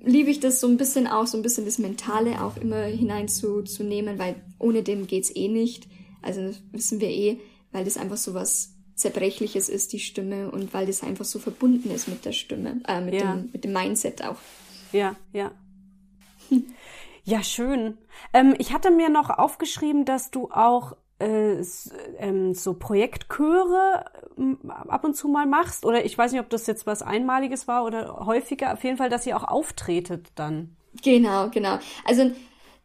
liebe 0.10 0.30
ich 0.30 0.40
das 0.40 0.60
so 0.60 0.68
ein 0.68 0.78
bisschen 0.78 1.08
auch, 1.08 1.28
so 1.28 1.38
ein 1.38 1.44
bisschen 1.44 1.66
das 1.66 1.80
Mentale 1.80 2.44
auch 2.44 2.56
immer 2.58 2.84
hineinzunehmen, 2.84 4.20
weil 4.20 4.36
ohne 4.60 4.84
dem 4.84 5.08
geht's 5.08 5.36
eh 5.36 5.48
nicht. 5.48 5.88
Also 6.22 6.42
das 6.42 6.62
wissen 6.72 7.02
wir 7.02 7.10
eh, 7.10 7.38
weil 7.72 7.84
das 7.84 7.98
einfach 7.98 8.18
so 8.18 8.34
was 8.34 8.73
Zerbrechliches 8.96 9.70
ist, 9.70 9.94
die 9.94 10.00
Stimme, 10.00 10.52
und 10.52 10.74
weil 10.74 10.86
das 10.86 11.04
einfach 11.04 11.26
so 11.26 11.40
verbunden 11.40 11.92
ist 11.92 12.08
mit 12.08 12.26
der 12.26 12.32
Stimme, 12.32 12.82
äh, 12.88 13.02
mit, 13.02 13.16
ja. 13.16 13.34
dem, 13.34 13.50
mit 13.52 13.64
dem 13.64 13.74
Mindset 13.74 14.24
auch. 14.24 14.38
Ja, 14.92 15.16
ja. 15.32 15.52
Ja, 17.26 17.42
schön. 17.42 17.98
Ähm, 18.34 18.54
ich 18.58 18.74
hatte 18.74 18.92
mir 18.92 19.08
noch 19.08 19.30
aufgeschrieben, 19.30 20.04
dass 20.04 20.30
du 20.30 20.52
auch 20.52 20.98
äh, 21.20 21.64
ähm, 22.18 22.54
so 22.54 22.74
Projektchöre 22.74 24.06
äh, 24.38 24.68
ab 24.70 25.06
und 25.06 25.16
zu 25.16 25.30
mal 25.30 25.46
machst. 25.46 25.86
Oder 25.86 26.04
ich 26.04 26.18
weiß 26.18 26.34
nicht, 26.34 26.42
ob 26.42 26.50
das 26.50 26.68
jetzt 26.68 26.86
was 26.86 27.02
Einmaliges 27.02 27.68
war 27.68 27.86
oder 27.86 28.26
häufiger. 28.26 28.74
Auf 28.74 28.84
jeden 28.84 28.98
Fall, 28.98 29.10
dass 29.10 29.26
ihr 29.26 29.38
auch 29.38 29.48
auftretet 29.48 30.28
dann. 30.36 30.76
Genau, 31.02 31.50
genau. 31.50 31.80
Also 32.04 32.32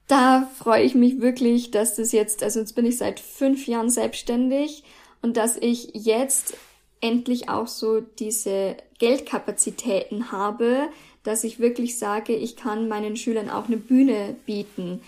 da 0.07 0.49
freue 0.57 0.83
ich 0.83 0.95
mich 0.95 1.21
wirklich, 1.21 1.73
dass 1.73 1.97
das 1.97 2.13
jetzt, 2.13 2.43
also 2.43 2.61
jetzt 2.61 2.75
bin 2.75 2.87
ich 2.87 2.97
seit 2.97 3.19
fünf 3.21 3.67
Jahren 3.67 3.91
selbstständig 3.91 4.85
und 5.23 5.37
dass 5.37 5.57
ich 5.57 5.91
jetzt 5.95 6.57
endlich 7.01 7.49
auch 7.49 7.67
so 7.67 8.01
diese 8.01 8.77
Geldkapazitäten 8.99 10.33
habe, 10.33 10.89
dass 11.23 11.45
ich 11.45 11.59
wirklich 11.59 11.99
sage, 11.99 12.35
ich 12.35 12.57
kann 12.57 12.89
meinen 12.89 13.17
Schülern 13.17 13.51
auch 13.51 13.67
eine 13.67 13.77
Bühne 13.77 14.37
bieten. 14.47 15.01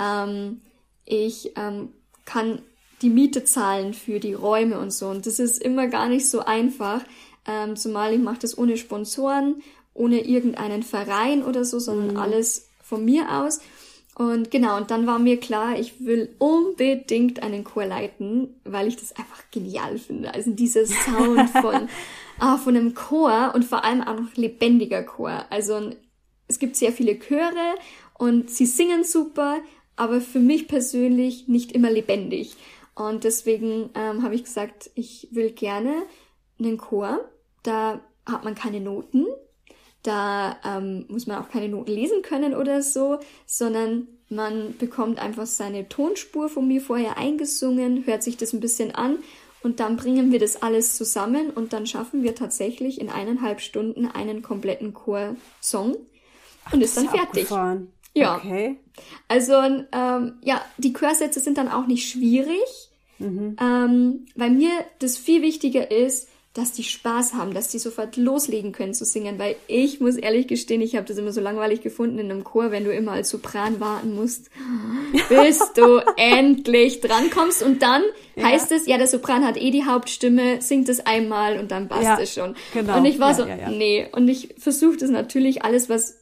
Ähm, 0.00 0.60
ich 1.04 1.52
ähm, 1.56 1.90
kann 2.24 2.62
die 3.02 3.10
Miete 3.10 3.44
zahlen 3.44 3.94
für 3.94 4.20
die 4.20 4.34
Räume 4.34 4.78
und 4.78 4.90
so. 4.92 5.08
Und 5.08 5.26
das 5.26 5.38
ist 5.38 5.62
immer 5.62 5.86
gar 5.86 6.08
nicht 6.08 6.28
so 6.28 6.40
einfach, 6.40 7.02
ähm, 7.46 7.76
zumal 7.76 8.12
ich 8.14 8.20
mache 8.20 8.38
das 8.40 8.56
ohne 8.56 8.76
Sponsoren, 8.76 9.62
ohne 9.94 10.26
irgendeinen 10.26 10.82
Verein 10.82 11.44
oder 11.44 11.64
so, 11.64 11.78
sondern 11.78 12.12
mhm. 12.12 12.16
alles 12.16 12.68
von 12.82 13.04
mir 13.04 13.40
aus. 13.40 13.60
Und 14.18 14.50
genau, 14.50 14.78
und 14.78 14.90
dann 14.90 15.06
war 15.06 15.18
mir 15.18 15.38
klar, 15.38 15.78
ich 15.78 16.02
will 16.02 16.34
unbedingt 16.38 17.42
einen 17.42 17.64
Chor 17.64 17.84
leiten, 17.84 18.48
weil 18.64 18.88
ich 18.88 18.96
das 18.96 19.14
einfach 19.14 19.42
genial 19.50 19.98
finde. 19.98 20.32
Also 20.32 20.52
dieser 20.52 20.86
Sound 20.86 21.50
von, 21.60 21.86
ah, 22.38 22.56
von 22.56 22.74
einem 22.74 22.94
Chor 22.94 23.52
und 23.54 23.66
vor 23.66 23.84
allem 23.84 24.00
auch 24.00 24.18
noch 24.18 24.34
lebendiger 24.34 25.02
Chor. 25.02 25.44
Also 25.50 25.90
es 26.48 26.58
gibt 26.58 26.76
sehr 26.76 26.92
viele 26.92 27.18
Chöre 27.18 27.74
und 28.14 28.48
sie 28.48 28.64
singen 28.64 29.04
super, 29.04 29.58
aber 29.96 30.22
für 30.22 30.40
mich 30.40 30.66
persönlich 30.66 31.46
nicht 31.46 31.72
immer 31.72 31.90
lebendig. 31.90 32.56
Und 32.94 33.24
deswegen 33.24 33.90
ähm, 33.94 34.22
habe 34.22 34.34
ich 34.34 34.44
gesagt, 34.44 34.90
ich 34.94 35.28
will 35.32 35.50
gerne 35.50 35.92
einen 36.58 36.78
Chor. 36.78 37.20
Da 37.62 38.00
hat 38.24 38.44
man 38.44 38.54
keine 38.54 38.80
Noten, 38.80 39.26
da 40.06 40.56
ähm, 40.64 41.06
muss 41.08 41.26
man 41.26 41.38
auch 41.38 41.50
keine 41.50 41.68
Noten 41.68 41.92
lesen 41.92 42.22
können 42.22 42.54
oder 42.54 42.82
so, 42.82 43.18
sondern 43.46 44.08
man 44.28 44.76
bekommt 44.78 45.18
einfach 45.18 45.46
seine 45.46 45.88
Tonspur 45.88 46.48
von 46.48 46.66
mir 46.66 46.80
vorher 46.80 47.16
eingesungen, 47.16 48.06
hört 48.06 48.22
sich 48.22 48.36
das 48.36 48.52
ein 48.52 48.60
bisschen 48.60 48.94
an 48.94 49.18
und 49.62 49.80
dann 49.80 49.96
bringen 49.96 50.32
wir 50.32 50.38
das 50.38 50.62
alles 50.62 50.96
zusammen 50.96 51.50
und 51.50 51.72
dann 51.72 51.86
schaffen 51.86 52.22
wir 52.22 52.34
tatsächlich 52.34 53.00
in 53.00 53.10
eineinhalb 53.10 53.60
Stunden 53.60 54.06
einen 54.06 54.42
kompletten 54.42 54.94
Chorsong 54.94 55.96
und 56.72 56.80
ist 56.80 56.96
dann 56.96 57.08
fertig. 57.08 57.44
Abgefahren. 57.44 57.92
Ja. 58.14 58.36
Okay. 58.36 58.78
Also 59.28 59.54
ähm, 59.54 60.34
ja, 60.42 60.62
die 60.78 60.92
Chorsätze 60.92 61.40
sind 61.40 61.58
dann 61.58 61.68
auch 61.68 61.86
nicht 61.86 62.08
schwierig, 62.08 62.90
mhm. 63.18 63.56
ähm, 63.60 64.26
weil 64.34 64.50
mir 64.50 64.70
das 65.00 65.18
viel 65.18 65.42
wichtiger 65.42 65.90
ist, 65.90 66.28
dass 66.56 66.72
die 66.72 66.84
Spaß 66.84 67.34
haben, 67.34 67.52
dass 67.52 67.68
die 67.68 67.78
sofort 67.78 68.16
loslegen 68.16 68.72
können 68.72 68.94
zu 68.94 69.04
singen, 69.04 69.38
weil 69.38 69.56
ich 69.66 70.00
muss 70.00 70.16
ehrlich 70.16 70.48
gestehen, 70.48 70.80
ich 70.80 70.96
habe 70.96 71.06
das 71.06 71.18
immer 71.18 71.32
so 71.32 71.40
langweilig 71.40 71.82
gefunden 71.82 72.18
in 72.18 72.30
einem 72.30 72.44
Chor, 72.44 72.70
wenn 72.70 72.84
du 72.84 72.92
immer 72.92 73.12
als 73.12 73.28
Sopran 73.28 73.78
warten 73.78 74.14
musst, 74.14 74.50
bis 75.28 75.60
du 75.74 75.98
endlich 76.16 77.00
drankommst 77.00 77.62
und 77.62 77.82
dann 77.82 78.02
ja. 78.36 78.44
heißt 78.44 78.72
es, 78.72 78.86
ja, 78.86 78.96
der 78.96 79.06
Sopran 79.06 79.44
hat 79.44 79.60
eh 79.60 79.70
die 79.70 79.84
Hauptstimme, 79.84 80.62
singt 80.62 80.88
es 80.88 81.04
einmal 81.04 81.58
und 81.58 81.70
dann 81.70 81.88
passt 81.88 82.04
ja, 82.04 82.18
es 82.18 82.32
schon. 82.32 82.54
Genau. 82.72 82.96
Und 82.96 83.04
ich 83.04 83.18
war 83.18 83.30
ja, 83.30 83.34
so, 83.34 83.76
nee, 83.76 84.08
und 84.12 84.26
ich 84.28 84.54
versuche 84.56 84.96
das 84.96 85.10
natürlich 85.10 85.62
alles, 85.62 85.90
was 85.90 86.16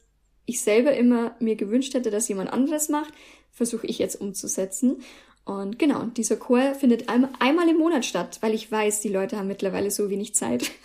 ich 0.46 0.60
selber 0.60 0.94
immer 0.94 1.36
mir 1.38 1.54
gewünscht 1.54 1.94
hätte, 1.94 2.10
dass 2.10 2.28
jemand 2.28 2.52
anderes 2.52 2.88
macht, 2.88 3.14
versuche 3.52 3.86
ich 3.86 3.98
jetzt 3.98 4.20
umzusetzen. 4.20 4.96
Und 5.44 5.78
genau, 5.78 6.04
dieser 6.04 6.36
Chor 6.36 6.74
findet 6.74 7.08
ein, 7.08 7.28
einmal 7.38 7.68
im 7.68 7.78
Monat 7.78 8.04
statt, 8.04 8.38
weil 8.40 8.54
ich 8.54 8.70
weiß, 8.70 9.00
die 9.00 9.10
Leute 9.10 9.36
haben 9.36 9.48
mittlerweile 9.48 9.90
so 9.90 10.10
wenig 10.10 10.34
Zeit. 10.34 10.70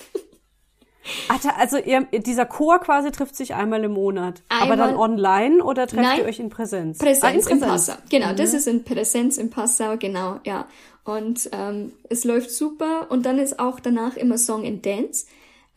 Also 1.55 1.77
ihr, 1.77 2.01
dieser 2.11 2.45
Chor 2.45 2.79
quasi 2.79 3.11
trifft 3.11 3.35
sich 3.35 3.55
einmal 3.55 3.83
im 3.83 3.93
Monat. 3.93 4.43
Einmal, 4.49 4.67
aber 4.67 4.75
dann 4.75 4.95
online 4.95 5.63
oder 5.63 5.87
trefft 5.87 6.03
Nein, 6.03 6.19
ihr 6.19 6.25
euch 6.25 6.39
in 6.39 6.49
Präsenz? 6.49 6.99
Präsenz, 6.99 7.23
ah, 7.23 7.29
in, 7.29 7.35
Präsenz. 7.39 7.61
in 7.61 7.67
Passau. 7.67 7.93
Genau, 8.09 8.31
mhm. 8.31 8.35
das 8.35 8.53
ist 8.53 8.67
in 8.67 8.83
Präsenz 8.83 9.37
in 9.37 9.49
Passau, 9.49 9.97
genau, 9.97 10.39
ja. 10.45 10.67
Und 11.05 11.49
ähm, 11.51 11.93
es 12.09 12.25
läuft 12.25 12.51
super 12.51 13.07
und 13.09 13.25
dann 13.25 13.39
ist 13.39 13.59
auch 13.59 13.79
danach 13.79 14.17
immer 14.17 14.37
Song 14.37 14.65
and 14.65 14.85
Dance, 14.85 15.25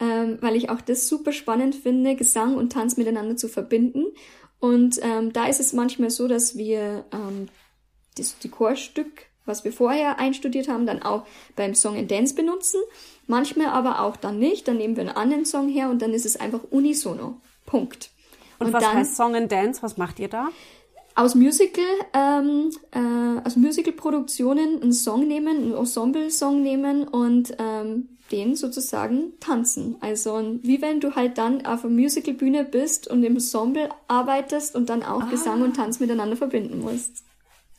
ähm, 0.01 0.39
weil 0.41 0.57
ich 0.57 0.69
auch 0.69 0.81
das 0.81 1.09
super 1.09 1.33
spannend 1.33 1.75
finde, 1.77 2.15
Gesang 2.15 2.57
und 2.57 2.73
Tanz 2.73 2.97
miteinander 2.97 3.37
zu 3.37 3.49
verbinden. 3.49 4.05
Und 4.61 5.01
ähm, 5.03 5.33
da 5.33 5.47
ist 5.47 5.61
es 5.61 5.73
manchmal 5.73 6.11
so, 6.11 6.29
dass 6.29 6.57
wir 6.57 7.05
ähm, 7.13 7.49
das, 8.17 8.39
die 8.39 8.49
Chorstück, 8.49 9.27
was 9.45 9.65
wir 9.65 9.73
vorher 9.73 10.19
einstudiert 10.19 10.69
haben, 10.69 10.87
dann 10.87 11.03
auch 11.03 11.27
beim 11.57 11.75
Song 11.75 11.97
and 11.97 12.11
Dance 12.11 12.35
benutzen. 12.35 12.81
Manchmal 13.27 13.69
aber 13.69 14.01
auch 14.01 14.17
dann 14.17 14.39
nicht. 14.39 14.69
Dann 14.69 14.77
nehmen 14.77 14.97
wir 14.97 15.03
einen 15.03 15.17
anderen 15.17 15.45
Song 15.45 15.69
her 15.69 15.91
und 15.91 16.01
dann 16.03 16.13
ist 16.13 16.27
es 16.27 16.39
einfach 16.39 16.61
unisono. 16.71 17.41
Punkt. 17.67 18.11
Und, 18.59 18.69
und 18.69 18.73
was 18.73 18.85
dann, 18.85 18.97
heißt 18.97 19.17
Song 19.17 19.35
and 19.35 19.51
Dance? 19.51 19.83
Was 19.83 19.97
macht 19.97 20.19
ihr 20.21 20.29
da? 20.29 20.49
Aus 21.15 21.35
Musical, 21.35 21.85
ähm, 22.15 22.71
äh, 22.93 23.47
aus 23.47 23.57
Musical-Produktionen 23.57 24.83
einen 24.83 24.93
Song 24.93 25.29
nehmen, 25.29 25.57
einen 25.57 25.75
Ensemble-Song 25.75 26.63
nehmen 26.63 27.07
und 27.07 27.55
ähm, 27.59 28.09
den 28.31 28.57
sozusagen 28.57 29.39
tanzen. 29.39 29.97
Also 30.01 30.59
wie 30.63 30.81
wenn 30.81 31.01
du 31.01 31.15
halt 31.15 31.37
dann 31.37 31.67
auf 31.67 31.85
einer 31.85 31.93
Musical-Bühne 31.93 32.65
bist 32.65 33.09
und 33.09 33.23
im 33.25 33.35
Ensemble 33.35 33.91
arbeitest 34.09 34.75
und 34.75 34.89
dann 34.89 35.03
auch 35.03 35.23
ah. 35.23 35.29
Gesang 35.31 35.61
und 35.63 35.77
Tanz 35.77 36.01
miteinander 36.01 36.37
verbinden 36.37 36.81
musst. 36.81 37.25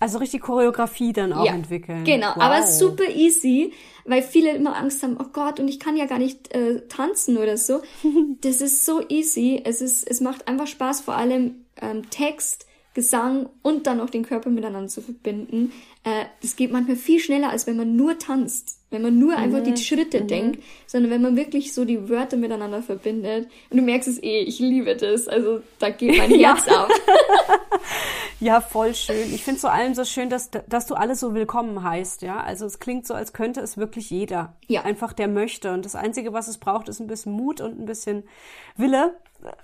Also 0.03 0.17
richtig 0.17 0.41
Choreografie 0.41 1.13
dann 1.13 1.31
auch 1.31 1.45
ja, 1.45 1.53
entwickeln. 1.53 2.03
Genau, 2.03 2.35
wow. 2.35 2.43
aber 2.43 2.67
super 2.67 3.09
easy, 3.09 3.71
weil 4.03 4.21
viele 4.21 4.51
immer 4.53 4.75
Angst 4.75 5.01
haben, 5.01 5.15
oh 5.17 5.27
Gott, 5.31 5.61
und 5.61 5.69
ich 5.69 5.79
kann 5.79 5.95
ja 5.95 6.07
gar 6.07 6.19
nicht 6.19 6.53
äh, 6.53 6.85
tanzen 6.89 7.37
oder 7.37 7.55
so. 7.55 7.81
das 8.41 8.59
ist 8.59 8.83
so 8.83 9.01
easy. 9.07 9.61
Es 9.63 9.79
ist, 9.79 10.05
es 10.05 10.19
macht 10.19 10.49
einfach 10.49 10.67
Spaß, 10.67 10.99
vor 10.99 11.15
allem 11.15 11.63
ähm, 11.81 12.09
Text, 12.09 12.67
Gesang 12.93 13.49
und 13.63 13.87
dann 13.87 13.99
auch 13.99 14.09
den 14.09 14.23
Körper 14.23 14.51
miteinander 14.51 14.87
zu 14.87 15.01
verbinden. 15.01 15.71
Äh, 16.03 16.25
das 16.41 16.55
geht 16.55 16.71
manchmal 16.71 16.95
viel 16.95 17.19
schneller, 17.19 17.49
als 17.49 17.65
wenn 17.65 17.75
man 17.75 17.95
nur 17.95 18.19
tanzt. 18.19 18.77
Wenn 18.91 19.01
man 19.01 19.17
nur 19.17 19.35
einfach 19.35 19.61
mhm. 19.61 19.73
die 19.73 19.77
Schritte 19.77 20.21
mhm. 20.21 20.27
denkt, 20.27 20.63
sondern 20.85 21.09
wenn 21.11 21.23
man 21.23 21.35
wirklich 21.35 21.73
so 21.73 21.85
die 21.85 22.09
Wörter 22.09 22.37
miteinander 22.37 22.83
verbindet. 22.83 23.49
Und 23.71 23.77
du 23.77 23.83
merkst 23.83 24.07
es 24.07 24.21
eh, 24.21 24.41
ich 24.41 24.59
liebe 24.59 24.95
das. 24.95 25.27
Also 25.27 25.61
da 25.79 25.89
geht 25.89 26.15
mein 26.15 26.29
Herz 26.39 26.67
auf. 26.67 26.89
ja, 28.39 28.61
voll 28.61 28.93
schön. 28.93 29.33
Ich 29.33 29.43
finde 29.43 29.59
vor 29.59 29.71
allem 29.71 29.95
so 29.95 30.05
schön, 30.05 30.29
dass, 30.29 30.51
dass 30.51 30.85
du 30.85 30.93
alle 30.93 31.15
so 31.15 31.33
willkommen 31.33 31.81
heißt, 31.81 32.21
ja. 32.21 32.41
Also 32.41 32.67
es 32.67 32.77
klingt 32.77 33.07
so, 33.07 33.15
als 33.15 33.33
könnte 33.33 33.61
es 33.61 33.75
wirklich 33.75 34.11
jeder. 34.11 34.55
Ja. 34.67 34.83
Einfach 34.83 35.13
der 35.13 35.27
möchte. 35.27 35.73
Und 35.73 35.85
das 35.85 35.95
Einzige, 35.95 36.31
was 36.31 36.47
es 36.47 36.59
braucht, 36.59 36.87
ist 36.87 36.99
ein 36.99 37.07
bisschen 37.07 37.31
Mut 37.31 37.59
und 37.59 37.79
ein 37.79 37.85
bisschen 37.85 38.21
Wille 38.77 39.15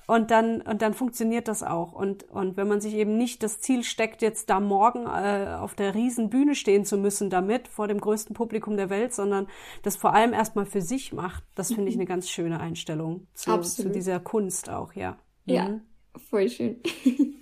und 0.08 0.32
dann 0.32 0.62
und 0.62 0.82
dann 0.82 0.94
funktioniert 0.94 1.48
das 1.48 1.64
auch 1.64 1.94
und 1.94 2.24
und 2.24 2.58
wenn 2.58 2.68
man 2.68 2.82
sich 2.82 2.96
eben 2.96 3.18
nicht 3.18 3.44
das 3.44 3.60
Ziel 3.62 3.84
steckt 3.84 4.22
jetzt 4.22 4.50
da 4.50 4.60
morgen 4.60 5.06
äh, 5.06 5.56
auf 5.60 5.76
der 5.76 5.96
riesen 5.96 6.30
Bühne 6.30 6.56
stehen 6.56 6.86
zu 6.86 6.98
müssen 6.98 7.30
damit 7.30 7.68
vor 7.68 7.88
dem 7.88 8.00
größten 8.00 8.36
Publikum 8.36 8.78
der 8.78 8.90
Welt 8.90 9.14
sondern 9.14 9.48
das 9.84 9.96
vor 9.96 10.14
allem 10.14 10.34
erstmal 10.34 10.66
für 10.66 10.82
sich 10.82 11.14
macht 11.14 11.44
das 11.56 11.74
finde 11.74 11.90
ich 11.90 11.96
eine 11.96 12.06
ganz 12.08 12.30
schöne 12.30 12.60
Einstellung 12.60 13.28
zu, 13.34 13.60
zu 13.62 13.90
dieser 13.90 14.20
Kunst 14.20 14.70
auch 14.70 14.94
ja 14.94 15.18
ja 15.46 15.70
mhm. 15.70 15.82
voll 16.30 16.50
schön 16.50 16.78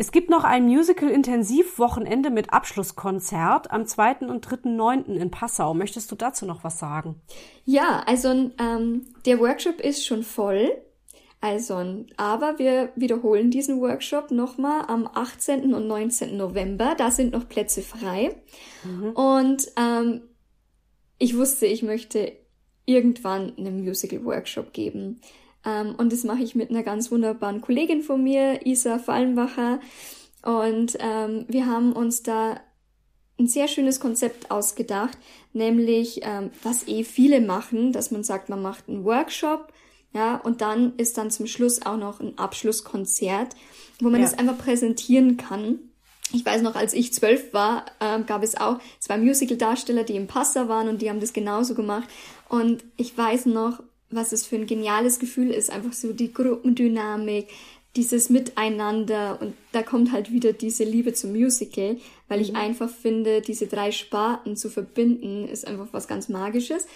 Es 0.00 0.12
gibt 0.12 0.30
noch 0.30 0.44
ein 0.44 0.64
Musical-Intensivwochenende 0.64 2.30
mit 2.30 2.54
Abschlusskonzert 2.54 3.70
am 3.70 3.84
2. 3.84 4.20
und 4.28 4.46
3.9. 4.46 5.14
in 5.14 5.30
Passau. 5.30 5.74
Möchtest 5.74 6.10
du 6.10 6.16
dazu 6.16 6.46
noch 6.46 6.64
was 6.64 6.78
sagen? 6.78 7.20
Ja, 7.66 8.02
also 8.06 8.30
ähm, 8.30 9.04
der 9.26 9.40
Workshop 9.40 9.78
ist 9.78 10.06
schon 10.06 10.22
voll. 10.22 10.70
Also, 11.42 12.04
aber 12.18 12.58
wir 12.58 12.90
wiederholen 12.96 13.50
diesen 13.50 13.80
Workshop 13.80 14.30
nochmal 14.30 14.84
am 14.88 15.06
18. 15.06 15.72
und 15.72 15.86
19. 15.86 16.36
November. 16.36 16.94
Da 16.98 17.10
sind 17.10 17.32
noch 17.32 17.48
Plätze 17.48 17.80
frei. 17.80 18.36
Mhm. 18.84 19.10
Und 19.12 19.72
ähm, 19.76 20.22
ich 21.18 21.36
wusste, 21.36 21.66
ich 21.66 21.82
möchte 21.82 22.32
irgendwann 22.84 23.56
einen 23.56 23.82
Musical-Workshop 23.82 24.74
geben. 24.74 25.20
Ähm, 25.64 25.94
und 25.96 26.12
das 26.12 26.24
mache 26.24 26.42
ich 26.42 26.54
mit 26.54 26.70
einer 26.70 26.82
ganz 26.82 27.10
wunderbaren 27.10 27.62
Kollegin 27.62 28.02
von 28.02 28.22
mir, 28.22 28.66
Isa 28.66 28.98
Fallenbacher. 28.98 29.80
Und 30.42 30.96
ähm, 31.00 31.46
wir 31.48 31.66
haben 31.66 31.92
uns 31.92 32.22
da 32.22 32.60
ein 33.38 33.46
sehr 33.46 33.68
schönes 33.68 34.00
Konzept 34.00 34.50
ausgedacht, 34.50 35.16
nämlich 35.52 36.20
ähm, 36.22 36.50
was 36.62 36.86
eh 36.86 37.04
viele 37.04 37.40
machen, 37.40 37.92
dass 37.92 38.10
man 38.10 38.22
sagt, 38.22 38.50
man 38.50 38.60
macht 38.60 38.88
einen 38.88 39.04
Workshop, 39.04 39.72
ja, 40.12 40.36
und 40.36 40.60
dann 40.60 40.94
ist 40.96 41.18
dann 41.18 41.30
zum 41.30 41.46
Schluss 41.46 41.82
auch 41.82 41.96
noch 41.96 42.20
ein 42.20 42.36
Abschlusskonzert, 42.36 43.54
wo 44.00 44.10
man 44.10 44.20
ja. 44.20 44.26
das 44.26 44.38
einfach 44.38 44.58
präsentieren 44.58 45.36
kann. 45.36 45.78
Ich 46.32 46.44
weiß 46.44 46.62
noch, 46.62 46.74
als 46.76 46.94
ich 46.94 47.12
zwölf 47.12 47.52
war, 47.52 47.86
ähm, 48.00 48.26
gab 48.26 48.42
es 48.42 48.56
auch 48.56 48.78
zwei 48.98 49.18
Musical-Darsteller, 49.18 50.04
die 50.04 50.16
im 50.16 50.26
Passer 50.26 50.68
waren 50.68 50.88
und 50.88 51.02
die 51.02 51.10
haben 51.10 51.20
das 51.20 51.32
genauso 51.32 51.74
gemacht. 51.74 52.08
Und 52.48 52.84
ich 52.96 53.16
weiß 53.16 53.46
noch, 53.46 53.82
was 54.10 54.32
es 54.32 54.46
für 54.46 54.56
ein 54.56 54.66
geniales 54.66 55.18
Gefühl 55.18 55.50
ist, 55.50 55.70
einfach 55.70 55.92
so 55.92 56.12
die 56.12 56.32
Gruppendynamik, 56.32 57.48
dieses 57.96 58.30
Miteinander 58.30 59.38
und 59.40 59.54
da 59.72 59.82
kommt 59.82 60.12
halt 60.12 60.30
wieder 60.30 60.52
diese 60.52 60.84
Liebe 60.84 61.12
zum 61.12 61.32
Musical, 61.32 61.96
weil 62.28 62.40
ich 62.40 62.50
mhm. 62.50 62.56
einfach 62.56 62.88
finde, 62.88 63.40
diese 63.40 63.66
drei 63.66 63.90
Sparten 63.90 64.56
zu 64.56 64.70
verbinden, 64.70 65.48
ist 65.48 65.66
einfach 65.66 65.88
was 65.92 66.06
ganz 66.06 66.28
Magisches. 66.28 66.86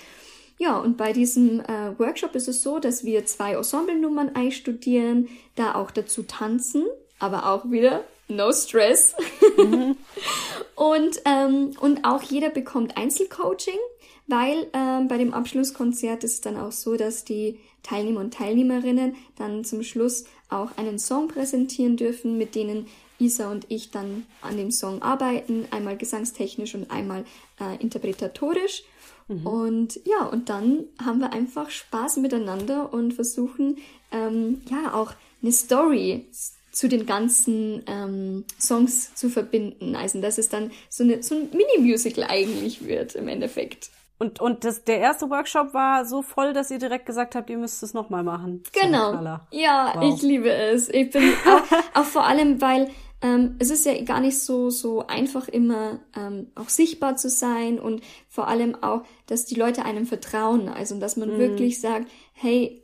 Ja, 0.58 0.78
und 0.78 0.96
bei 0.96 1.12
diesem 1.12 1.60
äh, 1.60 1.98
Workshop 1.98 2.34
ist 2.34 2.48
es 2.48 2.62
so, 2.62 2.78
dass 2.78 3.04
wir 3.04 3.26
zwei 3.26 3.54
Ensemble-Nummern 3.54 4.34
einstudieren, 4.34 5.28
da 5.56 5.74
auch 5.74 5.90
dazu 5.90 6.22
tanzen, 6.22 6.84
aber 7.18 7.46
auch 7.50 7.70
wieder 7.70 8.04
no 8.28 8.52
stress. 8.52 9.14
Mhm. 9.56 9.96
und, 10.76 11.20
ähm, 11.24 11.72
und 11.80 12.04
auch 12.04 12.22
jeder 12.22 12.50
bekommt 12.50 12.96
Einzelcoaching, 12.96 13.78
weil 14.26 14.68
ähm, 14.72 15.08
bei 15.08 15.18
dem 15.18 15.34
Abschlusskonzert 15.34 16.24
ist 16.24 16.34
es 16.34 16.40
dann 16.40 16.56
auch 16.56 16.72
so, 16.72 16.96
dass 16.96 17.24
die 17.24 17.58
Teilnehmer 17.82 18.20
und 18.20 18.32
Teilnehmerinnen 18.32 19.16
dann 19.36 19.64
zum 19.64 19.82
Schluss 19.82 20.24
auch 20.48 20.76
einen 20.76 20.98
Song 20.98 21.28
präsentieren 21.28 21.96
dürfen, 21.96 22.38
mit 22.38 22.54
denen 22.54 22.86
Isa 23.18 23.50
und 23.50 23.66
ich 23.68 23.90
dann 23.90 24.26
an 24.40 24.56
dem 24.56 24.70
Song 24.70 25.02
arbeiten, 25.02 25.66
einmal 25.70 25.96
gesangstechnisch 25.96 26.74
und 26.74 26.90
einmal 26.90 27.24
äh, 27.60 27.80
interpretatorisch. 27.80 28.84
Mhm. 29.28 29.46
Und 29.46 30.00
ja, 30.04 30.26
und 30.26 30.48
dann 30.48 30.84
haben 31.04 31.20
wir 31.20 31.32
einfach 31.32 31.70
Spaß 31.70 32.18
miteinander 32.18 32.92
und 32.92 33.14
versuchen 33.14 33.78
ähm, 34.12 34.62
ja 34.70 34.94
auch 34.94 35.12
eine 35.42 35.52
Story 35.52 36.26
zu 36.72 36.88
den 36.88 37.06
ganzen 37.06 37.82
ähm, 37.86 38.44
Songs 38.58 39.14
zu 39.14 39.28
verbinden. 39.30 39.96
Also 39.96 40.20
dass 40.20 40.38
es 40.38 40.48
dann 40.48 40.72
so, 40.88 41.04
eine, 41.04 41.22
so 41.22 41.34
ein 41.36 41.50
Mini-Musical 41.50 42.24
eigentlich 42.24 42.86
wird 42.86 43.14
im 43.14 43.28
Endeffekt. 43.28 43.90
Und, 44.18 44.40
und 44.40 44.64
das, 44.64 44.84
der 44.84 44.98
erste 44.98 45.28
Workshop 45.28 45.74
war 45.74 46.04
so 46.04 46.22
voll, 46.22 46.52
dass 46.52 46.70
ihr 46.70 46.78
direkt 46.78 47.06
gesagt 47.06 47.34
habt, 47.34 47.50
ihr 47.50 47.58
müsst 47.58 47.82
es 47.82 47.94
nochmal 47.94 48.22
machen. 48.22 48.62
Genau. 48.72 49.38
Ja, 49.50 49.92
wow. 49.96 50.14
ich 50.14 50.22
liebe 50.22 50.50
es. 50.50 50.88
Ich 50.88 51.10
bin 51.10 51.32
auch, 51.46 51.62
auch 52.00 52.04
vor 52.04 52.24
allem, 52.24 52.60
weil 52.60 52.90
ähm, 53.22 53.56
es 53.58 53.70
ist 53.70 53.86
ja 53.86 54.00
gar 54.02 54.20
nicht 54.20 54.38
so, 54.38 54.70
so 54.70 55.06
einfach 55.06 55.48
immer 55.48 56.00
ähm, 56.16 56.48
auch 56.54 56.68
sichtbar 56.68 57.16
zu 57.16 57.28
sein 57.28 57.78
und 57.78 58.02
vor 58.28 58.48
allem 58.48 58.76
auch, 58.82 59.02
dass 59.26 59.46
die 59.46 59.54
Leute 59.54 59.84
einem 59.84 60.06
vertrauen. 60.06 60.68
Also, 60.68 60.98
dass 60.98 61.16
man 61.16 61.36
mm. 61.36 61.38
wirklich 61.38 61.80
sagt, 61.80 62.10
hey, 62.34 62.82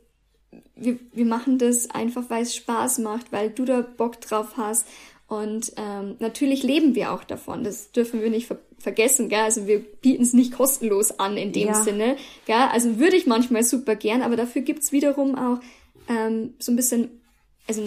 wir, 0.75 0.97
wir 1.13 1.25
machen 1.25 1.57
das 1.57 1.89
einfach, 1.91 2.29
weil 2.29 2.43
es 2.43 2.55
Spaß 2.55 2.99
macht, 2.99 3.31
weil 3.31 3.49
du 3.51 3.65
da 3.65 3.81
Bock 3.81 4.19
drauf 4.21 4.57
hast. 4.57 4.87
Und 5.27 5.71
ähm, 5.77 6.15
natürlich 6.19 6.61
leben 6.63 6.93
wir 6.93 7.13
auch 7.13 7.23
davon. 7.23 7.63
Das 7.63 7.91
dürfen 7.91 8.21
wir 8.21 8.29
nicht 8.29 8.47
ver 8.47 8.59
vergessen, 8.79 9.29
gell? 9.29 9.41
Also 9.41 9.67
wir 9.67 9.79
bieten 9.79 10.23
es 10.23 10.33
nicht 10.33 10.53
kostenlos 10.53 11.19
an 11.19 11.37
in 11.37 11.51
dem 11.51 11.67
ja. 11.67 11.75
Sinne. 11.75 12.17
Gell? 12.47 12.55
Also 12.55 12.97
würde 12.97 13.15
ich 13.15 13.27
manchmal 13.27 13.63
super 13.63 13.95
gern, 13.95 14.23
aber 14.23 14.35
dafür 14.35 14.63
gibt's 14.63 14.91
wiederum 14.91 15.35
auch 15.35 15.59
ähm, 16.09 16.55
so 16.57 16.71
ein 16.71 16.75
bisschen, 16.75 17.21
also 17.67 17.83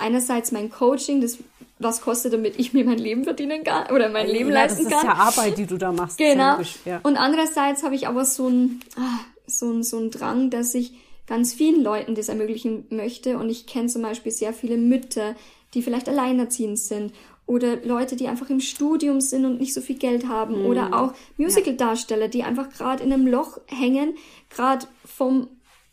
einerseits 0.00 0.52
mein 0.52 0.70
Coaching, 0.70 1.20
das 1.20 1.38
was 1.80 2.02
kostet, 2.02 2.34
damit 2.34 2.58
ich 2.58 2.74
mir 2.74 2.84
mein 2.84 2.98
Leben 2.98 3.24
verdienen 3.24 3.64
kann 3.64 3.90
oder 3.94 4.10
mein 4.10 4.26
Leben 4.28 4.50
ja, 4.50 4.62
leisten 4.62 4.84
kann. 4.84 4.90
Das 4.90 5.02
ist 5.02 5.06
ja 5.06 5.14
Arbeit, 5.14 5.58
die 5.58 5.66
du 5.66 5.78
da 5.78 5.92
machst. 5.92 6.18
Genau. 6.18 6.58
Ja. 6.84 7.00
Und 7.02 7.16
andererseits 7.16 7.82
habe 7.82 7.94
ich 7.94 8.06
aber 8.06 8.26
so 8.26 8.48
ein, 8.48 8.80
ah, 8.96 9.20
so 9.46 9.70
ein, 9.70 9.82
so 9.82 9.98
ein 9.98 10.10
Drang, 10.10 10.50
dass 10.50 10.74
ich 10.74 10.92
ganz 11.26 11.54
vielen 11.54 11.82
Leuten 11.82 12.14
das 12.14 12.28
ermöglichen 12.28 12.84
möchte. 12.90 13.38
Und 13.38 13.48
ich 13.48 13.66
kenne 13.66 13.88
zum 13.88 14.02
Beispiel 14.02 14.30
sehr 14.30 14.52
viele 14.52 14.76
Mütter, 14.76 15.34
die 15.72 15.82
vielleicht 15.82 16.08
alleinerziehend 16.08 16.78
sind 16.78 17.14
oder 17.46 17.76
Leute, 17.82 18.14
die 18.14 18.28
einfach 18.28 18.50
im 18.50 18.60
Studium 18.60 19.20
sind 19.20 19.44
und 19.44 19.58
nicht 19.58 19.72
so 19.72 19.80
viel 19.80 19.96
Geld 19.96 20.28
haben 20.28 20.60
mhm. 20.60 20.66
oder 20.66 20.94
auch 20.94 21.14
Musical-Darsteller, 21.36 22.28
die 22.28 22.42
einfach 22.42 22.68
gerade 22.68 23.02
in 23.02 23.12
einem 23.12 23.26
Loch 23.26 23.58
hängen, 23.66 24.14
gerade 24.50 24.86
vom 25.04 25.48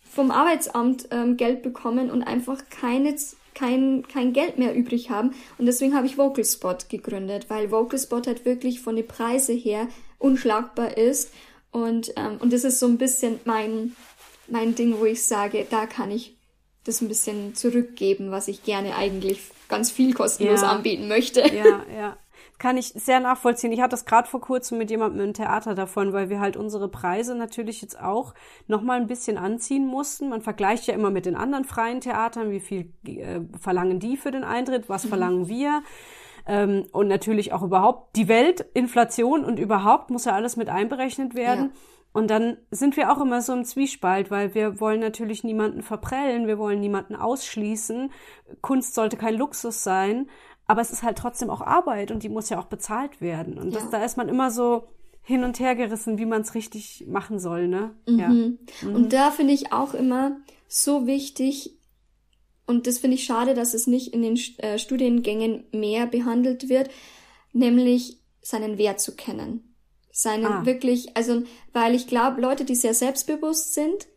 vom 0.09 0.31
Arbeitsamt 0.31 1.09
ähm, 1.11 1.37
Geld 1.37 1.61
bekommen 1.61 2.09
und 2.09 2.23
einfach 2.23 2.63
keine 2.71 3.15
kein, 3.57 4.07
kein 4.07 4.33
Geld 4.33 4.57
mehr 4.57 4.75
übrig 4.75 5.09
haben. 5.09 5.33
Und 5.57 5.65
deswegen 5.65 5.95
habe 5.95 6.05
ich 6.05 6.17
Vocal 6.17 6.45
Spot 6.45 6.77
gegründet, 6.89 7.49
weil 7.49 7.71
Vocal 7.71 7.99
Spot 7.99 8.21
halt 8.25 8.45
wirklich 8.45 8.81
von 8.81 8.95
den 8.95 9.07
Preise 9.07 9.53
her 9.53 9.87
unschlagbar 10.19 10.97
ist. 10.97 11.33
Und, 11.71 12.13
ähm, 12.15 12.37
und 12.39 12.53
das 12.53 12.63
ist 12.63 12.79
so 12.79 12.85
ein 12.85 12.97
bisschen 12.97 13.39
mein, 13.45 13.95
mein 14.47 14.75
Ding, 14.75 14.99
wo 14.99 15.05
ich 15.05 15.23
sage, 15.23 15.65
da 15.69 15.85
kann 15.85 16.11
ich 16.11 16.37
das 16.83 17.01
ein 17.01 17.07
bisschen 17.07 17.55
zurückgeben, 17.55 18.31
was 18.31 18.47
ich 18.47 18.63
gerne 18.63 18.95
eigentlich 18.95 19.39
ganz 19.67 19.91
viel 19.91 20.13
kostenlos 20.13 20.61
ja. 20.61 20.71
anbieten 20.71 21.07
möchte. 21.07 21.41
Ja, 21.41 21.85
ja 21.95 22.17
kann 22.59 22.77
ich 22.77 22.87
sehr 22.87 23.19
nachvollziehen. 23.19 23.71
Ich 23.71 23.81
hatte 23.81 23.91
das 23.91 24.05
gerade 24.05 24.27
vor 24.27 24.41
kurzem 24.41 24.77
mit 24.77 24.89
jemandem 24.89 25.21
im 25.21 25.33
Theater 25.33 25.75
davon, 25.75 26.13
weil 26.13 26.29
wir 26.29 26.39
halt 26.39 26.57
unsere 26.57 26.89
Preise 26.89 27.35
natürlich 27.35 27.81
jetzt 27.81 27.99
auch 27.99 28.33
nochmal 28.67 28.99
ein 28.99 29.07
bisschen 29.07 29.37
anziehen 29.37 29.85
mussten. 29.85 30.29
Man 30.29 30.41
vergleicht 30.41 30.87
ja 30.87 30.93
immer 30.93 31.11
mit 31.11 31.25
den 31.25 31.35
anderen 31.35 31.65
freien 31.65 32.01
Theatern, 32.01 32.49
wie 32.51 32.59
viel 32.59 32.93
äh, 33.05 33.41
verlangen 33.59 33.99
die 33.99 34.17
für 34.17 34.31
den 34.31 34.43
Eintritt, 34.43 34.89
was 34.89 35.05
mhm. 35.05 35.09
verlangen 35.09 35.47
wir. 35.47 35.83
Ähm, 36.47 36.85
und 36.91 37.07
natürlich 37.07 37.53
auch 37.53 37.61
überhaupt 37.61 38.15
die 38.15 38.27
Welt, 38.27 38.65
Inflation 38.73 39.43
und 39.43 39.59
überhaupt 39.59 40.09
muss 40.09 40.25
ja 40.25 40.33
alles 40.33 40.55
mit 40.55 40.69
einberechnet 40.69 41.35
werden. 41.35 41.65
Ja. 41.65 41.79
Und 42.13 42.31
dann 42.31 42.57
sind 42.71 42.97
wir 42.97 43.11
auch 43.11 43.21
immer 43.21 43.41
so 43.41 43.53
im 43.53 43.63
Zwiespalt, 43.63 44.31
weil 44.31 44.55
wir 44.55 44.79
wollen 44.79 44.99
natürlich 44.99 45.43
niemanden 45.43 45.83
verprellen, 45.83 46.47
wir 46.47 46.57
wollen 46.57 46.79
niemanden 46.79 47.15
ausschließen. 47.15 48.11
Kunst 48.61 48.95
sollte 48.95 49.17
kein 49.17 49.35
Luxus 49.35 49.83
sein. 49.83 50.27
Aber 50.67 50.81
es 50.81 50.91
ist 50.91 51.03
halt 51.03 51.17
trotzdem 51.17 51.49
auch 51.49 51.61
Arbeit 51.61 52.11
und 52.11 52.23
die 52.23 52.29
muss 52.29 52.49
ja 52.49 52.59
auch 52.59 52.65
bezahlt 52.65 53.21
werden. 53.21 53.57
Und 53.57 53.73
das, 53.73 53.83
ja. 53.83 53.89
da 53.91 54.03
ist 54.03 54.17
man 54.17 54.27
immer 54.27 54.51
so 54.51 54.87
hin 55.21 55.43
und 55.43 55.59
her 55.59 55.75
gerissen, 55.75 56.17
wie 56.17 56.25
man 56.25 56.41
es 56.41 56.55
richtig 56.55 57.05
machen 57.07 57.39
soll, 57.39 57.67
ne? 57.67 57.95
Mhm. 58.07 58.19
Ja. 58.19 58.29
Mhm. 58.29 58.57
Und 58.95 59.13
da 59.13 59.31
finde 59.31 59.53
ich 59.53 59.73
auch 59.73 59.93
immer 59.93 60.37
so 60.67 61.07
wichtig, 61.07 61.77
und 62.65 62.85
das 62.85 62.99
finde 62.99 63.15
ich 63.15 63.23
schade, 63.23 63.53
dass 63.53 63.73
es 63.73 63.87
nicht 63.87 64.13
in 64.13 64.21
den 64.21 64.39
äh, 64.57 64.77
Studiengängen 64.77 65.63
mehr 65.71 66.05
behandelt 66.05 66.69
wird, 66.69 66.89
nämlich 67.53 68.19
seinen 68.41 68.77
Wert 68.77 68.99
zu 68.99 69.15
kennen. 69.15 69.75
Seinen 70.11 70.45
ah. 70.45 70.65
wirklich, 70.65 71.15
also, 71.15 71.43
weil 71.73 71.95
ich 71.95 72.07
glaube, 72.07 72.41
Leute, 72.41 72.65
die 72.65 72.75
sehr 72.75 72.93
selbstbewusst 72.93 73.73
sind, 73.73 74.07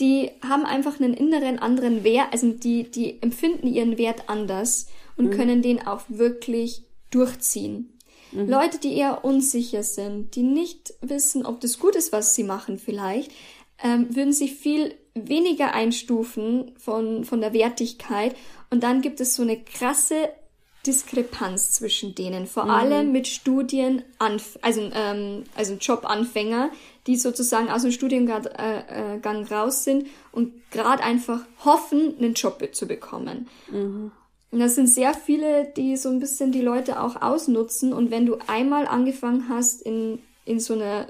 die 0.00 0.30
haben 0.46 0.64
einfach 0.64 1.00
einen 1.00 1.14
inneren 1.14 1.58
anderen 1.58 2.04
Wert, 2.04 2.28
also 2.32 2.52
die, 2.52 2.90
die 2.90 3.20
empfinden 3.22 3.66
ihren 3.66 3.98
Wert 3.98 4.28
anders 4.28 4.86
und 5.18 5.26
mhm. 5.26 5.30
können 5.32 5.62
den 5.62 5.86
auch 5.86 6.02
wirklich 6.08 6.84
durchziehen. 7.10 7.98
Mhm. 8.32 8.48
Leute, 8.48 8.78
die 8.78 8.96
eher 8.96 9.24
unsicher 9.24 9.82
sind, 9.82 10.34
die 10.34 10.42
nicht 10.42 10.94
wissen, 11.00 11.44
ob 11.44 11.60
das 11.60 11.78
gut 11.78 11.96
ist, 11.96 12.12
was 12.12 12.34
sie 12.34 12.44
machen 12.44 12.78
vielleicht, 12.78 13.32
ähm, 13.82 14.14
würden 14.14 14.32
sich 14.32 14.54
viel 14.54 14.94
weniger 15.14 15.74
einstufen 15.74 16.72
von, 16.78 17.24
von 17.24 17.40
der 17.40 17.52
Wertigkeit 17.52 18.36
und 18.70 18.82
dann 18.82 19.02
gibt 19.02 19.20
es 19.20 19.34
so 19.34 19.42
eine 19.42 19.58
krasse 19.60 20.30
Diskrepanz 20.86 21.72
zwischen 21.72 22.14
denen, 22.14 22.46
vor 22.46 22.64
mhm. 22.64 22.70
allem 22.70 23.12
mit 23.12 23.26
Studien, 23.26 24.02
also, 24.18 24.90
ähm, 24.94 25.44
also 25.54 25.74
Jobanfänger, 25.74 26.70
die 27.06 27.16
sozusagen 27.16 27.68
aus 27.68 27.82
dem 27.82 27.90
Studiengang 27.90 28.46
äh, 28.46 29.16
äh, 29.18 29.54
raus 29.54 29.84
sind 29.84 30.06
und 30.30 30.52
gerade 30.70 31.02
einfach 31.02 31.40
hoffen, 31.64 32.16
einen 32.18 32.34
Job 32.34 32.66
zu 32.72 32.86
bekommen. 32.86 33.48
Mhm. 33.70 34.12
Und 34.50 34.60
das 34.60 34.74
sind 34.74 34.88
sehr 34.88 35.12
viele, 35.14 35.66
die 35.76 35.96
so 35.96 36.08
ein 36.08 36.20
bisschen 36.20 36.52
die 36.52 36.62
Leute 36.62 37.00
auch 37.00 37.20
ausnutzen. 37.20 37.92
Und 37.92 38.10
wenn 38.10 38.26
du 38.26 38.38
einmal 38.46 38.86
angefangen 38.86 39.48
hast, 39.48 39.82
in, 39.82 40.20
in 40.44 40.58
so 40.58 40.74
einer 40.74 41.06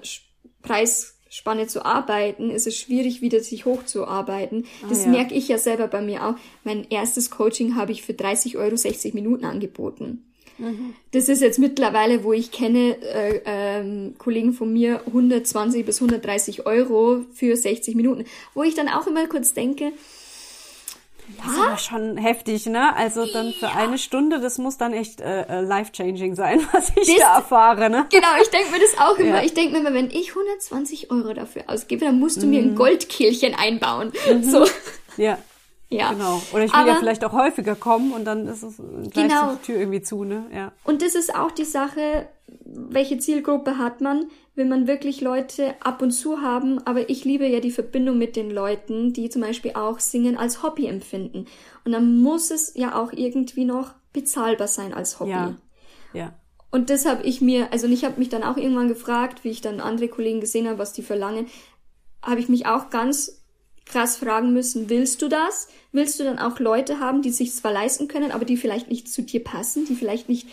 Preisspanne 0.62 1.68
zu 1.68 1.84
arbeiten, 1.84 2.51
ist 2.51 2.66
es 2.66 2.76
schwierig, 2.76 3.22
wieder 3.22 3.41
sich 3.41 3.64
hochzuarbeiten. 3.64 4.64
Ah, 4.82 4.86
das 4.89 5.05
ja. 5.05 5.11
merke 5.11 5.34
ich 5.34 5.47
ja 5.47 5.59
selber 5.59 5.86
bei 5.86 6.01
mir 6.01 6.26
auch. 6.26 6.34
Mein 6.64 6.86
erstes 6.91 7.30
Coaching 7.30 7.76
habe 7.76 7.93
ich 7.93 8.03
für 8.03 8.14
30 8.14 8.57
Euro 8.57 8.76
60 8.76 9.14
Minuten 9.14 9.45
angeboten. 9.45 10.24
Mhm. 10.59 10.95
Das 11.12 11.28
ist 11.28 11.41
jetzt 11.41 11.61
mittlerweile, 11.61 12.24
wo 12.24 12.32
ich 12.32 12.51
kenne, 12.51 13.01
äh, 13.03 13.41
ähm, 13.45 14.14
Kollegen 14.18 14.53
von 14.53 14.72
mir 14.72 15.03
120 15.07 15.86
bis 15.86 16.01
130 16.03 16.66
Euro 16.66 17.24
für 17.32 17.57
60 17.57 17.95
Minuten. 17.95 18.24
Wo 18.55 18.64
ich 18.64 18.74
dann 18.74 18.89
auch 18.89 19.07
immer 19.07 19.26
kurz 19.28 19.55
denke, 19.55 19.93
das 21.36 21.52
ist 21.52 21.58
aber 21.58 21.78
schon 21.78 22.16
heftig, 22.16 22.66
ne? 22.66 22.96
Also 22.96 23.26
dann 23.26 23.52
für 23.52 23.66
ja. 23.66 23.74
eine 23.76 23.98
Stunde, 23.98 24.40
das 24.40 24.58
muss 24.58 24.78
dann 24.78 24.92
echt 24.92 25.20
äh, 25.20 25.42
äh 25.42 25.60
life-changing 25.60 26.34
sein, 26.34 26.66
was 26.72 26.90
ich 26.96 27.06
das, 27.06 27.18
da 27.18 27.36
erfahre, 27.36 27.90
ne? 27.90 28.06
Genau, 28.10 28.28
ich 28.40 28.48
denke 28.48 28.70
mir 28.70 28.80
das 28.80 28.98
auch 28.98 29.18
immer. 29.18 29.36
Ja. 29.36 29.42
Ich 29.42 29.54
denke 29.54 29.72
mir 29.72 29.80
immer, 29.80 29.94
wenn 29.94 30.10
ich 30.10 30.30
120 30.30 31.10
Euro 31.10 31.34
dafür 31.34 31.64
ausgebe, 31.66 32.04
dann 32.04 32.18
musst 32.18 32.42
du 32.42 32.46
mhm. 32.46 32.50
mir 32.50 32.62
ein 32.62 32.70
mhm. 32.70 32.76
Goldkehlchen 32.76 33.54
einbauen. 33.54 34.12
Mhm. 34.30 34.42
So. 34.42 34.66
Ja. 35.16 35.38
Ja. 35.91 36.12
Genau. 36.12 36.43
Oder 36.53 36.64
ich 36.64 36.72
will 36.72 36.80
Aber, 36.80 36.91
ja 36.91 36.97
vielleicht 36.97 37.24
auch 37.24 37.32
häufiger 37.32 37.74
kommen 37.74 38.12
und 38.12 38.24
dann 38.24 38.47
ist 38.47 38.62
es 38.62 38.76
gleich 38.76 39.28
genau. 39.28 39.55
die 39.55 39.66
Tür 39.66 39.76
irgendwie 39.78 40.03
zu, 40.03 40.24
ne? 40.24 40.47
Ja. 40.55 40.72
Und 40.84 41.01
das 41.03 41.14
ist 41.14 41.34
auch 41.34 41.51
die 41.51 41.64
Sache, 41.64 42.28
welche 42.64 43.18
Zielgruppe 43.18 43.78
hat 43.78 44.01
man? 44.01 44.26
Will 44.55 44.66
man 44.66 44.86
wirklich 44.86 45.20
Leute 45.20 45.74
ab 45.80 46.03
und 46.03 46.11
zu 46.11 46.43
haben? 46.43 46.84
Aber 46.86 47.09
ich 47.09 47.24
liebe 47.24 47.47
ja 47.47 47.61
die 47.61 47.70
Verbindung 47.70 48.18
mit 48.18 48.36
den 48.36 48.51
Leuten, 48.51 49.12
die 49.12 49.30
zum 49.30 49.43
Beispiel 49.43 49.72
auch 49.74 50.01
Singen 50.01 50.36
als 50.36 50.62
Hobby 50.62 50.86
empfinden. 50.86 51.47
Und 51.84 51.93
dann 51.93 52.20
muss 52.20 52.51
es 52.51 52.74
ja 52.74 53.01
auch 53.01 53.12
irgendwie 53.12 53.64
noch 53.64 53.95
bezahlbar 54.12 54.68
sein 54.68 54.93
als 54.93 55.20
Hobby. 55.20 55.30
Ja. 55.30 55.57
ja. 56.12 56.34
Und 56.70 56.91
das 56.91 57.07
habe 57.07 57.22
ich 57.22 57.41
mir, 57.41 57.72
also 57.72 57.86
ich 57.86 58.05
habe 58.05 58.18
mich 58.18 58.28
dann 58.28 58.43
auch 58.43 58.59
irgendwann 58.59 58.89
gefragt, 58.89 59.43
wie 59.43 59.51
ich 59.51 59.62
dann 59.62 59.80
andere 59.80 60.09
Kollegen 60.09 60.41
gesehen 60.41 60.68
habe, 60.68 60.78
was 60.78 60.93
die 60.93 61.03
verlangen, 61.03 61.47
habe 62.22 62.41
ich 62.41 62.49
mich 62.49 62.66
auch 62.66 62.91
ganz 62.91 63.38
krass 63.89 64.16
fragen 64.16 64.53
müssen, 64.53 64.89
willst 64.89 65.22
du 65.22 65.28
das? 65.28 65.68
Willst 65.93 66.20
du 66.20 66.24
dann 66.24 66.39
auch 66.39 66.59
Leute 66.59 67.01
haben, 67.01 67.22
die 67.22 67.30
sich 67.30 67.55
zwar 67.55 67.72
leisten 67.72 68.09
können, 68.09 68.30
aber 68.30 68.45
die 68.45 68.57
vielleicht 68.57 68.89
nicht 68.89 69.09
zu 69.09 69.22
dir 69.22 69.43
passen, 69.43 69.86
die 69.86 69.95
vielleicht 69.95 70.28
nicht 70.28 70.47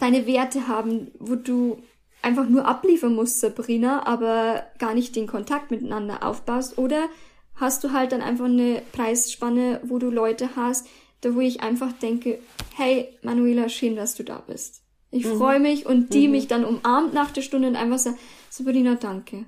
deine 0.00 0.26
Werte 0.26 0.68
haben, 0.68 1.10
wo 1.18 1.34
du 1.34 1.82
einfach 2.22 2.48
nur 2.48 2.66
abliefern 2.66 3.14
musst, 3.14 3.40
Sabrina, 3.40 4.06
aber 4.06 4.64
gar 4.78 4.94
nicht 4.94 5.14
den 5.16 5.26
Kontakt 5.26 5.70
miteinander 5.70 6.24
aufbaust? 6.24 6.78
Oder 6.78 7.08
hast 7.56 7.84
du 7.84 7.92
halt 7.92 8.12
dann 8.12 8.22
einfach 8.22 8.46
eine 8.46 8.82
Preisspanne, 8.92 9.80
wo 9.84 9.98
du 9.98 10.10
Leute 10.10 10.56
hast, 10.56 10.86
da 11.20 11.34
wo 11.34 11.40
ich 11.40 11.60
einfach 11.60 11.92
denke, 11.92 12.38
hey, 12.76 13.08
Manuela, 13.22 13.68
schön, 13.68 13.96
dass 13.96 14.14
du 14.14 14.24
da 14.24 14.38
bist. 14.38 14.82
Ich 15.10 15.24
mhm. 15.24 15.38
freue 15.38 15.60
mich 15.60 15.86
und 15.86 16.12
die 16.12 16.26
mhm. 16.26 16.32
mich 16.32 16.48
dann 16.48 16.64
umarmt 16.64 17.14
nach 17.14 17.30
der 17.30 17.42
Stunde 17.42 17.68
und 17.68 17.76
einfach 17.76 17.98
sagt, 17.98 18.18
Sabrina, 18.50 18.96
danke. 18.96 19.46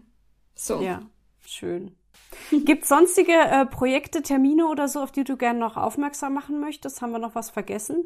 So. 0.54 0.80
Ja, 0.80 1.02
schön. 1.44 1.92
Gibt 2.64 2.84
es 2.84 2.88
sonstige 2.88 3.32
äh, 3.32 3.66
Projekte, 3.66 4.22
Termine 4.22 4.66
oder 4.66 4.88
so, 4.88 5.00
auf 5.00 5.12
die 5.12 5.24
du 5.24 5.36
gerne 5.36 5.58
noch 5.58 5.76
aufmerksam 5.76 6.34
machen 6.34 6.60
möchtest? 6.60 7.02
Haben 7.02 7.12
wir 7.12 7.18
noch 7.18 7.34
was 7.34 7.50
vergessen? 7.50 8.04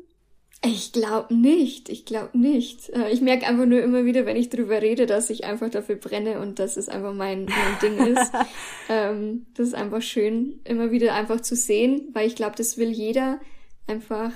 Ich 0.63 0.93
glaube 0.93 1.35
nicht. 1.35 1.89
Ich 1.89 2.05
glaube 2.05 2.37
nicht. 2.37 2.91
Äh, 2.91 3.11
ich 3.11 3.23
merke 3.23 3.47
einfach 3.47 3.65
nur 3.65 3.81
immer 3.81 4.05
wieder, 4.05 4.27
wenn 4.27 4.37
ich 4.37 4.51
drüber 4.51 4.83
rede, 4.83 5.07
dass 5.07 5.31
ich 5.31 5.45
einfach 5.45 5.71
dafür 5.71 5.97
brenne 5.97 6.41
und 6.41 6.59
dass 6.59 6.77
es 6.77 6.89
einfach 6.89 7.15
mein, 7.15 7.47
mein 7.47 7.79
Ding 7.81 8.07
ist. 8.07 8.31
ähm, 8.89 9.47
das 9.55 9.69
ist 9.69 9.75
einfach 9.75 10.03
schön, 10.03 10.61
immer 10.65 10.91
wieder 10.91 11.15
einfach 11.15 11.41
zu 11.41 11.57
sehen, 11.57 12.09
weil 12.13 12.27
ich 12.27 12.37
glaube, 12.37 12.57
das 12.57 12.77
will 12.77 12.91
jeder 12.91 13.41
einfach, 13.87 14.33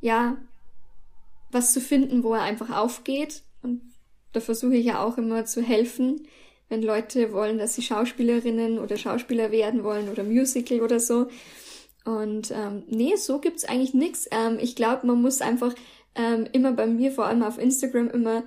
ja, 0.00 0.36
was 1.52 1.72
zu 1.72 1.80
finden, 1.80 2.24
wo 2.24 2.34
er 2.34 2.42
einfach 2.42 2.70
aufgeht. 2.70 3.42
Und 3.62 3.82
da 4.32 4.40
versuche 4.40 4.74
ich 4.74 4.86
ja 4.86 5.04
auch 5.04 5.16
immer 5.16 5.44
zu 5.44 5.62
helfen, 5.62 6.26
wenn 6.72 6.82
Leute 6.82 7.34
wollen, 7.34 7.58
dass 7.58 7.74
sie 7.74 7.82
Schauspielerinnen 7.82 8.78
oder 8.78 8.96
Schauspieler 8.96 9.50
werden 9.50 9.84
wollen 9.84 10.08
oder 10.08 10.24
Musical 10.24 10.80
oder 10.80 10.98
so. 10.98 11.26
Und 12.06 12.50
ähm, 12.50 12.84
nee, 12.88 13.14
so 13.16 13.40
gibt's 13.40 13.64
eigentlich 13.64 13.92
nix. 13.92 14.26
Ähm, 14.30 14.58
ich 14.58 14.74
glaube, 14.74 15.06
man 15.06 15.20
muss 15.20 15.42
einfach 15.42 15.74
ähm, 16.14 16.48
immer 16.52 16.72
bei 16.72 16.86
mir, 16.86 17.12
vor 17.12 17.26
allem 17.26 17.42
auf 17.42 17.58
Instagram, 17.58 18.08
immer 18.08 18.44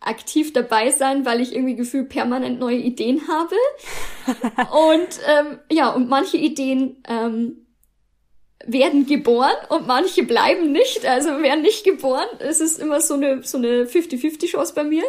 aktiv 0.00 0.52
dabei 0.52 0.90
sein, 0.90 1.24
weil 1.24 1.40
ich 1.40 1.54
irgendwie 1.54 1.76
gefühlt 1.76 2.08
permanent 2.08 2.58
neue 2.58 2.78
Ideen 2.78 3.22
habe. 3.28 3.54
und 4.90 5.20
ähm, 5.28 5.60
ja, 5.70 5.90
und 5.90 6.08
manche 6.08 6.38
Ideen 6.38 6.96
ähm, 7.08 7.61
werden 8.66 9.06
geboren 9.06 9.54
und 9.68 9.86
manche 9.86 10.24
bleiben 10.24 10.72
nicht, 10.72 11.06
also 11.06 11.28
werden 11.42 11.62
nicht 11.62 11.84
geboren. 11.84 12.26
Es 12.38 12.60
ist 12.60 12.78
immer 12.78 13.00
so 13.00 13.14
eine 13.14 13.42
so 13.42 13.58
eine 13.58 13.84
50-50-Chance 13.84 14.74
bei 14.74 14.84
mir. 14.84 15.04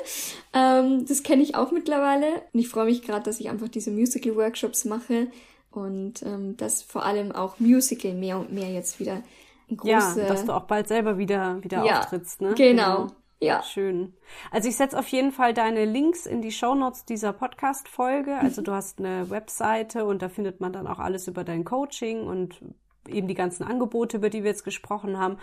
Ähm, 0.54 1.06
das 1.08 1.24
kenne 1.24 1.44
ich 1.44 1.56
auch 1.56 1.72
mittlerweile. 1.72 2.28
Und 2.54 2.60
ich 2.60 2.70
freue 2.70 2.86
mich 2.86 3.02
gerade, 3.02 3.24
dass 3.24 3.40
ich 3.40 3.50
einfach 3.50 3.68
diese 3.68 3.92
Musical-Workshops 3.92 4.86
mache 4.86 5.28
und 5.72 6.24
ähm, 6.24 6.58
dass 6.58 6.82
vor 6.82 7.06
allem 7.06 7.32
auch 7.32 7.60
Musical 7.60 8.14
mehr 8.14 8.38
und 8.38 8.52
mehr 8.52 8.70
jetzt 8.72 9.00
wieder 9.00 9.24
ein 9.70 9.78
große... 9.78 10.22
Ja, 10.22 10.28
dass 10.28 10.46
du 10.46 10.54
auch 10.54 10.66
bald 10.66 10.88
selber 10.88 11.18
wieder, 11.18 11.64
wieder 11.64 11.84
ja, 11.84 12.00
auftrittst, 12.00 12.42
ne? 12.42 12.54
Genau. 12.56 13.08
genau. 13.08 13.12
Ja. 13.40 13.62
Schön. 13.62 14.14
Also 14.52 14.70
ich 14.70 14.78
setze 14.78 14.98
auf 14.98 15.08
jeden 15.10 15.34
Fall 15.34 15.54
deine 15.54 15.84
Links 15.84 16.26
in 16.26 16.42
die 16.42 16.52
Shownotes 16.52 17.04
dieser 17.04 17.34
Podcast-Folge. 17.34 18.38
Also 18.38 18.62
mhm. 18.62 18.66
du 18.66 18.72
hast 18.72 19.00
eine 19.00 19.30
Webseite 19.30 20.06
und 20.06 20.22
da 20.22 20.30
findet 20.30 20.62
man 20.62 20.72
dann 20.72 20.88
auch 20.88 21.00
alles 21.00 21.28
über 21.28 21.44
dein 21.44 21.66
Coaching 21.66 22.26
und 22.26 22.62
eben 23.08 23.28
die 23.28 23.34
ganzen 23.34 23.64
Angebote, 23.64 24.18
über 24.18 24.30
die 24.30 24.44
wir 24.44 24.52
jetzt 24.52 24.64
gesprochen 24.64 25.18
haben. 25.18 25.38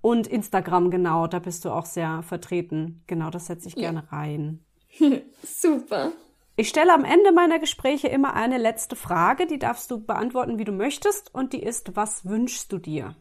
Und 0.00 0.26
Instagram, 0.26 0.90
genau, 0.90 1.26
da 1.26 1.38
bist 1.38 1.64
du 1.64 1.70
auch 1.70 1.86
sehr 1.86 2.22
vertreten. 2.22 3.02
Genau, 3.06 3.30
das 3.30 3.46
setze 3.46 3.68
ich 3.68 3.74
ja. 3.74 3.90
gerne 3.90 4.10
rein. 4.12 4.64
Super. 5.42 6.12
Ich 6.56 6.68
stelle 6.68 6.94
am 6.94 7.04
Ende 7.04 7.32
meiner 7.32 7.58
Gespräche 7.58 8.08
immer 8.08 8.34
eine 8.34 8.56
letzte 8.56 8.96
Frage, 8.96 9.46
die 9.46 9.58
darfst 9.58 9.90
du 9.90 10.00
beantworten, 10.00 10.58
wie 10.58 10.64
du 10.64 10.72
möchtest, 10.72 11.34
und 11.34 11.52
die 11.52 11.62
ist, 11.62 11.96
was 11.96 12.24
wünschst 12.24 12.72
du 12.72 12.78
dir? 12.78 13.14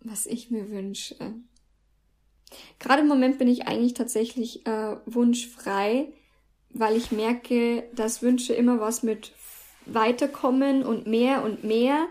Was 0.00 0.26
ich 0.26 0.50
mir 0.50 0.70
wünsche. 0.70 1.16
Gerade 2.78 3.00
im 3.02 3.08
Moment 3.08 3.38
bin 3.38 3.48
ich 3.48 3.66
eigentlich 3.66 3.94
tatsächlich 3.94 4.66
äh, 4.66 4.96
wunschfrei, 5.06 6.12
weil 6.68 6.96
ich 6.96 7.12
merke, 7.12 7.88
dass 7.94 8.20
Wünsche 8.20 8.52
immer 8.52 8.78
was 8.78 9.02
mit 9.02 9.32
Weiterkommen 9.86 10.82
und 10.82 11.06
mehr 11.06 11.44
und 11.44 11.64
mehr 11.64 12.06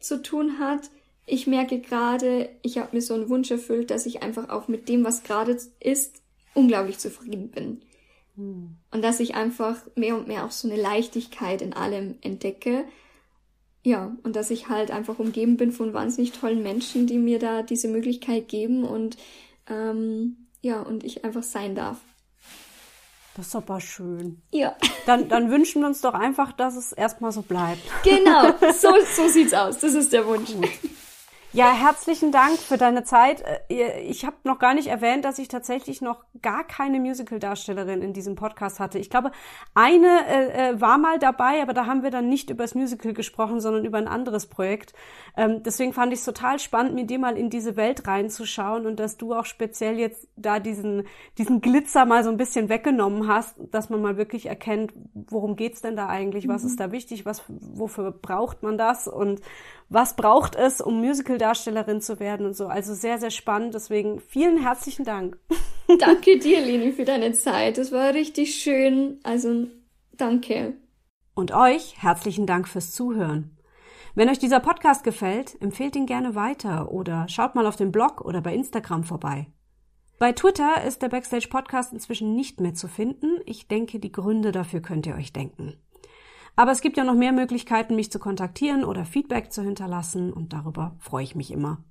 zu 0.00 0.22
tun 0.22 0.58
hat. 0.58 0.90
Ich 1.26 1.46
merke 1.46 1.80
gerade, 1.80 2.50
ich 2.62 2.78
habe 2.78 2.94
mir 2.94 3.02
so 3.02 3.14
einen 3.14 3.28
Wunsch 3.28 3.50
erfüllt, 3.50 3.90
dass 3.90 4.06
ich 4.06 4.22
einfach 4.22 4.50
auch 4.50 4.68
mit 4.68 4.88
dem, 4.88 5.04
was 5.04 5.22
gerade 5.22 5.58
ist, 5.80 6.22
unglaublich 6.54 6.98
zufrieden 6.98 7.50
bin. 7.50 7.82
Hm. 8.36 8.76
Und 8.90 9.02
dass 9.02 9.20
ich 9.20 9.34
einfach 9.34 9.76
mehr 9.94 10.16
und 10.16 10.28
mehr 10.28 10.44
auch 10.44 10.50
so 10.50 10.68
eine 10.68 10.80
Leichtigkeit 10.80 11.62
in 11.62 11.72
allem 11.72 12.16
entdecke. 12.20 12.84
Ja, 13.82 14.16
und 14.22 14.36
dass 14.36 14.50
ich 14.50 14.68
halt 14.68 14.90
einfach 14.90 15.18
umgeben 15.18 15.56
bin 15.56 15.72
von 15.72 15.92
wahnsinnig 15.92 16.32
tollen 16.32 16.62
Menschen, 16.62 17.06
die 17.06 17.18
mir 17.18 17.38
da 17.38 17.62
diese 17.62 17.88
Möglichkeit 17.88 18.48
geben 18.48 18.84
und 18.84 19.16
ähm, 19.68 20.48
ja, 20.62 20.80
und 20.80 21.04
ich 21.04 21.24
einfach 21.24 21.42
sein 21.42 21.74
darf. 21.74 21.98
Das 23.36 23.48
ist 23.48 23.56
aber 23.56 23.80
schön. 23.80 24.40
Ja. 24.52 24.76
Dann, 25.06 25.28
dann 25.28 25.50
wünschen 25.50 25.82
wir 25.82 25.88
uns 25.88 26.00
doch 26.00 26.14
einfach, 26.14 26.52
dass 26.52 26.76
es 26.76 26.92
erstmal 26.92 27.32
so 27.32 27.42
bleibt. 27.42 27.82
Genau, 28.04 28.52
so, 28.72 28.90
so 29.16 29.28
sieht's 29.28 29.52
aus. 29.52 29.78
Das 29.80 29.94
ist 29.94 30.12
der 30.12 30.24
Wunsch. 30.26 30.52
Gut. 30.52 30.68
Ja, 31.54 31.72
herzlichen 31.72 32.32
Dank 32.32 32.58
für 32.58 32.76
deine 32.78 33.04
Zeit. 33.04 33.44
Äh, 33.70 34.00
ich 34.00 34.24
habe 34.24 34.34
noch 34.42 34.58
gar 34.58 34.74
nicht 34.74 34.88
erwähnt, 34.88 35.24
dass 35.24 35.38
ich 35.38 35.46
tatsächlich 35.46 36.00
noch 36.02 36.24
gar 36.42 36.64
keine 36.64 36.98
Musical-Darstellerin 36.98 38.02
in 38.02 38.12
diesem 38.12 38.34
Podcast 38.34 38.80
hatte. 38.80 38.98
Ich 38.98 39.08
glaube, 39.08 39.30
eine 39.72 40.26
äh, 40.26 40.70
äh, 40.70 40.80
war 40.80 40.98
mal 40.98 41.20
dabei, 41.20 41.62
aber 41.62 41.72
da 41.72 41.86
haben 41.86 42.02
wir 42.02 42.10
dann 42.10 42.28
nicht 42.28 42.50
über 42.50 42.64
das 42.64 42.74
Musical 42.74 43.12
gesprochen, 43.12 43.60
sondern 43.60 43.84
über 43.84 43.98
ein 43.98 44.08
anderes 44.08 44.46
Projekt. 44.46 44.94
Ähm, 45.36 45.62
deswegen 45.62 45.92
fand 45.92 46.12
ich 46.12 46.18
es 46.18 46.24
total 46.24 46.58
spannend, 46.58 46.96
mit 46.96 47.08
dir 47.08 47.20
mal 47.20 47.38
in 47.38 47.50
diese 47.50 47.76
Welt 47.76 48.04
reinzuschauen 48.04 48.84
und 48.84 48.98
dass 48.98 49.16
du 49.16 49.32
auch 49.32 49.44
speziell 49.44 49.96
jetzt 49.96 50.26
da 50.34 50.58
diesen, 50.58 51.06
diesen 51.38 51.60
Glitzer 51.60 52.04
mal 52.04 52.24
so 52.24 52.30
ein 52.30 52.36
bisschen 52.36 52.68
weggenommen 52.68 53.28
hast, 53.28 53.54
dass 53.70 53.90
man 53.90 54.02
mal 54.02 54.16
wirklich 54.16 54.46
erkennt, 54.46 54.92
worum 55.14 55.54
geht's 55.54 55.82
denn 55.82 55.94
da 55.94 56.08
eigentlich, 56.08 56.48
was 56.48 56.64
mhm. 56.64 56.68
ist 56.70 56.80
da 56.80 56.90
wichtig, 56.90 57.24
was, 57.24 57.44
wofür 57.46 58.10
braucht 58.10 58.64
man 58.64 58.76
das 58.76 59.06
und 59.06 59.40
was 59.88 60.16
braucht 60.16 60.56
es, 60.56 60.80
um 60.80 61.00
Musical-Darstellerin 61.44 62.00
zu 62.00 62.20
werden 62.20 62.46
und 62.46 62.56
so. 62.56 62.66
Also 62.66 62.94
sehr, 62.94 63.18
sehr 63.18 63.30
spannend. 63.30 63.74
Deswegen 63.74 64.20
vielen 64.20 64.58
herzlichen 64.58 65.04
Dank. 65.04 65.38
Danke 65.98 66.38
dir, 66.38 66.60
Leni, 66.60 66.92
für 66.92 67.04
deine 67.04 67.32
Zeit. 67.32 67.78
Das 67.78 67.92
war 67.92 68.14
richtig 68.14 68.54
schön. 68.56 69.20
Also 69.22 69.66
danke. 70.12 70.74
Und 71.34 71.52
euch 71.52 72.02
herzlichen 72.02 72.46
Dank 72.46 72.68
fürs 72.68 72.92
Zuhören. 72.92 73.58
Wenn 74.14 74.28
euch 74.28 74.38
dieser 74.38 74.60
Podcast 74.60 75.04
gefällt, 75.04 75.60
empfehlt 75.60 75.96
ihn 75.96 76.06
gerne 76.06 76.34
weiter 76.34 76.90
oder 76.90 77.28
schaut 77.28 77.54
mal 77.54 77.66
auf 77.66 77.76
dem 77.76 77.90
Blog 77.92 78.20
oder 78.20 78.40
bei 78.40 78.54
Instagram 78.54 79.04
vorbei. 79.04 79.48
Bei 80.18 80.32
Twitter 80.32 80.84
ist 80.84 81.02
der 81.02 81.08
Backstage 81.08 81.48
Podcast 81.48 81.92
inzwischen 81.92 82.34
nicht 82.36 82.60
mehr 82.60 82.74
zu 82.74 82.86
finden. 82.86 83.40
Ich 83.44 83.66
denke, 83.66 83.98
die 83.98 84.12
Gründe 84.12 84.52
dafür 84.52 84.80
könnt 84.80 85.06
ihr 85.06 85.16
euch 85.16 85.32
denken. 85.32 85.74
Aber 86.56 86.70
es 86.70 86.80
gibt 86.80 86.96
ja 86.96 87.04
noch 87.04 87.14
mehr 87.14 87.32
Möglichkeiten, 87.32 87.96
mich 87.96 88.12
zu 88.12 88.18
kontaktieren 88.18 88.84
oder 88.84 89.04
Feedback 89.04 89.52
zu 89.52 89.62
hinterlassen 89.62 90.32
und 90.32 90.52
darüber 90.52 90.96
freue 90.98 91.24
ich 91.24 91.34
mich 91.34 91.50
immer. 91.50 91.82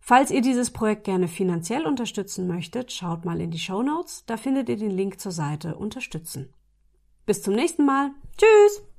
Falls 0.00 0.32
ihr 0.32 0.40
dieses 0.40 0.72
Projekt 0.72 1.04
gerne 1.04 1.28
finanziell 1.28 1.86
unterstützen 1.86 2.48
möchtet, 2.48 2.90
schaut 2.90 3.24
mal 3.24 3.40
in 3.40 3.52
die 3.52 3.60
Show 3.60 3.82
Notes, 3.84 4.24
da 4.26 4.36
findet 4.36 4.68
ihr 4.68 4.76
den 4.76 4.90
Link 4.90 5.20
zur 5.20 5.30
Seite 5.30 5.76
Unterstützen. 5.76 6.52
Bis 7.24 7.40
zum 7.40 7.54
nächsten 7.54 7.86
Mal. 7.86 8.10
Tschüss! 8.36 8.91